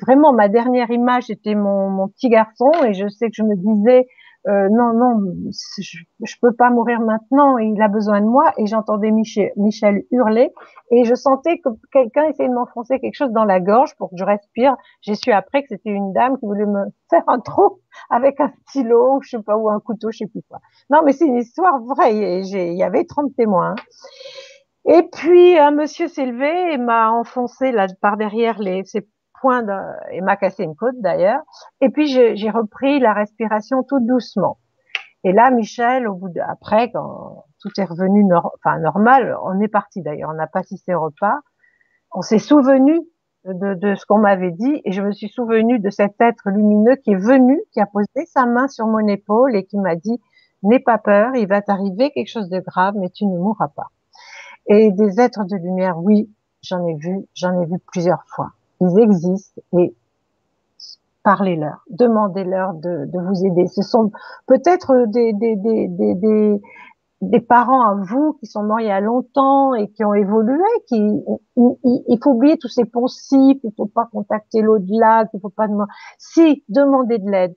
[0.01, 3.57] Vraiment, ma dernière image était mon, mon petit garçon, et je sais que je me
[3.57, 4.07] disais,
[4.49, 5.33] euh, non, non,
[5.79, 8.53] je, je peux pas mourir maintenant, il a besoin de moi.
[8.57, 10.51] Et j'entendais Michel, hurler
[10.91, 14.17] et je sentais que quelqu'un essayait de m'enfoncer quelque chose dans la gorge pour que
[14.17, 14.75] je respire.
[15.03, 18.51] J'ai su après que c'était une dame qui voulait me faire un trou avec un
[18.69, 20.61] stylo, je sais pas, ou un couteau, je sais plus quoi.
[20.89, 22.17] Non, mais c'est une histoire vraie.
[22.17, 23.75] Il y avait 30 témoins.
[24.87, 28.85] Et puis un monsieur s'est levé et m'a enfoncé là par derrière les,
[29.41, 29.65] point
[30.11, 31.41] et m'a cassé une côte d'ailleurs.
[31.81, 34.59] Et puis j'ai repris la respiration tout doucement.
[35.25, 39.69] Et là, Michel, au bout de, après, quand tout est revenu enfin normal, on est
[39.69, 41.41] parti d'ailleurs, on n'a pas au repas.
[42.13, 43.01] On s'est souvenu
[43.45, 46.97] de, de ce qu'on m'avait dit et je me suis souvenu de cet être lumineux
[46.97, 50.21] qui est venu, qui a posé sa main sur mon épaule et qui m'a dit
[50.63, 53.89] n'aie pas peur, il va t'arriver quelque chose de grave, mais tu ne mourras pas.
[54.67, 56.31] Et des êtres de lumière, oui,
[56.63, 59.95] j'en ai vu, j'en ai vu plusieurs fois ils existent et
[61.23, 63.67] parlez-leur, demandez-leur de, vous aider.
[63.67, 64.11] Ce sont
[64.47, 65.07] peut-être
[67.21, 70.65] des, parents à vous qui sont morts il y a longtemps et qui ont évolué,
[70.87, 75.51] qui il, il faut oublier tous ces poncifs, il faut pas contacter l'au-delà, il faut
[75.51, 75.91] pas demander.
[76.19, 77.55] Si demandez de l'aide,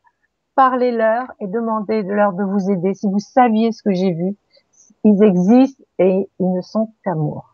[0.55, 2.93] parlez-leur et demandez-leur de vous aider.
[2.93, 4.35] Si vous saviez ce que j'ai vu,
[5.03, 7.50] ils existent et ils ne sont qu'amour.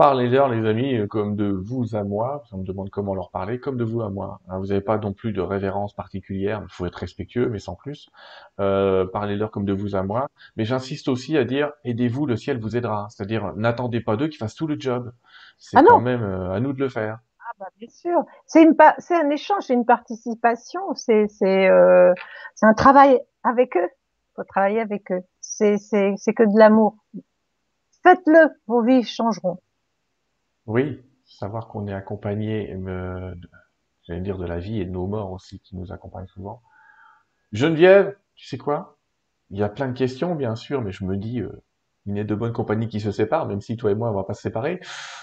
[0.00, 2.42] Parlez-leur, les amis, comme de vous à moi.
[2.52, 4.40] On me demande comment leur parler, comme de vous à moi.
[4.48, 6.62] Hein, vous n'avez pas non plus de révérence particulière.
[6.64, 8.08] Il faut être respectueux, mais sans plus.
[8.60, 10.30] Euh, parlez-leur comme de vous à moi.
[10.56, 13.08] Mais j'insiste aussi à dire aidez-vous, le ciel vous aidera.
[13.10, 15.12] C'est-à-dire n'attendez pas d'eux qu'ils fassent tout le job.
[15.58, 17.18] C'est ah quand même euh, à nous de le faire.
[17.38, 18.24] Ah bah bien sûr.
[18.46, 20.80] C'est une c'est un échange, c'est une participation.
[20.94, 22.14] C'est c'est euh,
[22.54, 23.88] c'est un travail avec eux.
[24.34, 25.20] Faut travailler avec eux.
[25.42, 26.96] C'est c'est c'est que de l'amour.
[28.02, 29.58] Faites-le, vos vies changeront.
[30.70, 33.34] Oui, savoir qu'on est accompagné, euh,
[34.04, 36.62] j'allais dire de la vie et de nos morts aussi qui nous accompagnent souvent.
[37.50, 38.96] Geneviève, tu sais quoi?
[39.50, 41.50] Il y a plein de questions, bien sûr, mais je me dis, euh,
[42.06, 44.14] il y a de bonnes compagnies qui se séparent, même si toi et moi, on
[44.14, 44.78] va pas se séparer.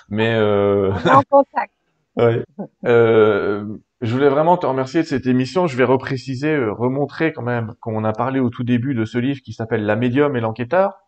[0.10, 0.92] Mais euh...
[1.10, 1.72] en contact.
[2.18, 2.44] ouais.
[2.84, 5.66] Euh, je voulais vraiment te remercier de cette émission.
[5.66, 9.18] Je vais repréciser, euh, remontrer quand même qu'on a parlé au tout début de ce
[9.18, 11.07] livre qui s'appelle La médium et l'enquêteur.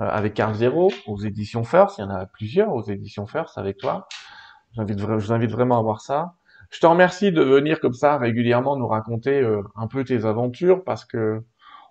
[0.00, 1.98] Euh, avec Carl Zero aux éditions First.
[1.98, 4.06] Il y en a plusieurs aux éditions First avec toi.
[4.74, 6.34] J'invite, je vous invite vraiment à voir ça.
[6.70, 10.84] Je te remercie de venir comme ça régulièrement nous raconter euh, un peu tes aventures
[10.84, 11.42] parce que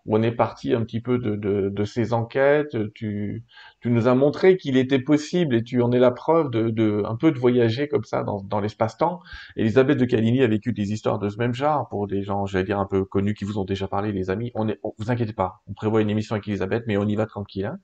[0.07, 2.75] on est parti un petit peu de, de, de ces enquêtes.
[2.93, 3.43] Tu,
[3.81, 7.03] tu nous as montré qu'il était possible, et tu en es la preuve, de, de
[7.05, 9.19] un peu de voyager comme ça dans, dans l'espace-temps.
[9.55, 12.63] Elisabeth de Caligny a vécu des histoires de ce même genre pour des gens, j'allais
[12.65, 14.51] dire, un peu connus qui vous ont déjà parlé, les amis.
[14.55, 17.25] On est, vous inquiétez pas, on prévoit une émission avec Elisabeth, mais on y va
[17.25, 17.65] tranquille.
[17.65, 17.77] Hein.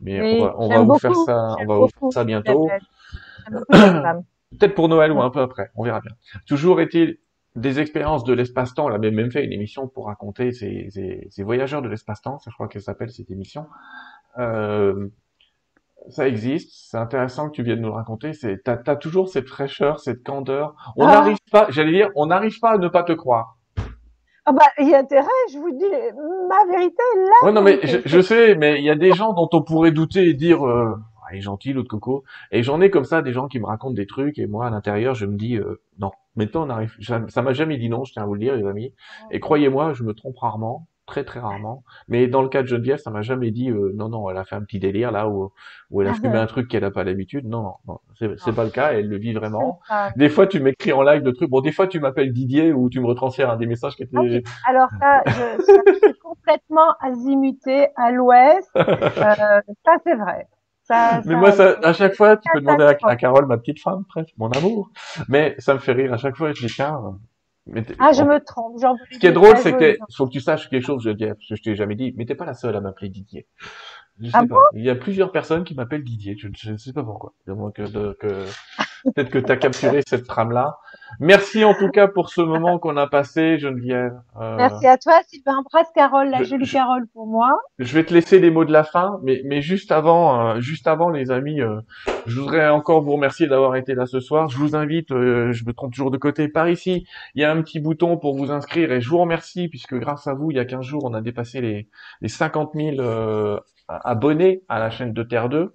[0.00, 2.68] Mais on va, on va vous faire ça, on va vous faire ça bientôt.
[4.58, 6.12] Peut-être pour Noël ou un peu après, on verra bien.
[6.46, 7.18] Toujours est-il
[7.54, 8.88] des expériences de l'espace-temps.
[8.88, 12.38] Elle avait même fait une émission pour raconter ces, ces, voyageurs de l'espace-temps.
[12.46, 13.66] Je crois qu'elle s'appelle cette émission.
[14.38, 15.08] Euh,
[16.08, 16.70] ça existe.
[16.90, 18.32] C'est intéressant que tu viennes nous le raconter.
[18.32, 20.74] C'est, t'as, as toujours cette fraîcheur, cette candeur.
[20.96, 21.12] On ah.
[21.12, 23.56] n'arrive pas, j'allais dire, on n'arrive pas à ne pas te croire.
[24.46, 25.86] Ah bah, il y a intérêt, je vous dis,
[26.48, 27.46] ma vérité est là.
[27.46, 30.28] Ouais, non, mais je, sais, mais il y a des gens dont on pourrait douter
[30.28, 32.24] et dire, euh, ah, il est gentil, l'autre coco.
[32.52, 34.70] Et j'en ai comme ça des gens qui me racontent des trucs et moi, à
[34.70, 36.10] l'intérieur, je me dis, euh, non.
[36.36, 38.66] Maintenant, on arrive, ça m'a jamais dit non, je tiens à vous le dire, les
[38.66, 38.92] amis.
[39.30, 41.84] Et croyez-moi, je me trompe rarement très très rarement.
[42.08, 44.44] Mais dans le cas de Geneviève, ça m'a jamais dit euh, non non, elle a
[44.44, 45.52] fait un petit délire là où,
[45.90, 47.46] où elle a ah fumé un truc qu'elle a pas l'habitude.
[47.46, 48.92] Non non, non c'est c'est pas le cas.
[48.92, 49.80] Elle le vit vraiment.
[50.16, 51.50] Des fois, tu m'écris en live de trucs.
[51.50, 54.42] Bon, des fois, tu m'appelles Didier ou tu me retransfères un des messages qui étaient.
[54.66, 58.70] Ah alors ça, je, suis complètement azimuté à l'ouest.
[59.24, 60.46] Euh, ça c'est vrai.
[60.84, 63.80] Ça, mais moi, ça, à chaque fois, tu peux demander à, à, Carole, ma petite
[63.80, 64.90] femme, presque, mon amour.
[65.28, 66.52] Mais ça me fait rire à chaque fois.
[66.52, 67.18] Je dis tiens,
[67.98, 68.78] ah, je me trompe.
[69.10, 71.48] Ce qui est drôle, c'est que faut que tu saches quelque chose, je dis, parce
[71.48, 73.46] que je t'ai jamais dit, mais t'es pas la seule à m'appeler Didier.
[74.20, 74.62] Je sais ah pas.
[74.74, 76.36] Il y a plusieurs personnes qui m'appellent Didier.
[76.38, 77.32] Je ne sais pas pourquoi.
[77.46, 78.46] que, que
[79.04, 80.78] peut-être que tu as capturé cette trame-là.
[81.20, 84.20] Merci en tout cas pour ce moment qu'on a passé, Geneviève.
[84.40, 85.58] Euh, Merci à toi, Sylvain.
[85.58, 87.58] Embrasse Carole, la jolie Carole pour moi.
[87.78, 90.86] Je vais te laisser les mots de la fin, mais, mais juste avant, euh, juste
[90.86, 91.80] avant, les amis, euh,
[92.26, 94.48] je voudrais encore vous remercier d'avoir été là ce soir.
[94.48, 97.62] Je vous invite, je me trompe toujours de côté, par ici, il y a un
[97.62, 100.60] petit bouton pour vous inscrire et je vous remercie puisque grâce à vous, il y
[100.60, 101.88] a 15 jours, on a dépassé les,
[102.20, 105.74] les 50 000 abonnés à la chaîne de Terre 2.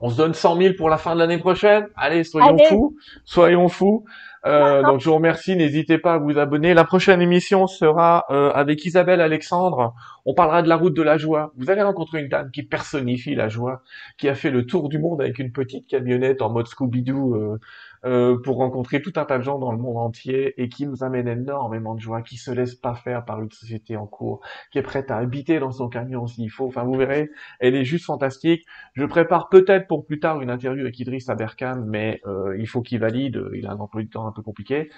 [0.00, 1.86] On se donne 100 000 pour la fin de l'année prochaine.
[1.96, 4.04] Allez, soyons fous, soyons fous.
[4.46, 6.72] Euh, donc je vous remercie, n'hésitez pas à vous abonner.
[6.72, 9.94] La prochaine émission sera euh, avec Isabelle Alexandre.
[10.24, 11.52] On parlera de la route de la joie.
[11.56, 13.82] Vous allez rencontrer une dame qui personnifie la joie,
[14.18, 17.58] qui a fait le tour du monde avec une petite camionnette en mode Scooby-Doo
[18.06, 21.02] euh, pour rencontrer tout un tas de gens dans le monde entier et qui nous
[21.02, 24.78] amène énormément de joie, qui se laisse pas faire par une société en cours, qui
[24.78, 26.66] est prête à habiter dans son camion s'il faut.
[26.66, 28.64] Enfin, vous verrez, elle est juste fantastique.
[28.94, 32.80] Je prépare peut-être pour plus tard une interview avec Idriss Aberkan, mais euh, il faut
[32.80, 33.42] qu'il valide.
[33.54, 34.88] Il a un emploi du temps un peu compliqué.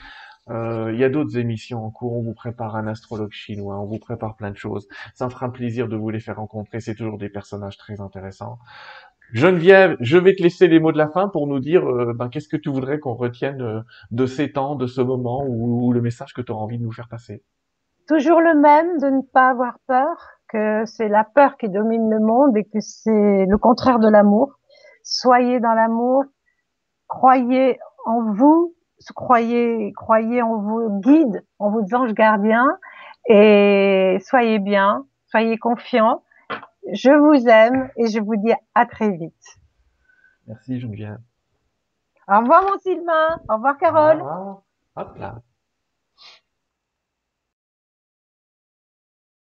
[0.50, 3.86] Euh, il y a d'autres émissions en cours, on vous prépare un astrologue chinois, on
[3.86, 4.88] vous prépare plein de choses.
[5.14, 8.58] Ça me fera plaisir de vous les faire rencontrer, c'est toujours des personnages très intéressants.
[9.32, 12.30] Geneviève, je vais te laisser les mots de la fin pour nous dire euh, ben,
[12.30, 13.80] qu'est-ce que tu voudrais qu'on retienne euh,
[14.10, 16.92] de ces temps, de ce moment ou, le message que tu auras envie de nous
[16.92, 17.42] faire passer?
[18.06, 20.16] Toujours le même, de ne pas avoir peur,
[20.48, 24.58] que c'est la peur qui domine le monde et que c'est le contraire de l'amour.
[25.02, 26.24] Soyez dans l'amour,
[27.06, 28.74] croyez en vous,
[29.14, 32.68] croyez, croyez en vos guides, en vos anges gardiens
[33.28, 36.22] et soyez bien, soyez confiants
[36.92, 39.58] je vous aime et je vous dis à très vite.
[40.46, 41.20] Merci Geneviève.
[42.26, 43.40] Au revoir mon Sylvain.
[43.48, 44.20] Au revoir Carole.
[44.20, 44.62] Au revoir.
[44.96, 45.42] Hop là.